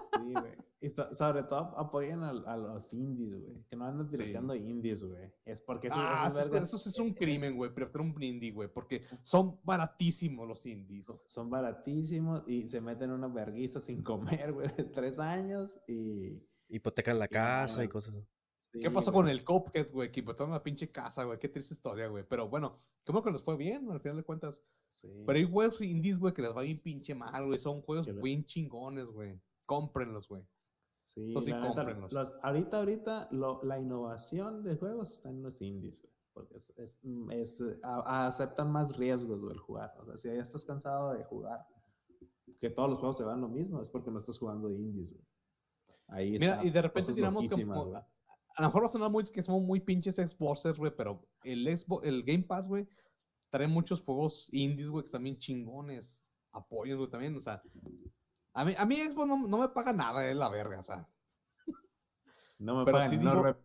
[0.00, 0.52] Sí, güey.
[0.80, 3.62] Y so- sobre todo apoyen a, los indies, güey.
[3.70, 4.16] Que no andan Sí.
[4.16, 5.30] pirateando indies, güey.
[5.44, 7.72] Es porque esos, ah, esos eso, es- vergas eso sí es un es- crimen, güey,
[7.74, 11.06] pero un indie, güey, porque son baratísimos los indies.
[11.26, 14.68] son- baratísimos y se meten una verguiza sin comer, güey.
[14.92, 16.42] Tres años y.
[16.68, 18.14] Hipotecan la Y no casa y cosas.
[18.72, 19.24] ¿Qué sí, pasó güey.
[19.24, 20.10] con el Cuphead, güey?
[20.10, 21.38] Que botaron la pinche casa, güey.
[21.38, 22.24] Qué triste historia, güey.
[22.26, 24.64] Pero bueno, ¿cómo que les fue bien, al final de cuentas?
[24.88, 25.08] Sí.
[25.26, 27.58] Pero hay juegos indies, güey, que les va bien pinche mal, güey.
[27.58, 29.38] Son juegos bien chingones, güey.
[29.66, 30.46] Cómprenlos, güey.
[31.06, 32.12] Sí, Eso sí, la neta, cómprenlos.
[32.12, 36.12] los- ahorita, ahorita, lo- la innovación de juegos está en los indies, güey.
[36.32, 36.98] Porque es, es-
[37.30, 39.92] es, a- a- aceptan más riesgos, güey, el jugar.
[40.00, 41.66] O sea, si ya estás cansado de jugar,
[42.60, 45.24] que todos los juegos se van lo mismo, es porque no estás jugando indies, güey.
[46.08, 47.96] Ahí Mira, está, y de repente tiramos como.
[48.54, 51.66] A lo mejor va a sonar muy que somos muy pinches Xboxers, güey, pero el,
[51.76, 52.86] Xbox, el Game Pass, güey,
[53.50, 56.24] trae muchos juegos indies, güey, que bien chingones.
[56.52, 57.62] Apoyen, güey, también, o sea.
[58.54, 61.08] A mí, a mí Xbox no, no me paga nada, es la verga, o sea.
[62.58, 63.58] No me Pero pagan, sí no digo- verga.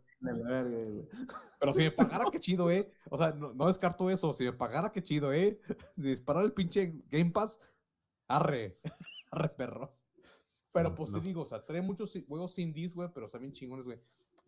[1.60, 2.92] Pero si me pagara, qué chido, ¿eh?
[3.12, 4.34] O sea, no, no descarto eso.
[4.34, 5.60] Si me pagara, qué chido, ¿eh?
[5.96, 7.60] Si disparara el pinche Game Pass,
[8.28, 8.80] arre.
[9.32, 9.94] Arre, perro.
[10.74, 13.42] Pero Sí, pues no- sí digo, o sea, trae muchos juegos indies, güey, pero están
[13.42, 14.00] bien chingones, güey.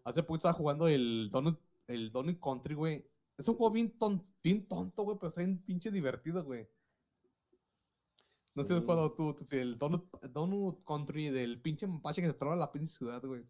[0.06, 3.06] Hace poco estaba jugando el Donut, el Donut Country, güey.
[3.38, 6.68] Es un juego bien, ton- bien tonto, güey, pero está bien pinche divertido, güey.
[8.60, 12.28] No sé si jugado tú, tú, sí, el Donut, Donut Country del pinche mapache que
[12.28, 13.43] se traba la pinche ciudad, güey.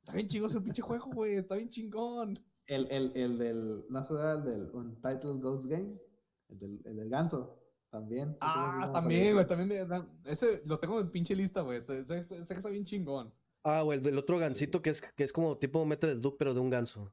[0.00, 1.34] Está bien chingón ese pinche juego, güey.
[1.36, 2.38] Está bien chingón.
[2.66, 4.00] El, el, el del, ¿no
[4.32, 5.98] el del Untitled Ghost Game?
[6.48, 7.58] El del, el del ganso,
[7.90, 8.36] también.
[8.40, 11.78] Ah, también, güey, también me dan- Ese lo tengo en pinche lista, güey.
[11.78, 13.32] Ese, ese- ese que está bien chingón.
[13.64, 16.54] Ah, güey, el del otro gancito que es, que es como tipo Metal Slug, pero
[16.54, 17.12] de un ganso.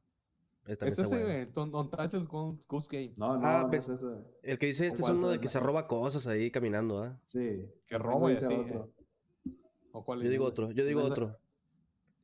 [0.65, 1.45] Ese también Es ese,
[1.91, 3.13] Title Go- Goose Game.
[3.17, 4.15] No, no, Ah, no pues- es ese.
[4.43, 7.19] El que dice este es uno de que se roba cosas ahí caminando, ¿ah?
[7.25, 7.69] Sí.
[7.87, 8.91] Que el roba y así, otro.
[9.91, 10.31] ¿O cuál Yo es?
[10.31, 11.37] digo otro, yo digo otro.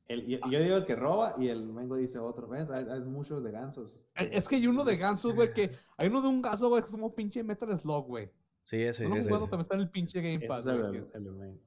[0.07, 2.47] El- yo digo que roba y el Mengo dice otro.
[2.49, 2.69] ¿Ves?
[2.69, 4.05] Hay, hay muchos de gansos.
[4.15, 6.81] Eh, Es que hay uno de gansos, güey, que hay uno de un ganso, güey,
[6.81, 8.29] que es como pinche Metal Slug, güey.
[8.63, 9.39] Sí, ese, Uno ese, ese.
[9.41, 11.03] también está en el pinche Game Ese Pass, es el, güey.
[11.13, 11.61] el main.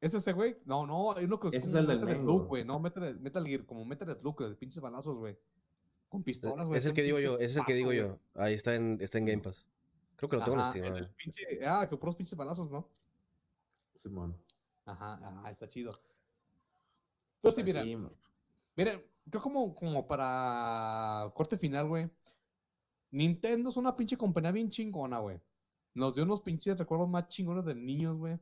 [0.00, 0.56] ¿Es ese, güey?
[0.64, 2.22] No, no, hay uno que Ese es como el del Metal.
[2.22, 2.64] Slug, güey.
[2.64, 5.36] No, Metal, Metal Gear, como Metal Slug, de pinches balazos, güey.
[6.10, 6.78] Con pistolas, güey.
[6.78, 8.18] Es el que digo yo, es el que digo yo.
[8.34, 9.64] Ahí está en, está en Game Pass.
[10.16, 10.96] Creo que lo tengo Ajá, en Steam.
[10.96, 11.10] el ah.
[11.16, 12.86] pinche- ah, que puros pinches balazos, ¿no?
[13.94, 14.36] Simón.
[14.84, 15.98] Ajá, ah, está chido.
[17.36, 18.12] Entonces, sí, mira, Así, mo-
[18.76, 22.10] Miren, creo como, como para corte final, güey.
[23.12, 25.40] Nintendo es una pinche compañía bien chingona, güey.
[25.94, 28.38] Nos dio unos pinches recuerdos más chingones de niños, güey.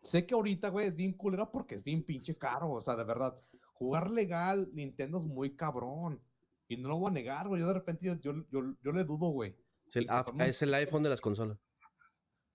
[0.00, 2.70] Sé que ahorita, güey, es bien culera porque es bien pinche caro.
[2.70, 3.38] O sea, de verdad,
[3.74, 6.20] jugar legal, Nintendo es muy cabrón.
[6.68, 7.60] Y no lo voy a negar, güey.
[7.60, 9.56] Yo de repente, yo, yo, yo, yo le dudo, güey.
[9.86, 10.08] Es el,
[10.40, 11.58] es el iPhone de las consolas.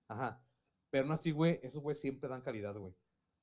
[0.08, 0.42] Ajá.
[0.90, 2.94] Pero aún así, güey, esos güey siempre dan calidad, güey.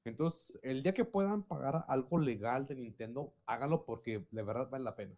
[0.05, 4.85] Entonces, el día que puedan pagar algo legal de Nintendo, háganlo porque de verdad vale
[4.85, 5.17] la pena.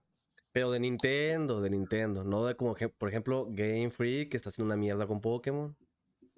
[0.53, 2.25] Pero de Nintendo, de Nintendo.
[2.25, 5.77] No de como, por ejemplo, Game Freak, que está haciendo una mierda con Pokémon.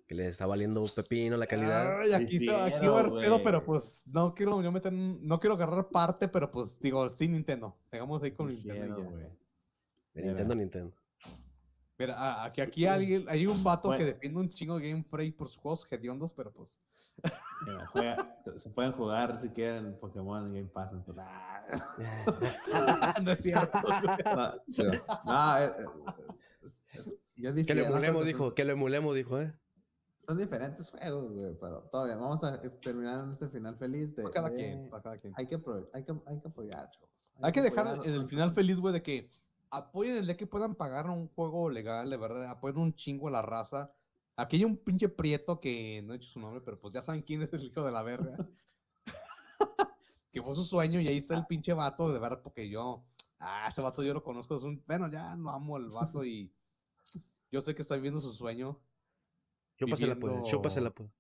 [0.08, 2.00] Que le está valiendo pepino la calidad.
[2.00, 5.54] Ay, aquí, se- aquí va el pedo, pero pues no quiero yo meter, no quiero
[5.54, 7.76] agarrar parte, pero pues digo, sí Nintendo.
[7.92, 8.96] Dejamos ahí con Nintendo.
[8.96, 9.10] Difiero, ya.
[9.10, 9.26] güey.
[10.14, 10.96] De Nintendo, Nintendo.
[11.98, 15.48] Mira, aquí, aquí alguien, hay un vato que defiende un chingo de Game Freak por
[15.48, 16.80] sus juegos hediondos, pero pues.
[17.66, 20.90] Mira, juega- se pueden jugar si quieren Pokémon en Game Pass.
[20.92, 23.14] entonces, ah.
[23.22, 23.78] no es cierto.
[24.28, 24.52] No,
[25.24, 25.72] no, es-
[26.62, 28.54] es- es- yo Que lo emulemos, dijo.
[28.54, 29.52] Que lo emulemos, dijo, ¿eh?
[30.28, 34.24] Son diferentes juegos, güey, pero todavía vamos a terminar en este final feliz de...
[34.24, 35.32] Para cada de- quien, para cada quien.
[35.34, 35.54] Hay que,
[35.94, 37.32] hay, que, hay que apoyar, chavos.
[37.40, 39.30] Hay que dejar apoyar en el final feliz, güey, de que
[39.70, 43.30] apoyen el día que puedan pagar un juego legal, de verdad, apoyen un chingo a
[43.30, 43.90] la raza.
[44.36, 47.22] Aquí hay un pinche prieto que no he dicho su nombre, pero pues ya saben
[47.22, 48.36] quién es el hijo de la verga.
[50.30, 53.02] que fue su sueño y ahí está el pinche vato, de verdad, porque yo,
[53.38, 56.52] ah, ese vato yo lo conozco, es un, bueno, ya no amo al vato y
[57.50, 58.78] yo sé que está viviendo su sueño.
[59.78, 60.32] Chúpasela, pues.
[60.32, 61.10] Viviendo- Chúpasela, pues.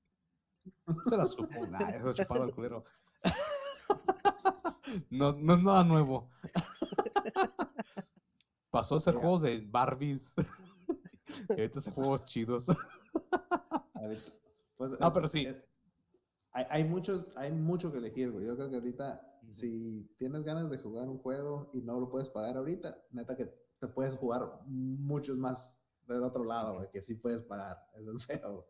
[1.08, 2.84] Se la supo, nah, eso chupado el culero.
[5.10, 6.30] no, no es nada nuevo.
[8.70, 9.22] Pasó a hacer Mira.
[9.22, 10.34] juegos de Barbies.
[11.48, 12.66] y ahorita hace juegos chidos.
[14.76, 15.46] Pues, No, pero sí.
[15.46, 15.64] eh,
[16.52, 18.46] Hay, hay muchos, hay mucho que elegir, güey.
[18.46, 22.28] Yo creo que ahorita, si tienes ganas de jugar un juego y no lo puedes
[22.28, 23.46] pagar ahorita, neta que
[23.80, 25.77] te puedes jugar muchos más
[26.14, 27.78] del otro lado, güey, que sí puedes pagar.
[27.94, 28.68] Es el feo.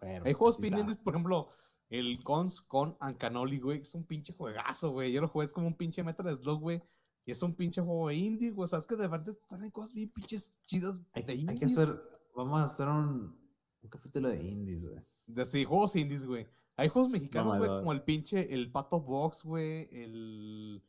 [0.00, 1.50] Pero, Hay pues, juegos pendientes, por ejemplo,
[1.88, 5.12] el Cons con Ancanoli, güey, es un pinche juegazo, güey.
[5.12, 6.82] Yo lo jugué es como un pinche Metal Slug, güey.
[7.26, 8.64] Y es un pinche juego indie, güey.
[8.64, 11.40] O sea, es que de verdad están hay cosas bien pinches chidas Hay, de hay
[11.40, 11.58] indies.
[11.58, 12.02] que hacer,
[12.34, 13.38] vamos a hacer un,
[13.82, 15.02] un capítulo de indies, güey.
[15.26, 16.46] De sí, juegos indies, güey.
[16.76, 17.80] Hay juegos mexicanos, güey, Mamador.
[17.80, 20.84] como el pinche, el Pato Box, güey, el...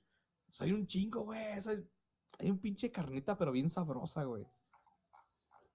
[0.50, 1.58] O sea, hay un chingo, güey.
[1.58, 1.78] o sea,
[2.40, 4.46] hay un pinche carnita, pero bien sabrosa, güey.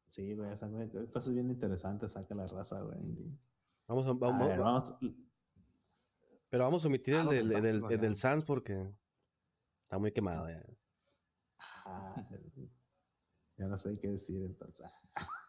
[0.06, 2.98] Sí, güey, o sea, güey, cosas bien interesantes saca la raza, güey.
[3.86, 4.94] Vamos a, A vamos, ver, vamos,
[6.48, 7.88] Pero vamos a omitir Ah, el del, el ¿no?
[7.90, 8.92] el del Sans porque
[9.84, 10.64] está muy quemado ya.
[11.86, 12.14] Ah,
[13.56, 14.86] ya no sé qué decir entonces.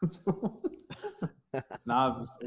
[1.86, 2.40] no, pues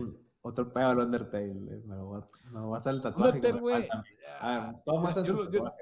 [0.43, 1.51] otro pedo el Undertale.
[1.51, 3.37] eh, Me lo voy a, me lo voy a hacer el tatuaje.
[3.39, 3.89] Undertale, güey.
[4.41, 5.67] A ver, yo yo-.
[5.67, 5.75] Ah,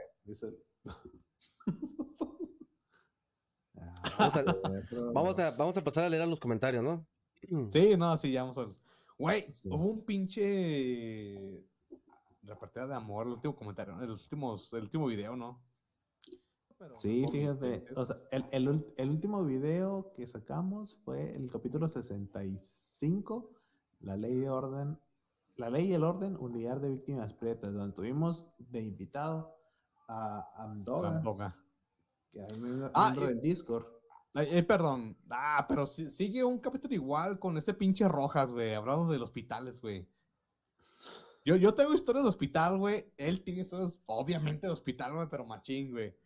[4.18, 4.44] Vamos a-
[5.14, 7.06] Vamos a, vamos a pasar a leer a los comentarios, ¿no?
[7.72, 8.74] Sí, no, sí, ya vamos a ver.
[9.18, 9.68] Güey, Sí.
[9.70, 11.64] hubo un pinche
[12.42, 14.02] repartida de amor, el último comentario, ¿no?
[14.02, 15.60] el, últimos, el último video, ¿no?
[16.78, 17.84] Pero Sí, fíjate.
[17.94, 23.50] O sea, el, el el último video que sacamos fue el capítulo 65,
[24.00, 24.98] la ley de orden,
[25.56, 29.54] la ley y el orden, unidad de víctimas prietas, donde tuvimos de invitado
[30.08, 31.54] a Amdoga.
[32.32, 33.86] Que es miembro Ah, del Discord.
[34.34, 35.16] Eh, perdón.
[35.30, 39.80] Ah, pero sigue un capítulo igual con ese pinche Rojas, güey, hablando de los hospitales,
[39.80, 40.08] güey.
[41.44, 43.12] Yo, yo tengo historias de hospital, güey.
[43.16, 46.16] Él tiene historias, obviamente, de hospital, güey, pero machín, güey.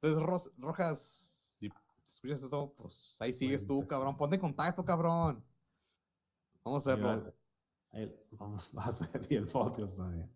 [0.00, 1.70] Entonces, Rojas, si
[2.02, 4.16] escuchas esto, pues ahí sigues tú, cabrón.
[4.16, 5.44] Ponte en contacto, cabrón.
[6.64, 7.32] Vamos a hacerlo.
[7.92, 10.30] Ahí vamos a hacer y el podcast también.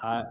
[0.00, 0.28] Ah,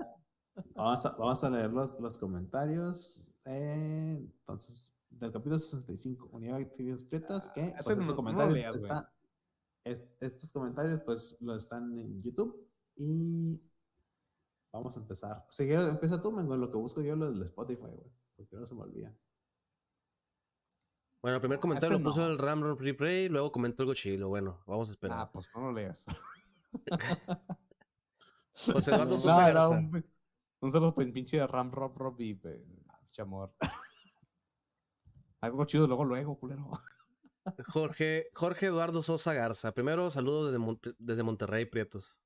[0.75, 3.33] vamos, a, vamos a leer los, los comentarios.
[3.47, 8.11] Eh, entonces, del capítulo 65, Unidad de Actividades Prietas, que ese pues, no- este no
[8.11, 8.83] lo comentario leas, güey.
[8.83, 9.13] está-
[9.83, 13.61] es- estos comentarios pues lo están en YouTube y
[14.73, 15.45] vamos a empezar.
[15.49, 18.55] Si quieres, empieza tú, Mengo, en lo que busco yo lo del Spotify, güey, porque
[18.57, 19.13] no se me olvida.
[21.21, 22.27] Bueno, el primer comentario ese lo puso no.
[22.31, 24.27] el Ram Replay, luego comentó algo chilo.
[24.29, 25.19] Bueno, vamos a esperar.
[25.19, 26.05] Ah, pues no lo leas.
[28.53, 29.77] José Eduardo No, Sosa era Garza.
[29.79, 30.05] un,
[30.61, 32.33] un saludo para el pinche Ram Rob Rob y
[33.17, 33.53] pe- pinche amor.
[35.41, 36.69] Algo chido luego, luego, culero.
[37.67, 39.71] Jorge, Jorge Eduardo Sosa Garza.
[39.73, 42.19] Primero, saludos desde, desde Monterrey, Prietos.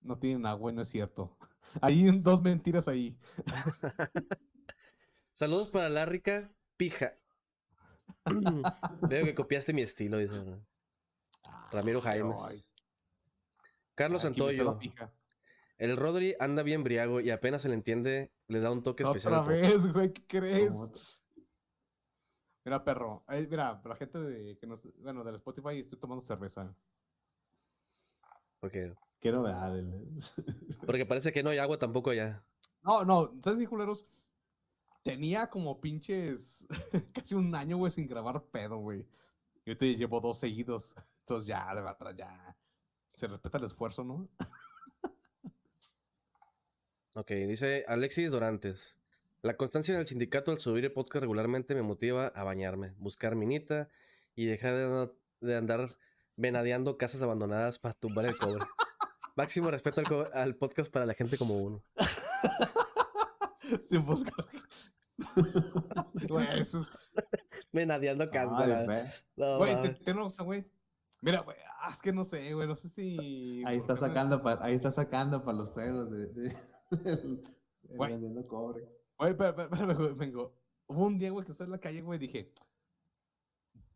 [0.00, 1.36] No tienen agua, no es cierto.
[1.80, 3.16] Hay dos mentiras ahí.
[5.32, 7.14] Saludos para la rica pija.
[9.02, 10.34] Veo que copiaste mi estilo, dice
[11.72, 12.40] Ramiro Ay, Jaimes.
[12.42, 12.62] ay.
[13.94, 14.78] Carlos Aquí Santoyo.
[14.78, 15.12] pija.
[15.78, 19.34] El Rodri anda bien briago y apenas se le entiende, le da un toque especial.
[19.34, 21.22] Otra vez, güey, ¿qué crees?
[22.64, 23.24] Mira, perro.
[23.28, 26.74] eh, mira, la gente de, que nos, bueno, del Spotify estoy tomando cerveza.
[28.58, 30.34] Porque, Qué novedades.
[30.86, 32.44] porque parece que no hay agua tampoco allá.
[32.82, 34.06] No, no, ¿sabes qué, culeros?
[35.02, 36.66] Tenía como pinches
[37.12, 39.06] casi un año, güey, sin grabar pedo, güey.
[39.64, 40.94] Yo te llevo dos seguidos.
[41.20, 42.56] Entonces ya, de verdad, ya.
[43.08, 44.28] Se respeta el esfuerzo, ¿no?
[47.18, 48.98] Ok, dice Alexis Dorantes.
[49.40, 53.36] La constancia en el sindicato al subir el podcast regularmente me motiva a bañarme, buscar
[53.36, 53.88] minita
[54.34, 55.88] y dejar de, andar- de andar
[56.36, 58.66] venadeando casas abandonadas para tumbar el cobre.
[59.34, 61.82] Máximo respeto al, co- al podcast para la gente como uno.
[63.88, 64.44] Sin buscar.
[66.28, 66.90] Güey, eso es-
[67.72, 68.86] Venadeando casas.
[68.86, 69.02] Ve.
[69.36, 70.66] No, Güey, te- una cosa, güey.
[71.22, 73.62] Mira, güey, ah, es que no sé, güey, no sé si...
[73.64, 76.56] Ahí está ¿por qué no sacando para ahí está sacando para los juegos de, de-
[76.90, 77.40] el-
[77.88, 78.10] el Güey.
[78.12, 78.88] vendiendo cobre.
[79.18, 79.34] Güey,
[80.14, 80.52] vengo.
[80.88, 82.52] Hubo un día, güey, que estaba en la calle, güey, dije.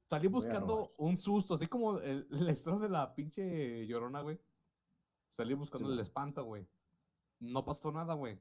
[0.08, 4.40] Salí buscando un susto, así como el, la historia de la pinche llorona, güey.
[5.30, 6.66] Salí buscando Sí, el espanto, güey.
[7.38, 8.40] No pasó nada, güey.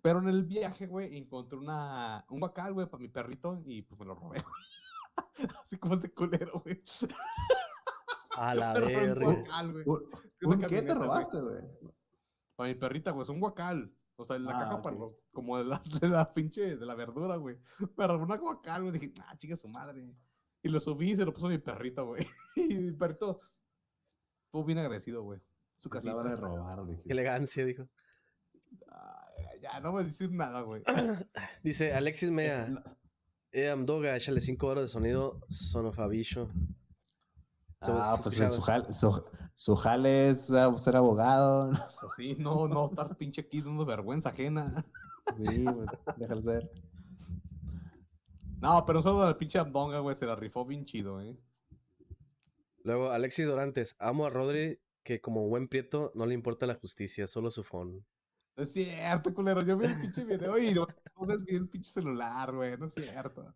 [0.00, 3.98] Pero en el viaje, güey, encontré una, un guacal, güey, para mi perrito y pues
[3.98, 4.44] me lo robé.
[5.64, 6.82] Así como este culero, güey.
[8.36, 9.28] A la un verga.
[9.28, 9.44] Un-
[10.44, 11.62] una ¿Un qué te robaste, güey?
[12.56, 13.92] Para mi perrita, güey, es un guacal.
[14.16, 16.94] O sea, la Ah, caja para los, como de la, de la pinche, de la
[16.94, 17.56] verdura, güey.
[17.96, 18.92] Me robó una guacal, güey.
[18.98, 20.14] Dije, ah, chica su madre.
[20.62, 22.24] Y lo subí y se lo puso a mi perrito, güey.
[22.56, 23.40] Y mi perrito
[24.46, 25.40] estuvo bien agradecido, güey.
[25.76, 26.48] Su Es la hora de casita.
[26.48, 27.02] robar, dije.
[27.04, 27.88] Qué elegancia, dijo.
[28.88, 30.82] Ay, ya, no voy a decir nada, güey.
[31.64, 32.68] Dice Alexis Mea.
[33.50, 36.48] Eh, Amdoga, échale 5 horas de sonido sonofabicho.
[37.84, 41.70] Ah, pues su jale, su, su jale es ah, ser abogado.
[42.00, 44.84] Pues sí, no, no estar pinche aquí dando vergüenza ajena.
[45.36, 46.70] Sí, pues, déjalo ser.
[48.60, 50.14] No, pero un saludo al pinche Abdonga, güey.
[50.14, 51.36] Se la rifó bien chido, eh.
[52.84, 53.96] Luego, Alexis Dorantes.
[53.98, 58.04] Amo a Rodri que como buen prieto no le importa la justicia, solo su phone.
[58.56, 59.62] No es cierto, culero.
[59.62, 60.86] Yo vi el pinche video y no,
[61.18, 62.76] no ves bien el pinche celular, güey.
[62.76, 63.54] No es cierto.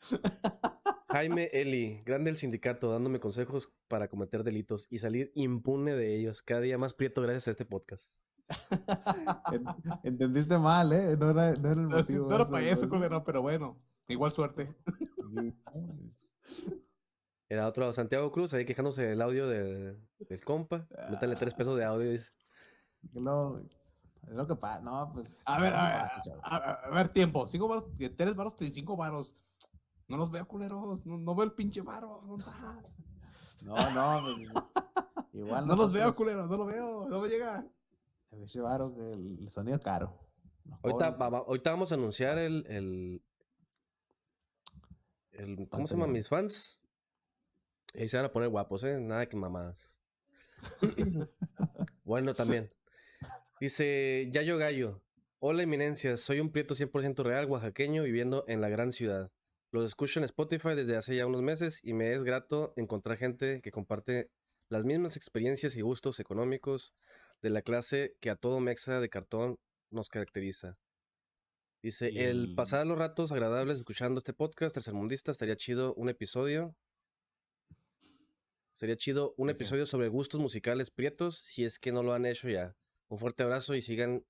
[1.14, 6.42] Jaime Eli, grande el sindicato, dándome consejos para cometer delitos y salir impune de ellos.
[6.42, 8.16] Cada día más prieto gracias a este podcast.
[9.52, 9.64] En-
[10.02, 11.16] Entendiste mal, ¿eh?
[11.16, 12.28] No era, no era el motivo.
[12.28, 13.80] no era para eso, culero, pero bueno.
[14.08, 14.74] Igual suerte.
[17.48, 20.88] Era otro Santiago Cruz ahí quejándose del audio de- del compa.
[21.10, 22.10] Métale tres pesos de audio.
[22.10, 22.32] dice.
[23.12, 24.80] Que lo- es lo que pasa.
[24.80, 25.44] No, pues.
[25.46, 27.46] A ver, a ver, a, ver, tiempo.
[27.46, 27.84] Cinco varos,
[28.16, 29.36] tres varos, y cinco varos.
[30.08, 31.06] No los veo, culeros.
[31.06, 32.22] No, no veo el pinche varo.
[32.26, 32.82] ¿dónde está?
[33.62, 36.50] No, no, pues, Igual No los veo, nosotros- culeros.
[36.50, 37.08] No lo veo.
[37.08, 37.66] No me llega.
[38.30, 40.18] El pinche varo, que el, el sonido caro.
[40.82, 42.66] Ahorita, va- va- ahorita vamos a anunciar el.
[42.68, 43.22] el,
[45.32, 46.12] el- ¿Cómo se llaman Patreon.
[46.12, 46.80] mis fans?
[47.94, 48.98] Ahí se van a poner guapos, ¿eh?
[49.00, 49.98] Nada que mamadas.
[52.04, 52.70] bueno, también.
[53.60, 55.00] Dice Yayo Gallo.
[55.38, 56.20] Hola, eminencias.
[56.20, 59.30] Soy un prieto 100% real, oaxaqueño, viviendo en la gran ciudad.
[59.74, 63.60] Los escucho en Spotify desde hace ya unos meses y me es grato encontrar gente
[63.60, 64.30] que comparte
[64.68, 66.94] las mismas experiencias y gustos económicos
[67.42, 69.58] de la clase que a todo mexa de cartón
[69.90, 70.78] nos caracteriza.
[71.82, 76.76] Dice, el el- pasar los ratos agradables escuchando este podcast tercermundista estaría chido un episodio.
[78.74, 82.48] Sería chido un episodio sobre gustos musicales prietos, si es que no lo han hecho
[82.48, 82.76] ya.
[83.08, 84.24] Un fuerte abrazo y sigan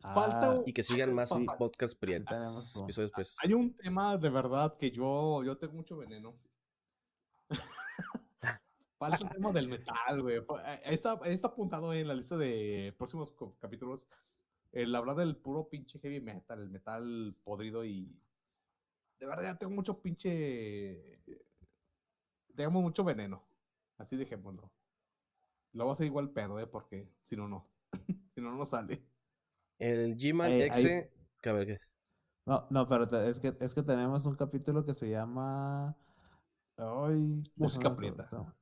[0.00, 1.46] falta Ah, y que sigan más Sí.
[1.58, 3.36] podcasts Episodios prietos.
[3.42, 6.36] Hay un tema de verdad que yo, yo tengo mucho veneno.
[8.98, 10.38] Falta el tema del metal, güey.
[10.38, 14.08] Eh, Está, está apuntado en la lista de próximos capítulos.
[14.72, 18.20] El hablar del puro pinche heavy metal, el metal podrido y.
[19.20, 21.14] De verdad, ya tengo mucho pinche.
[22.54, 23.46] Tengo mucho veneno.
[23.98, 24.70] Así dejémoslo.
[25.72, 26.66] Lo voy a hacer igual pedo, ¿eh?
[26.66, 27.68] Porque si no, no.
[28.34, 29.04] si no, no sale.
[29.78, 30.16] El
[31.44, 31.78] a ver, ¿qué?
[32.46, 35.96] No, no, pero te- es que, es que tenemos un capítulo que se llama.
[36.76, 38.54] Ay, Música prieta.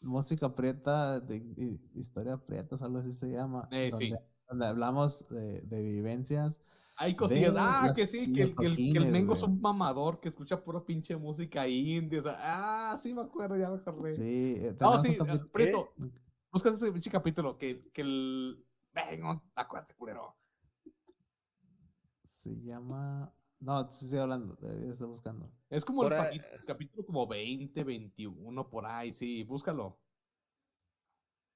[0.00, 3.68] Música prieta, de, hi- historia prieta, algo así se llama.
[3.70, 4.10] Eh, sí.
[4.10, 6.60] donde, donde hablamos de, de vivencias.
[6.96, 7.54] Hay cosillas.
[7.54, 10.18] de Ah, las- que sí, que, el- que el, que el Mengo es un mamador
[10.18, 12.18] que escucha pura pinche música indie.
[12.18, 14.14] O sea, ah, sí me acuerdo, ya me acordé.
[14.14, 15.94] Sí, eh, No, sí, eh, Prieto,
[16.50, 18.66] busca ese pinche capítulo que, que el.
[18.92, 20.34] Venga, acuérdate, culero.
[22.42, 23.32] Se llama.
[23.60, 24.54] No, sí estoy hablando,
[24.90, 25.48] estoy buscando.
[25.70, 29.98] Es como Por el ahí- capítulo como 20, 21, por ahí, sí, búscalo.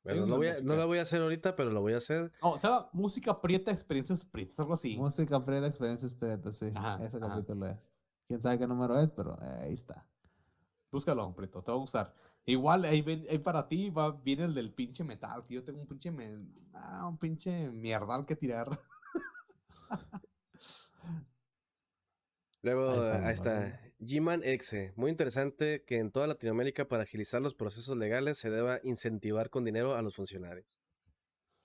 [0.04, 1.94] Sí, Bueno, una lo voy a- no lo voy a hacer ahorita, pero lo voy
[1.94, 2.32] a hacer.
[2.40, 4.96] No, se llama Música Prieta, Experiencias Prietas, algo así.
[4.96, 6.70] Música prieta, experiencias prietas, sí.
[6.76, 7.28] Ajá, ese ajá.
[7.28, 7.78] capítulo es.
[8.28, 10.06] Quién sabe qué número es, pero eh, ahí está.
[10.92, 12.14] Búscalo, Prieto, te va a gustar.
[12.44, 15.80] Igual ahí, ven- ahí para ti va, viene el del pinche metal, que yo tengo
[15.80, 18.80] un pinche, me- ah, un pinche mierdal que tirar.
[22.66, 23.80] Luego, Ahí ahí está.
[24.00, 24.92] G-Man Exe.
[24.96, 29.64] Muy interesante que en toda Latinoamérica para agilizar los procesos legales se deba incentivar con
[29.64, 30.66] dinero a los funcionarios.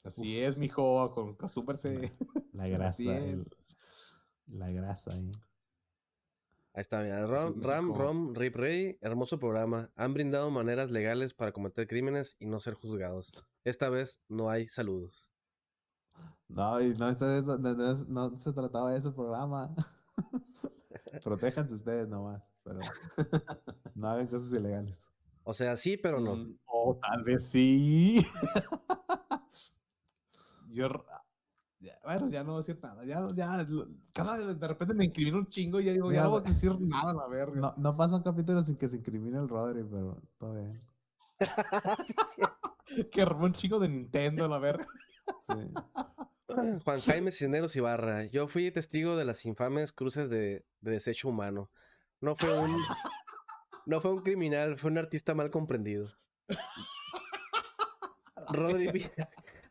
[0.04, 2.12] Así es, mijo, con acostúmbrese.
[2.54, 3.18] La grasa.
[3.18, 3.50] el- es.
[4.46, 5.32] la grasa ahí.
[6.74, 7.26] Ahí está, mira.
[7.26, 7.94] Ram, es, Ram.
[7.96, 9.90] Rom, Rip Rey, hermoso programa.
[9.96, 13.32] Han brindado maneras legales para cometer crímenes y no ser juzgados.
[13.64, 15.28] Esta vez no hay saludos.
[16.48, 19.76] No, y no, no, no no se trataba de ese programa.
[21.24, 22.80] Protéjanse ustedes nomás, pero
[23.96, 25.12] no hagan cosas ilegales.
[25.44, 26.36] O sea, sí, pero no.
[26.36, 28.22] Mm, O tal vez sí.
[30.70, 30.88] Yo.
[31.80, 33.04] ya, bueno, ya no voy a decir nada.
[33.04, 33.68] Ya, ya.
[34.14, 36.80] Cada de repente me incrimino un chingo y ya digo, ya no voy a decir
[36.80, 37.60] nada a la verga.
[37.60, 40.74] No, no pasa un capítulo sin que se incrimine el Rodri, pero todo bien.
[43.12, 44.86] Que robó un chingo de Nintendo a la verga.
[45.48, 45.54] Sí.
[46.84, 48.26] Juan Jaime Cisneros Ibarra.
[48.26, 51.70] Yo fui testigo de las infames cruces de, de desecho humano.
[52.20, 52.72] No fue un.
[53.86, 56.08] No fue un criminal, fue un artista mal comprendido.
[58.50, 59.12] Rodri, bi-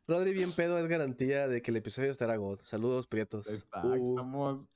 [0.06, 2.60] Rodri bien pedo es garantía de que el episodio estará God.
[2.62, 3.46] Saludos, prietos.
[3.46, 4.66] Está, Uh, estamos.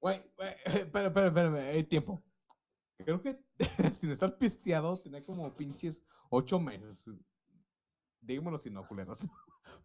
[0.00, 0.22] Güey,
[0.66, 2.22] espera, espérame, hay tiempo.
[2.98, 3.38] Creo que
[3.94, 7.10] sin estar pisteado tenía como pinches ocho meses.
[8.20, 9.26] Dígamelo si no, culeros.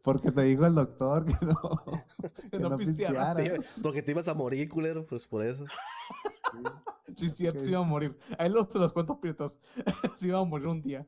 [0.01, 1.53] Porque te dijo el doctor que no,
[2.51, 3.61] que No no pisteara, pisteara.
[3.63, 5.65] sí, porque te ibas a morir, culero, pues por eso.
[7.17, 7.65] Sí, es cierto, Ok.
[7.65, 8.17] se iba a morir.
[8.37, 9.59] Ahí los, se los cuento prietos.
[10.17, 11.05] se iba a morir un día.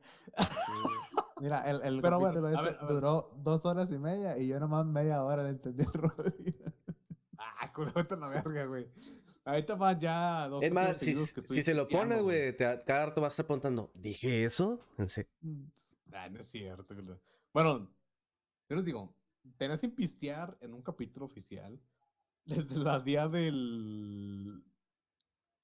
[1.40, 2.94] Mira, el, el Pero bueno, capítulo a ese ver, a ver.
[2.94, 6.56] duró dos horas y media y yo nomás media hora le entendí al Rodri.
[7.38, 8.88] Ah, culero, vete la verga, güey.
[9.44, 13.06] Ahorita van ya dos Es más, si, que si te lo pones, güey, te, cada
[13.06, 14.80] rato vas a estar preguntando, ¿dije eso?
[14.98, 15.30] En serio.
[16.12, 16.94] Ah, no es cierto.
[16.94, 17.18] culero.
[17.52, 17.90] Bueno,
[18.72, 19.14] yo les digo,
[19.58, 21.78] tenés sin pistear en un capítulo oficial
[22.46, 24.64] desde la día del.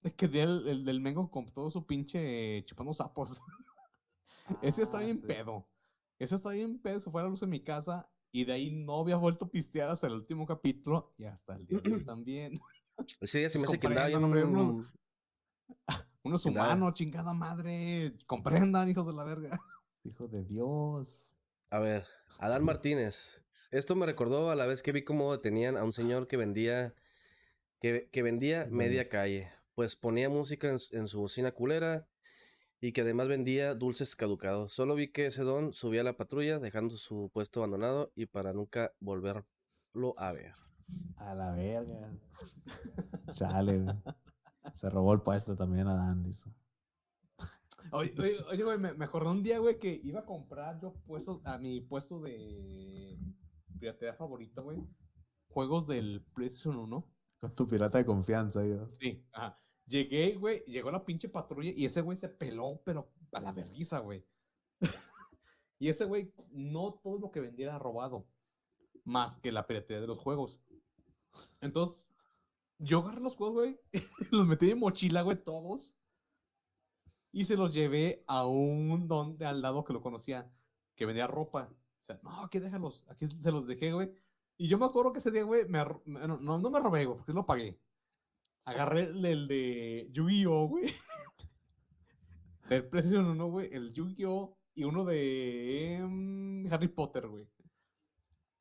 [0.03, 3.41] Es que día el, el del Mengo con todo su pinche chupando sapos.
[4.63, 5.27] Ese está Ah, bien sí.
[5.27, 5.67] pedo.
[6.19, 7.01] Ese está bien pedo.
[7.01, 9.51] Se fue a la luz en mi casa y de ahí no había vuelto a
[9.51, 12.55] pistear hasta el último capítulo y hasta el día de hoy también.
[13.21, 14.23] Ese día se me hace que andaba bien.
[14.25, 14.85] uno-
[16.25, 18.17] Uno es humano, chingada madre.
[18.27, 19.61] Comprendan, hijos de la verga.
[20.05, 21.33] Hijo de Dios.
[21.71, 22.07] A ver,
[22.39, 23.43] Adán Martínez.
[23.71, 26.95] Esto me recordó a la vez que vi cómo detenían a un señor que vendía
[27.81, 29.51] que, que vendía media calle.
[29.75, 32.09] Pues ponía música en, su- en su bocina culera
[32.81, 34.73] y que además vendía dulces caducados.
[34.73, 38.53] Solo vi que ese don subía a la patrulla dejando su puesto abandonado y para
[38.53, 40.55] nunca volverlo a ver.
[41.17, 42.11] A la verga.
[43.33, 43.85] Chale.
[44.73, 46.47] Se robó el puesto también a Dandis.
[47.93, 48.13] Oye,
[48.51, 51.59] oye, güey, me, me acordé un día, güey, que iba a comprar yo puestos a
[51.59, 53.19] mi puesto de
[53.79, 54.79] piratería favorito, güey.
[55.49, 57.15] Juegos del PlayStation 1.
[57.41, 58.89] Con tu pirata de confianza, yo.
[58.93, 59.59] Sí, ajá.
[59.87, 64.01] Llegué, güey, llegó la pinche patrulla y ese güey se peló, pero a la vergüenza,
[64.01, 64.27] güey.
[65.79, 68.29] y ese güey, no todo lo que vendía era robado,
[69.05, 70.61] más que la piratería de los juegos.
[71.63, 72.15] Entonces,
[72.79, 73.81] yo agarré los juegos, güey,
[74.31, 75.97] los metí en mi mochila, güey, todos.
[77.33, 80.51] Y se los llevé a un don de al lado que lo conocía,
[80.97, 81.71] que vendía ropa.
[82.01, 84.11] O sea, no, aquí déjalos, aquí se los dejé, güey.
[84.57, 87.33] Y yo me acuerdo que ese día, güey, me, no, no, me robé, güey, porque
[87.33, 87.79] lo pagué.
[88.65, 90.93] Agarré el, el de Yu-Gi-Oh, güey.
[92.69, 97.49] Del PlayStation 1, güey, el Yu-Gi-Oh y uno de em, Harry Potter, güey.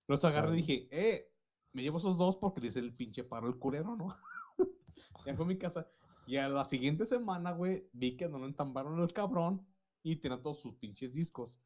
[0.08, 1.32] Los agarré y dije, eh,
[1.74, 4.16] me llevo esos dos porque le hice el pinche paro el culero, ¿no?
[5.28, 5.88] ya fue a mi casa.
[6.28, 9.66] Y a la siguiente semana, güey, vi que no lo entambaron el cabrón
[10.04, 11.60] y tenía todos sus pinches discos.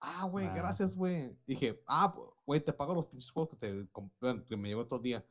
[0.00, 0.54] Ah, güey, Ah.
[0.54, 1.36] gracias, güey.
[1.46, 2.14] Dije, ah,
[2.44, 3.88] güey, te pago los pinches juegos que, te,
[4.46, 5.26] que me llevo todo el día.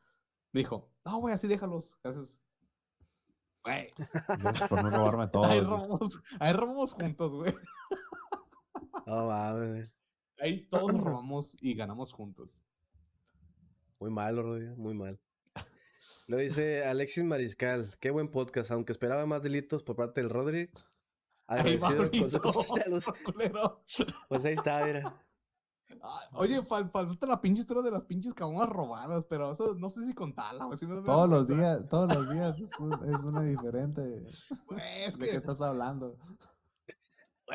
[0.53, 1.97] Me dijo, no, güey, así déjalos.
[2.03, 2.41] Gracias.
[3.63, 3.89] Güey,
[4.69, 5.43] por no robarme todo.
[5.43, 7.53] ahí robamos, ahí robamos juntos, güey.
[9.05, 9.93] No mames.
[10.39, 12.61] Ahí todos robamos y ganamos juntos.
[13.99, 15.19] Muy malo, Rodrigo, muy mal.
[16.27, 17.95] Lo dice Alexis Mariscal.
[17.99, 20.69] Qué buen podcast, aunque esperaba más delitos por parte del Rodri.
[21.47, 22.09] Agradecido
[22.41, 23.13] con su.
[24.29, 25.23] Pues ahí está, mira.
[26.01, 29.89] Ah, Oye, fal- falta la pinche historia de las pinches caguamas robadas, pero eso no
[29.89, 33.41] sé si contarla, me da Todos los días, todos los días es, un- es una
[33.43, 34.01] diferente.
[34.01, 34.31] ¿De
[35.17, 36.17] qué que, estás hablando?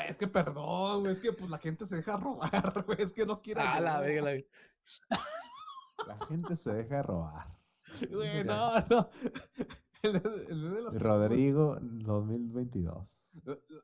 [0.08, 2.50] es que perdón, güey, es que pues la gente se deja robar,
[2.86, 3.60] güey, es que no quiere.
[3.60, 4.42] Ah, la la-
[6.06, 7.46] La gente se deja robar.
[8.10, 9.10] Güey, no, no.
[10.02, 13.30] El, de- el de las caguamas, Rodrigo 2022.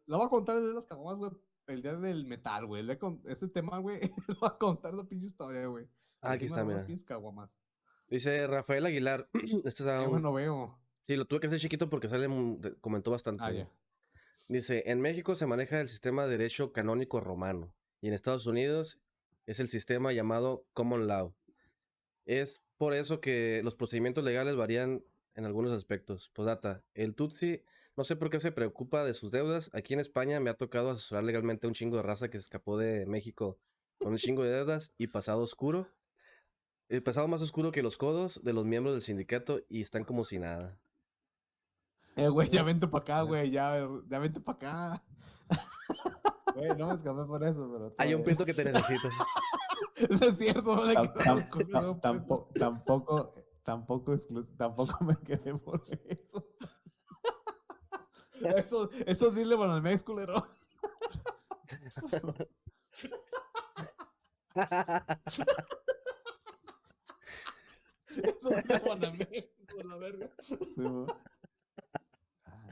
[0.07, 1.31] Lo voy a contar el de las caguamas, güey.
[1.69, 2.85] El día del metal, güey.
[3.27, 4.01] Ese tema, güey.
[4.27, 5.87] Lo voy a contar esa pinche historia, güey.
[6.21, 6.85] Ah, aquí está, mira.
[7.07, 7.57] caguamas.
[8.09, 9.29] Dice Rafael Aguilar.
[9.65, 10.77] Esto está un- bueno veo.
[11.07, 12.29] Sí, lo tuve que hacer chiquito porque sale,
[12.81, 13.45] comentó bastante.
[13.45, 13.71] Ah, ya.
[14.49, 19.01] Dice, en México se maneja el sistema de derecho canónico romano y en Estados Unidos
[19.47, 21.33] es el sistema llamado common law.
[22.25, 26.31] Es por eso que los procedimientos legales varían en algunos aspectos.
[26.33, 27.63] Postdata, el Tutsi
[27.99, 29.71] no sé por qué se preocupa de sus deudas.
[29.75, 32.45] Aquí en España me ha tocado asesorar legalmente a un chingo de raza que se
[32.45, 33.59] escapó de México
[33.99, 35.89] con un chingo de deudas y pasado oscuro.
[36.89, 40.23] El pasado más oscuro que los codos de los miembros del sindicato y están como
[40.23, 40.79] si nada.
[42.15, 45.05] Eh, güey, ya vente para acá, güey, ya, ya vente para acá.
[46.59, 47.95] Güey, no me escapé por eso, pero.
[47.99, 49.09] Hay un prieto que te necesita.
[50.11, 50.95] No es cierto, no le
[52.01, 53.33] tampoco,
[53.65, 56.47] tampoco, exclus- tampoco me quedé por eso.
[58.57, 60.47] Eso, eso dile Banamex, culero.
[68.17, 70.31] Eso dile Banamex, por la verga.
[70.41, 70.57] Sí.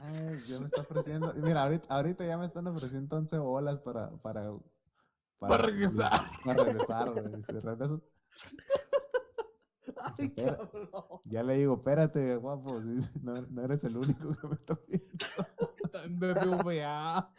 [0.07, 1.33] Ay, ya me está ofreciendo.
[1.35, 4.09] Mira, ahorita, ahorita ya me están ofreciendo 11 bolas para.
[4.17, 4.53] Para,
[5.39, 6.11] Para regresar.
[6.45, 7.43] Para regresar, güey.
[7.43, 8.01] Si regreso,
[9.99, 10.57] Ay, Espera.
[10.57, 11.21] cabrón.
[11.25, 12.79] ya le digo, espérate, guapo.
[13.23, 15.07] no, no eres el único que me está viendo.
[15.91, 17.31] También BBVA.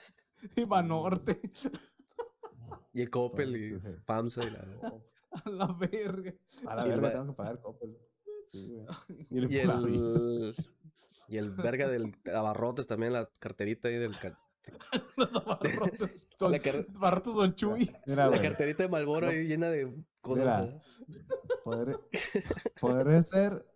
[0.57, 1.41] Y Banorte.
[2.93, 3.81] Y el Coppel y.
[4.05, 4.93] FAMSA y la...
[5.31, 6.33] A la verga.
[6.67, 7.97] A la verga tengo que pagar Coppel.
[8.47, 8.87] Sí, güey.
[9.31, 10.55] Y el, Y el,
[11.29, 14.19] y el verga del abarrotes también, la carterita ahí del...
[14.19, 14.39] ca-
[15.17, 17.91] Los abarrotes son, La car- abarrotes son chuy.
[18.07, 19.33] Mira, La güey, carterita de Malboro No.
[19.33, 20.69] ahí llena de cosas.
[20.69, 20.81] Mira.
[21.65, 21.97] podré,
[22.81, 23.67] podré ser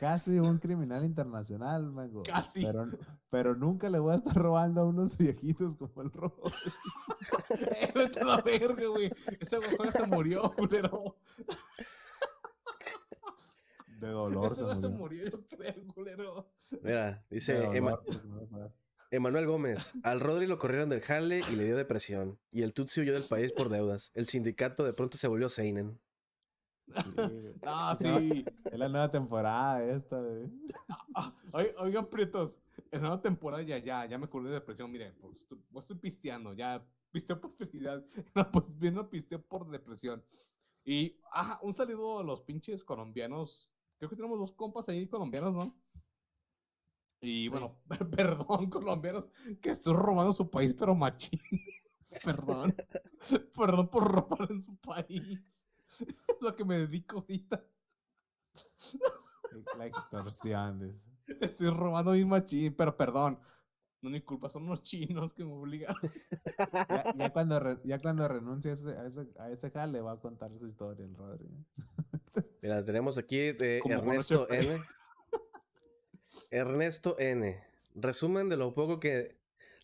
[0.00, 2.22] casi un criminal internacional, mango.
[2.22, 2.64] Casi.
[2.64, 2.86] Pero,
[3.30, 6.50] pero nunca le voy a estar robando a unos viejitos como el robo.
[7.94, 9.10] Vete a la verga, güey.
[9.40, 11.18] Ese güey se murió, culero.
[14.00, 14.52] De dolor.
[14.52, 15.44] Ese güey se murió.
[15.48, 16.50] creo, culero.
[16.82, 18.00] Mira, dice dolor, Ema-.
[19.10, 19.94] Emanuel Gómez.
[20.02, 22.38] Al Rodri lo corrieron del jale y le dio depresión.
[22.50, 24.10] Y el Tutsi huyó del país por deudas.
[24.14, 25.98] El sindicato de pronto se volvió Seinen.
[26.86, 27.54] Sí.
[27.64, 28.44] Ah, Se llama- sí.
[28.64, 30.50] Es la nueva temporada esta, güey.
[31.14, 32.58] Ah, oi- oigan, prietos.
[32.90, 34.90] En la nueva temporada ya, ya, ya me curé de depresión.
[34.92, 36.52] Miren, pues, estoy, estoy pisteando.
[36.52, 38.04] Ya pisteo por felicidad.
[38.34, 40.22] No, pues bien, no pisteo por depresión.
[40.84, 43.72] Y, ah, un saludo a los pinches colombianos.
[44.04, 45.74] Creo que tenemos dos compas ahí colombianos, ¿no?
[47.22, 47.80] Y bueno,
[48.14, 49.26] perdón, colombianos,
[49.62, 51.40] que estoy robando su país, pero machín.
[52.22, 52.76] perdón.
[53.56, 55.40] perdón por robar en su país.
[55.98, 57.64] Es lo que me dedico ahorita.
[59.78, 61.00] La extorsión.
[61.40, 63.40] Estoy robando mi machín, pero perdón.
[64.04, 65.96] No es mi culpa, son los chinos que me obligaron.
[66.90, 70.12] Ya, ya cuando, re- ya cuando renuncie a ese, a, ese, a ese jale va
[70.12, 71.48] a contar su historia el Rodri.
[72.62, 74.46] Mira, tenemos aquí de Ernesto.
[74.50, 74.78] N.
[76.50, 77.58] Ernesto N.
[77.94, 79.38] Resumen de lo poco que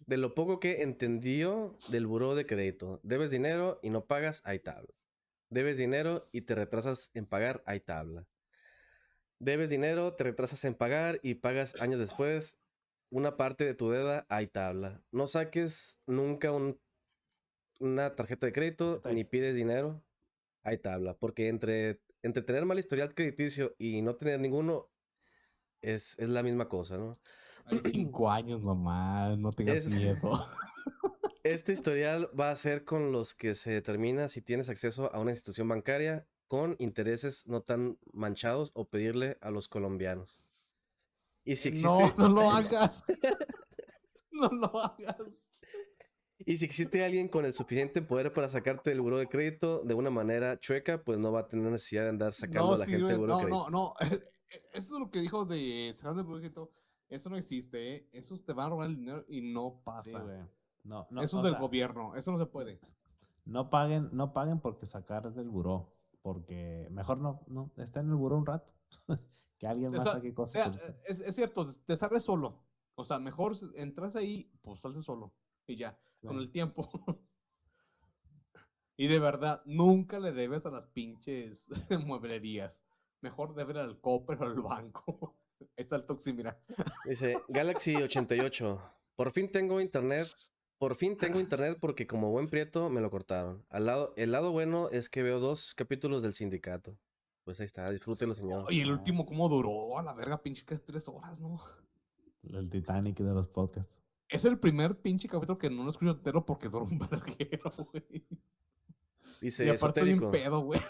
[0.07, 3.01] de lo poco que entendió del buró de crédito.
[3.03, 4.91] Debes dinero y no pagas, hay tabla.
[5.49, 8.27] Debes dinero y te retrasas en pagar, hay tabla.
[9.39, 12.60] Debes dinero, te retrasas en pagar y pagas años después
[13.11, 15.03] una parte de tu deuda, hay tabla.
[15.11, 16.81] No saques nunca un-
[17.79, 20.03] una tarjeta de crédito ni pides dinero,
[20.63, 21.17] hay tabla.
[21.17, 24.91] Porque entre, entre tener mal historial crediticio y no tener ninguno
[25.83, 27.15] es, es la misma cosa, ¿no?
[27.65, 30.21] Hay cinco años nomás, no tengas miedo.
[31.43, 35.31] Este historial va a ser con los que se determina si tienes acceso a una
[35.31, 40.43] institución bancaria con intereses no tan manchados o pedirle a los colombianos.
[41.45, 43.05] Y si existe, No, no lo hagas.
[44.33, 45.61] No lo hagas.
[46.39, 49.95] y si existe alguien con el suficiente poder para sacarte del buró de crédito de
[49.95, 52.85] una manera chueca, pues no va a tener necesidad de andar sacando No, a la
[52.87, 53.71] sí, gente del buró de no, crédito.
[53.71, 53.95] no, no.
[54.73, 56.73] Eso es lo que dijo de sacar del proyecto.
[57.09, 58.09] Eso no existe, ¿eh?
[58.13, 60.19] Eso te van a robar el dinero y no Sí, pasa.
[60.21, 60.39] güey.
[60.85, 62.15] No, no, Eso es del sea, gobierno.
[62.17, 62.81] Eso no se puede.
[63.45, 65.93] No paguen, no paguen porque sacar del buró.
[66.23, 68.73] Porque mejor no, no, está en el buró un rato.
[69.61, 70.69] Que alguien O más sea, saque cosas.
[70.69, 70.97] Usted.
[71.05, 72.65] es, es cierto, te sales solo.
[72.95, 75.35] O sea, mejor entras ahí, pues salte solo.
[75.67, 76.91] Y ya, con el tiempo.
[78.97, 81.69] y de verdad, nunca le debes a las pinches
[82.07, 82.83] mueblerías.
[83.21, 85.37] Mejor debe al Copper o al banco.
[85.61, 86.59] Ahí está el Toxi, mira.
[87.05, 88.83] Dice Galaxy 88.
[89.15, 90.27] Por fin tengo internet.
[90.79, 93.67] Por fin tengo internet porque como buen prieto me lo cortaron.
[93.69, 96.99] Al lado, el lado bueno es que veo dos capítulos del sindicato.
[97.45, 98.65] Pues ahí está, disfrútenlo, señor.
[98.69, 99.99] Oye, el último, ¿cómo duró?
[99.99, 101.61] A la verga, pinche que es tres horas, ¿no?
[102.43, 104.03] El Titanic de los podcasts.
[104.29, 108.25] Es el primer pinche capítulo que no lo escucho entero porque dura un verguero, güey.
[109.41, 110.31] Dice y aparte esotérico.
[110.31, 110.81] pedo, güey.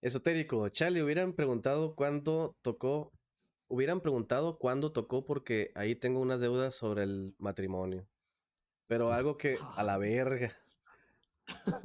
[0.00, 0.68] Esotérico.
[0.70, 3.12] Chale, hubieran preguntado cuándo tocó
[3.70, 8.06] hubieran preguntado cuándo tocó porque ahí tengo unas deudas sobre el matrimonio.
[8.88, 10.52] Pero algo que a la verga.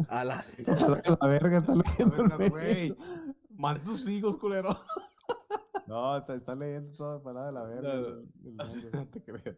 [0.10, 0.46] A la
[1.22, 2.50] La verga está leyendo.
[2.50, 2.96] güey.
[3.50, 4.78] Manda tus hijos, culero.
[5.88, 7.94] No, te está leyendo toda palabra de la verga.
[7.94, 8.92] No, el- el mail, güey.
[8.94, 9.58] No te creas.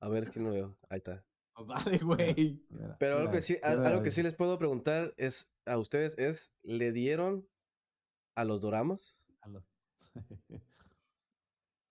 [0.00, 0.76] A ver, es que no veo.
[0.88, 1.24] Ahí está.
[1.54, 2.64] Pues dale, güey.
[2.70, 5.14] Mira, Pero algo mira, que sí, ¿qué al- era algo que sí les puedo preguntar
[5.16, 7.46] es a ustedes es, ¿le dieron
[8.34, 9.28] a los doramas?
[9.42, 9.64] A los,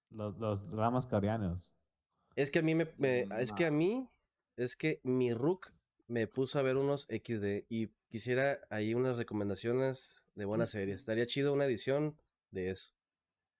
[0.09, 1.75] los, los dramas coreanos.
[2.35, 4.09] Es que a mí me, me- es que a mí
[4.57, 5.67] es que mi Rook
[6.11, 10.97] me puso a ver unos XD y quisiera ahí unas recomendaciones de buenas series.
[10.99, 12.17] Estaría chido una edición
[12.51, 12.93] de eso,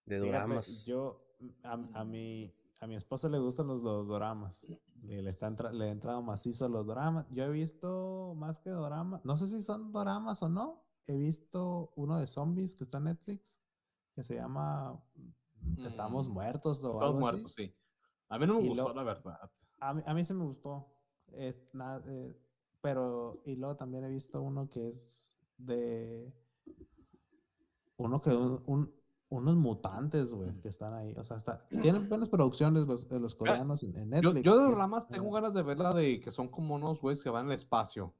[0.06, 0.86] de Fíjate, doramas.
[0.86, 1.24] yo,
[1.64, 4.68] a, a mi, a mi esposa le gustan los, los doramas.
[5.04, 7.26] Le, le, está le he entrado macizo a los doramas.
[7.32, 9.24] Yo he visto más que doramas.
[9.24, 10.84] No sé si son doramas o no.
[11.08, 13.62] He visto uno de zombies que está en Netflix.
[14.14, 15.02] Que se llama
[15.86, 17.32] Estamos Mm, muertos o Todos algo así.
[17.32, 17.74] muertos, sí.
[18.28, 19.52] A mí no me Y gustó, lo- la verdad.
[19.80, 20.86] A mí, a mí sí me gustó.
[21.34, 22.36] Es na- eh,
[22.82, 26.32] pero, y luego también he visto uno que es de.
[27.98, 28.30] Uno que.
[28.32, 31.14] Un, un- unos mutantes, güey, que están ahí.
[31.18, 34.44] O sea, está, tienen buenas producciones los, eh, los coreanos en, en Yo, Netflix.
[34.46, 36.76] yo de que es- ramas tengo eh, ganas de ver la de que son como
[36.76, 38.14] unos güeyes que van al espacio.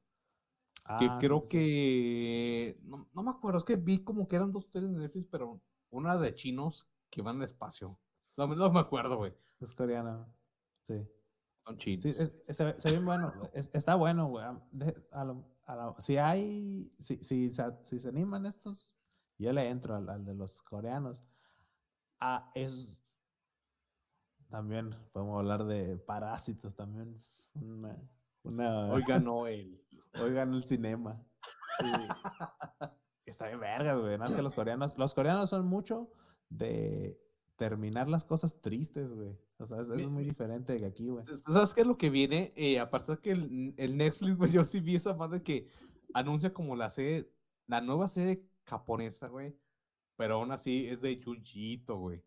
[0.98, 1.52] Que ah, sí, creo sí, sí.
[1.52, 2.80] que.
[2.84, 5.60] No, no me acuerdo, es que vi como que eran dos series de Netflix, pero
[5.90, 8.00] una de chinos que van al espacio.
[8.38, 9.34] No, no me acuerdo, güey.
[9.60, 10.26] Es coreana.
[10.88, 11.06] Sí.
[11.66, 12.04] Son chinos.
[12.04, 12.90] Sí, es- es- se, se
[13.78, 14.46] está bueno, güey.
[14.46, 16.92] Am- de- a lo- a la- si hay.
[17.00, 18.94] Si, si, se, si se animan estos,
[19.38, 21.24] yo le entro al, al de los coreanos.
[22.20, 22.98] Ah, es.
[24.50, 27.18] También podemos hablar de parásitos también.
[27.56, 27.98] Una.
[28.44, 29.82] una Oiga, Noel.
[30.22, 31.24] oigan el cinema.
[31.80, 31.86] Sí.
[33.26, 34.20] Está bien verga, güey.
[34.22, 34.98] Es que los coreanos.
[34.98, 36.12] Los coreanos son mucho
[36.50, 37.18] de
[37.56, 39.38] terminar las cosas tristes, güey.
[39.62, 41.24] O sea, es, muy diferente de aquí, güey.
[41.26, 42.52] ¿Sabes qué es lo que viene?
[42.56, 45.68] Eh, aparte de que el, el Netflix, güey, yo sí vi esa madre que
[46.14, 47.30] anuncia como la serie,
[47.68, 49.56] la nueva serie japonesa, güey.
[50.18, 52.24] Pero aún así es de Junjiito, güey.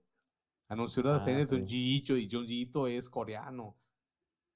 [0.69, 1.57] Anunció la Ah, serie de sí.
[1.57, 3.77] Junjiito y Junjiito es coreano.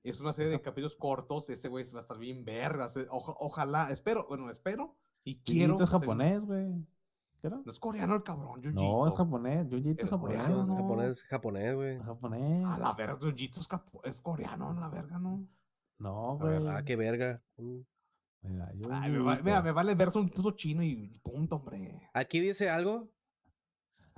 [0.03, 2.97] Es una serie de capítulos cortos, ese güey va a estar bien vergas.
[3.11, 4.95] oja- ojalá, espero, bueno, espero
[5.25, 5.75] y quiero.
[5.75, 6.87] Junjiito es se- japonés, güey.
[7.41, 7.57] ¿Qué era?
[7.65, 8.81] No es coreano el cabrón, Junjiito.
[8.81, 9.67] No, es japonés.
[9.71, 10.37] Junjiito es Es japonés.
[10.39, 10.75] coreano, Es no.
[10.77, 11.97] japonés, japonés, güey.
[11.97, 12.65] Es japonés.
[12.65, 15.47] A la verga, Junjiito es, capo- es coreano, a la verga, ¿no?
[15.99, 16.53] No, güey.
[16.53, 17.43] verdad, qué verga.
[18.43, 19.45] Mira, Ay, me, va- Junjiito.
[19.45, 22.09] mira, me vale verse un puso chino y punto, hombre.
[22.15, 23.09] Aquí dice algo,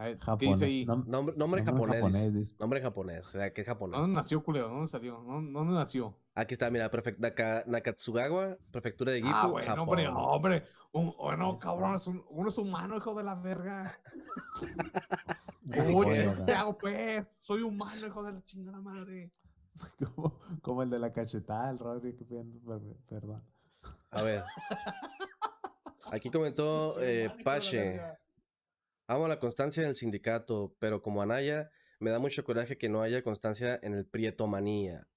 [0.00, 0.86] A ver, ¿Qué dice ahí?
[0.86, 1.96] Nom- nombre, nombre nombre japonés.
[2.00, 2.06] dice.
[2.08, 2.56] japonés, dice.
[2.58, 4.00] Nombre japonés, o sea, que es japonés.
[4.00, 4.68] ¿Dónde nació, culero?
[4.70, 5.18] ¿Dónde salió?
[5.20, 6.16] ¿Dónde, dónde nació?
[6.34, 9.88] Aquí está, mira, prefect- Naka- Nakatsugawa, prefectura de Gifu, ah, bueno, Japón.
[9.88, 10.64] hombre, hombre.
[10.92, 13.94] Un, bueno, cabrón, es un- uno es humano, hijo de la verga.
[15.94, 17.26] Oye, ¿qué hago, pues?
[17.38, 19.30] Soy humano, hijo de la chingada madre.
[20.16, 23.42] como, como el de la cachetada, el Rodri que pidiendo per- perdón.
[24.10, 24.42] A ver.
[26.10, 28.00] Aquí comentó eh, Pache.
[29.10, 33.24] Amo la constancia del sindicato, pero como Anaya, me da mucho coraje que no haya
[33.24, 35.08] constancia en el Prietomanía.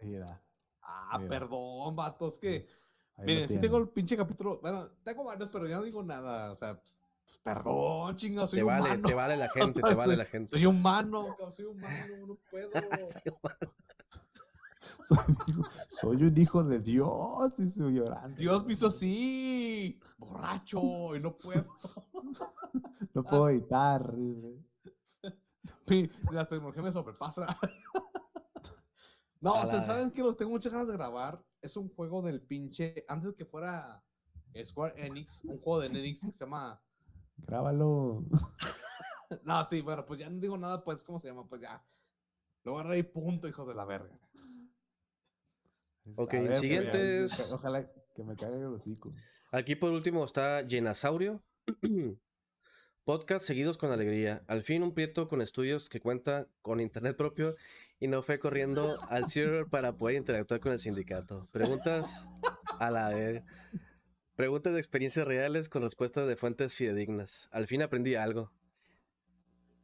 [0.00, 0.42] Mira,
[0.82, 1.30] Ah, Mira.
[1.30, 2.68] perdón, vatos, que.
[3.16, 4.58] ahí lo Miren, sí tengo el pinche capítulo.
[4.60, 6.52] Bueno, tengo varios, pero ya no digo nada.
[6.52, 9.08] O sea, pues, perdón, chinga, soy Te vale, humano.
[9.08, 10.50] te vale la gente, te vale Soy- la gente.
[10.50, 12.70] Soy humano, soy humano, no puedo.
[13.24, 13.74] Soy humano.
[15.06, 18.36] Soy, hijo- soy un hijo de Dios, dice llorando.
[18.36, 21.64] Dios me hizo así, borracho, y no puedo.
[23.14, 24.14] No puedo editar.
[24.14, 24.62] dice.
[26.30, 27.58] La tecnología me sobrepasa.
[29.40, 31.40] No, o sea, ¿saben que Lo tengo muchas ganas de grabar.
[31.62, 33.04] Es un juego del pinche.
[33.06, 34.02] Antes que fuera
[34.64, 36.80] Square Enix, un juego de Enix que se llama.
[37.36, 38.24] Grábalo.
[39.44, 41.46] No, sí, bueno, pues ya no digo nada, pues, ¿cómo se llama?
[41.46, 41.80] Pues ya.
[42.64, 44.18] Lo voy a reír punto, hijos de la verga.
[46.16, 49.12] Ok, el siguiente es- Ojalá que me caiga el hocico.
[49.52, 51.42] Aquí por último está Yenasaurio.
[53.04, 54.42] Podcast seguidos con alegría.
[54.48, 57.56] Al fin un prieto con estudios que cuenta con internet propio
[57.98, 61.48] y no fue corriendo al server para poder interactuar con el sindicato.
[61.50, 62.26] Preguntas
[62.78, 63.42] a la vez.
[64.36, 67.48] Preguntas de experiencias reales con respuestas de fuentes fidedignas.
[67.50, 68.52] Al fin aprendí algo.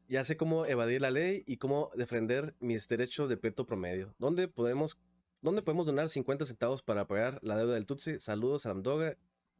[0.07, 4.15] Ya sé cómo evadir la ley y cómo defender mis derechos de prieto promedio.
[4.19, 5.01] ¿Dónde podemos,
[5.45, 8.19] dónde podemos donar 50 centavos para pagar la deuda del Tutsi?
[8.19, 9.17] Saludos a Amdoga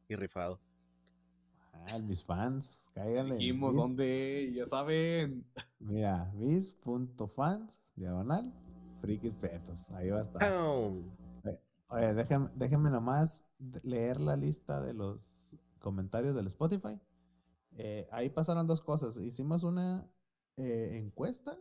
[0.09, 0.59] y Rifado.
[1.73, 3.35] Ah, mis fans, cáiganle.
[3.37, 5.45] Dijimos Mis- dónde, ya saben.
[5.79, 8.51] Mira, mis.fans, diagonal,
[9.01, 9.89] frikis petos.
[9.91, 10.53] Ahí va a estar.
[11.87, 13.45] Oye, déjenme, déjenme nomás
[13.83, 16.99] leer la lista de los comentarios del Spotify.
[17.77, 19.17] Eh, ahí pasaron dos cosas.
[19.17, 20.09] Hicimos una
[20.57, 21.55] eh, encuesta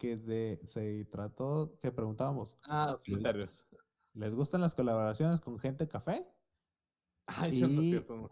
[0.00, 3.66] que de, se trató, que preguntábamos, Ah, los comentarios.
[4.14, 6.26] ¿les gustan las colaboraciones con gente café?
[7.26, 8.16] Ay, Y- cierto.
[8.16, 8.30] no.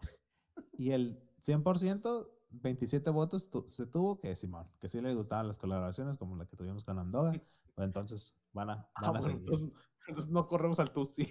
[0.73, 5.59] Y el 100%, 27 votos tu- se tuvo que Simón, que sí les gustaban las
[5.59, 7.31] colaboraciones como la que tuvimos con Amdoga.
[7.75, 9.39] Pues entonces van a, Ah, van a bueno, seguir.
[9.41, 11.25] entonces, entonces no corremos al Tutsi.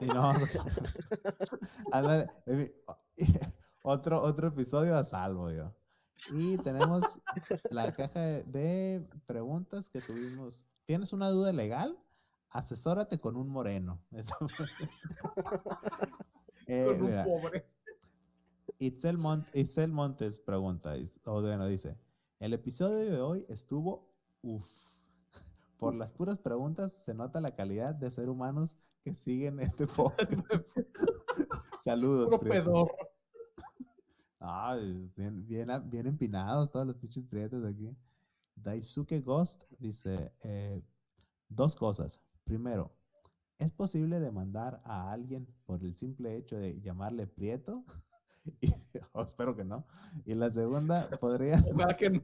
[0.00, 0.42] Y no vamos
[1.92, 2.82] a- eh,
[3.82, 5.72] otro, otro episodio a salvo yo.
[6.32, 7.20] Y tenemos
[7.70, 10.66] la caja de, preguntas que tuvimos.
[10.86, 11.98] ¿Tienes una duda legal?
[12.50, 14.00] Asesórate con un moreno.
[14.12, 14.36] Eso.
[16.66, 17.66] Eh, Con un mira, pobre.
[18.78, 20.94] Itzel, Mon- Itzel Montes pregunta,
[21.24, 21.98] o bueno, dice,
[22.40, 24.08] el episodio de hoy estuvo
[24.40, 24.66] uff.
[25.78, 30.78] Por las puras preguntas se nota la calidad de ser humanos que siguen este podcast.
[31.78, 32.40] Saludos.
[34.46, 37.96] Ay, bien, bien, bien empinados todos los pinches prietos aquí.
[38.54, 40.82] Daisuke Ghost dice, eh,
[41.48, 42.20] dos cosas.
[42.44, 42.94] Primero,
[43.58, 47.84] ¿es posible demandar a alguien por el simple hecho de llamarle prieto?
[48.60, 48.70] Y-
[49.12, 49.86] oh, espero que no.
[50.26, 52.20] Y la segunda, podría, Ojalá que no.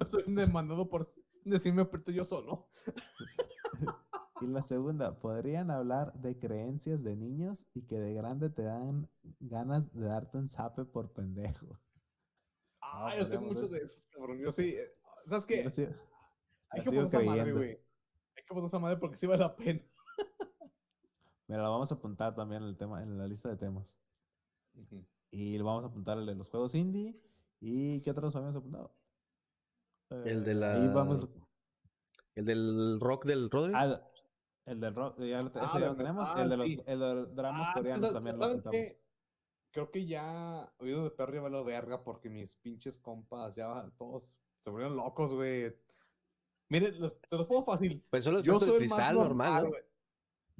[0.00, 1.12] Yo soy demandado por
[1.44, 2.70] decirme aprieto yo solo.
[4.40, 9.08] y la segunda, podrían hablar de creencias de niños y que de grande te dan
[9.40, 11.78] ganas de darte un zape por pendejo.
[12.80, 13.86] Ah, yo tengo muchos de eso.
[13.98, 14.38] esos, cabrón.
[14.38, 14.74] Yo sí.
[14.76, 14.92] eh,
[15.26, 15.62] ¿Sabes qué?
[15.64, 15.86] Yo
[16.70, 17.70] Hay que poner esa madre, güey.
[17.70, 19.82] Hay que poner esa madre porque sí vale la pena.
[21.46, 24.00] Mira, lo vamos a apuntar también en el tema, en la lista de temas.
[25.30, 27.20] Y lo vamos a apuntar el de los juegos indie.
[27.60, 28.94] ¿Y qué otros habíamos apuntado?
[30.10, 31.22] El de Eh, ahí vamos.
[31.24, 31.46] la-
[32.34, 33.72] El del rock del Rodri.
[33.74, 34.00] Ah,
[34.68, 36.28] el del rock, ya lo, Ah, ese ya lo del- tenemos.
[36.28, 36.82] ah, el, de los, sí.
[36.86, 38.76] el de los dramas Ah, es que coreanos también lo ¿saben apuntamos.
[38.80, 39.00] qué?
[39.70, 44.38] Creo que ya oído de perro ya valió verga porque mis pinches compas ya todos
[44.60, 45.74] se volvieron locos, güey.
[46.70, 48.04] Miren, los- te los pongo fácil.
[48.10, 49.68] Pensó el Yo soy el más cristal normal, normal, ¿no?
[49.70, 49.82] güey.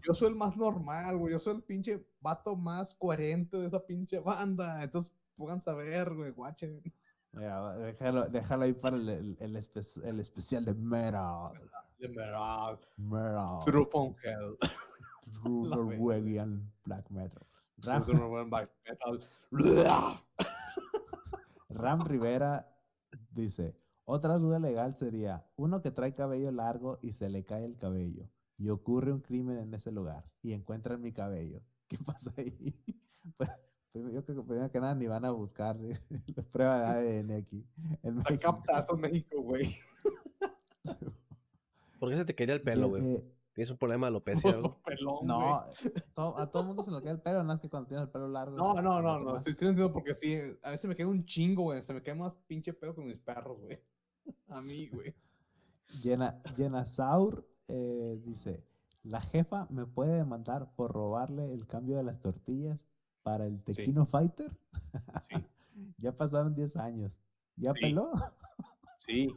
[0.06, 1.32] Yo soy el más normal, güey.
[1.32, 4.82] Yo soy el pinche vato más coherente de esa pinche banda.
[4.82, 6.80] Entonces, pónganse a ver, güey, guachen.
[7.32, 11.52] Mira, déjalo, déjalo ahí para el, el, el espe- el especial de Metal.
[11.98, 12.78] De verdad.
[12.96, 13.58] Metal.
[13.64, 14.56] True Phone Hell.
[15.42, 15.68] True.
[15.68, 17.46] Norwegian Black Metal.
[17.80, 19.18] True Ram, Norwegian Black Metal.
[21.68, 22.68] Ram Rivera
[23.30, 27.76] dice: Otra duda legal sería: uno que trae cabello largo y se le cae el
[27.76, 28.30] cabello.
[28.56, 31.62] Y ocurre un crimen en ese lugar y encuentran mi cabello.
[31.86, 32.74] ¿Qué pasa ahí?
[33.36, 33.50] Pues,
[33.92, 37.32] pues, yo creo que primero que nada ni van a buscar la prueba de ADN
[37.32, 37.66] aquí.
[38.02, 38.62] En México.
[38.96, 39.68] México, güey.
[41.98, 43.14] ¿Por qué se te caería el pelo, güey?
[43.16, 43.22] eh,
[43.52, 44.72] Tienes un problema de alopecia, güey.
[44.84, 45.64] Pelón, no,
[46.14, 48.06] to- a todo el mundo se le cae el pelo, nada más que cuando tienes
[48.06, 48.56] el pelo largo.
[48.56, 49.38] No, no, no, no.
[49.38, 50.36] Sí, lo entiendo porque sí.
[50.62, 51.82] A veces me queda un chingo, güey.
[51.82, 53.80] Se me queda más pinche pelo con mis perros, güey.
[54.48, 55.14] A mí, güey.
[56.02, 58.62] Llena, Yenasaur eh, dice:
[59.02, 62.84] La jefa me puede demandar por robarle el cambio de las tortillas
[63.22, 64.52] para el Tequino Fighter.
[65.28, 65.34] Sí.
[65.98, 67.18] ya pasaron 10 años.
[67.56, 67.80] ¿Ya Sí.
[67.80, 68.12] peló?
[69.08, 69.34] Sí.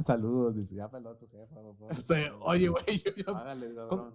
[0.00, 1.54] Saludos, dice: Ya peló tu jefa.
[1.54, 1.96] por favor".
[1.96, 4.14] O sea, oye, güey, yo, yo- o Págale, cabrón.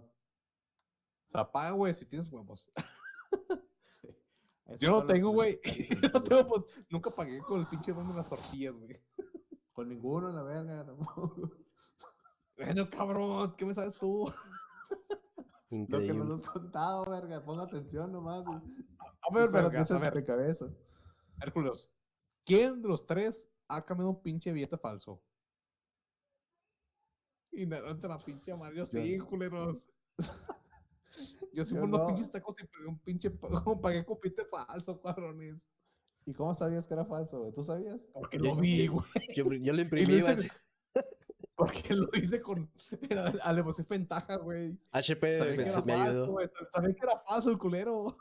[1.27, 2.69] sea, paga, güey, si tienes huevos.
[4.79, 5.59] Yo no tengo, güey.
[6.13, 8.99] No tengo, pues, nunca pagué con el pinche don de las tortillas, güey.
[9.71, 11.51] Con ninguno, la verga, tampoco.
[12.57, 14.31] Bueno, cabrón, ¿qué me sabes tú?
[15.69, 17.43] Lo que nos has contado, verga.
[17.43, 18.45] Ponga atención nomás.
[18.47, 18.85] y-
[19.21, 20.13] A ver, Solo vergas, a ver.
[20.13, 20.67] de cabeza.
[21.41, 21.89] Hércules,
[22.45, 25.21] ¿quién de los tres ha cambiado un pinche billete falso?
[27.51, 29.87] Y te la pinche Mario, sí, culeros.
[31.53, 32.07] Yo sí fui unos no.
[32.07, 33.47] pinches tacos y pagué un pinche, pa-
[33.81, 35.61] pagué con billete falso, cabrones.
[36.25, 37.53] ¿Y cómo sabías que era falso, güey?
[37.53, 38.07] ¿Tú sabías?
[38.13, 39.05] Porque Yo- lo vi, güey.
[39.35, 40.49] Yo, yo lo imprimí, lo hice, güey,
[41.55, 42.71] porque lo hice con
[43.07, 44.75] era alevosía ventaja, güey.
[44.91, 46.31] HP Sabía que pues, era me falso, ayudó.
[46.31, 46.49] güey.
[46.71, 48.17] Sabía que era falso el culero.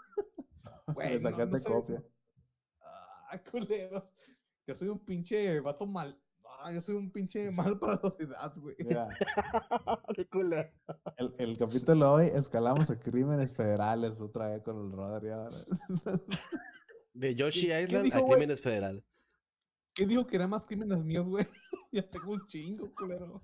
[0.88, 2.04] Güey, Le no- no sacaste sabía- copia.
[2.82, 4.04] Ah, culeros.
[4.66, 6.18] Yo soy un pinche vato mal.
[6.64, 8.76] Ah, yo soy un pinche mal para la sociedad, güey.
[8.78, 9.08] Mira,
[11.16, 15.56] el, el capítulo de hoy escalamos a crímenes federales otra vez con el Rodri ahora.
[17.14, 18.32] De Yoshi ¿Qué- qué Island dijo, a güey?
[18.32, 19.04] Crímenes Federal.
[19.94, 21.44] ¿Qué dijo que eran más crímenes míos, güey?
[21.92, 23.42] ya tengo un chingo, culero.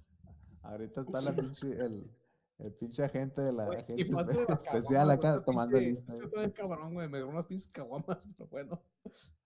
[0.62, 2.10] Ahorita está la pinche, el,
[2.58, 6.14] el pinche agente de la Güey, agencia de especial acá tomando pinche- lista.
[6.36, 7.08] bien cabrón, güey.
[7.08, 8.82] Me dio unas pinches caguamas, pero bueno.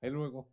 [0.00, 0.52] Ahí luego.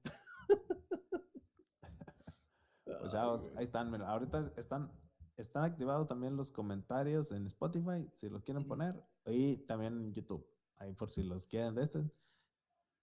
[3.12, 4.92] Pues ahí están, mira, ahorita están,
[5.38, 10.46] están activados también los comentarios en Spotify, si los quieren poner, y también en YouTube,
[10.78, 12.12] ahí por si los quieren de este.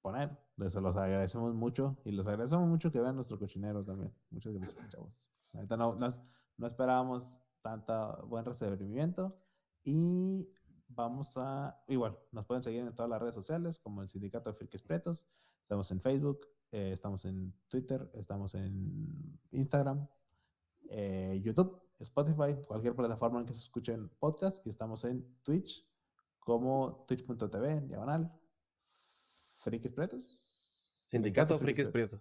[0.00, 0.38] poner.
[0.56, 4.14] Les los agradecemos mucho y les agradecemos mucho que vean nuestro cochinero también.
[4.30, 5.30] Muchas gracias, chavos.
[5.52, 6.08] Ahorita no, no,
[6.56, 9.36] no esperábamos tanta buen recibimiento
[9.82, 10.48] y
[10.88, 14.56] vamos a, igual, nos pueden seguir en todas las redes sociales como el Sindicato de
[14.56, 15.26] Frikis Pretos.
[15.60, 20.06] Estamos en Facebook, eh, estamos en Twitter, estamos en Instagram,
[20.90, 25.86] eh, YouTube, Spotify, cualquier plataforma en que se escuchen podcast y estamos en Twitch
[26.40, 28.32] como twitch.tv, diagonal,
[29.60, 31.04] Frikis Pretos.
[31.06, 32.20] Sindicato Frikis Prietos.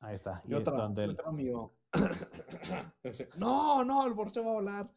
[0.00, 0.42] Ahí está.
[0.46, 1.72] Y otra, donde el- otro mío.
[3.38, 4.90] No, no, el borracho va a volar.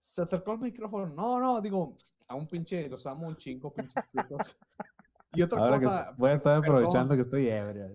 [0.00, 1.06] Se acercó al micrófono.
[1.14, 1.96] No, no, digo,
[2.28, 4.56] a un pinche, los amo un chingo, pinches putos.
[5.34, 6.76] Y otra Ahora cosa, voy a estar perdón.
[6.76, 7.90] aprovechando que estoy ebrio.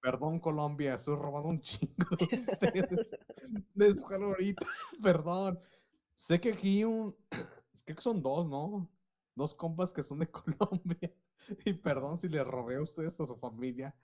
[0.00, 3.10] perdón Colombia, estoy robando un chingo de ustedes.
[3.74, 4.66] De su ahorita,
[5.02, 5.60] perdón.
[6.14, 7.14] Sé que aquí un,
[7.84, 8.90] creo que son dos, ¿no?
[9.34, 11.12] Dos compas que son de Colombia.
[11.64, 13.94] Y perdón si les robé a ustedes a su familia.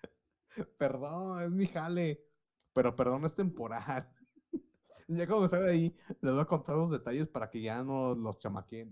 [0.79, 2.25] Perdón, es mi jale.
[2.73, 4.09] Pero perdón, es temporal.
[5.09, 8.39] Ya salga de ahí, les voy a contar los detalles para que ya no los
[8.39, 8.91] chamaquen.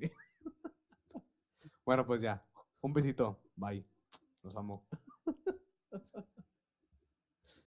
[1.85, 2.45] Bueno, pues ya.
[2.85, 3.39] Un besito.
[3.57, 3.83] Bye.
[4.43, 4.85] Los amo.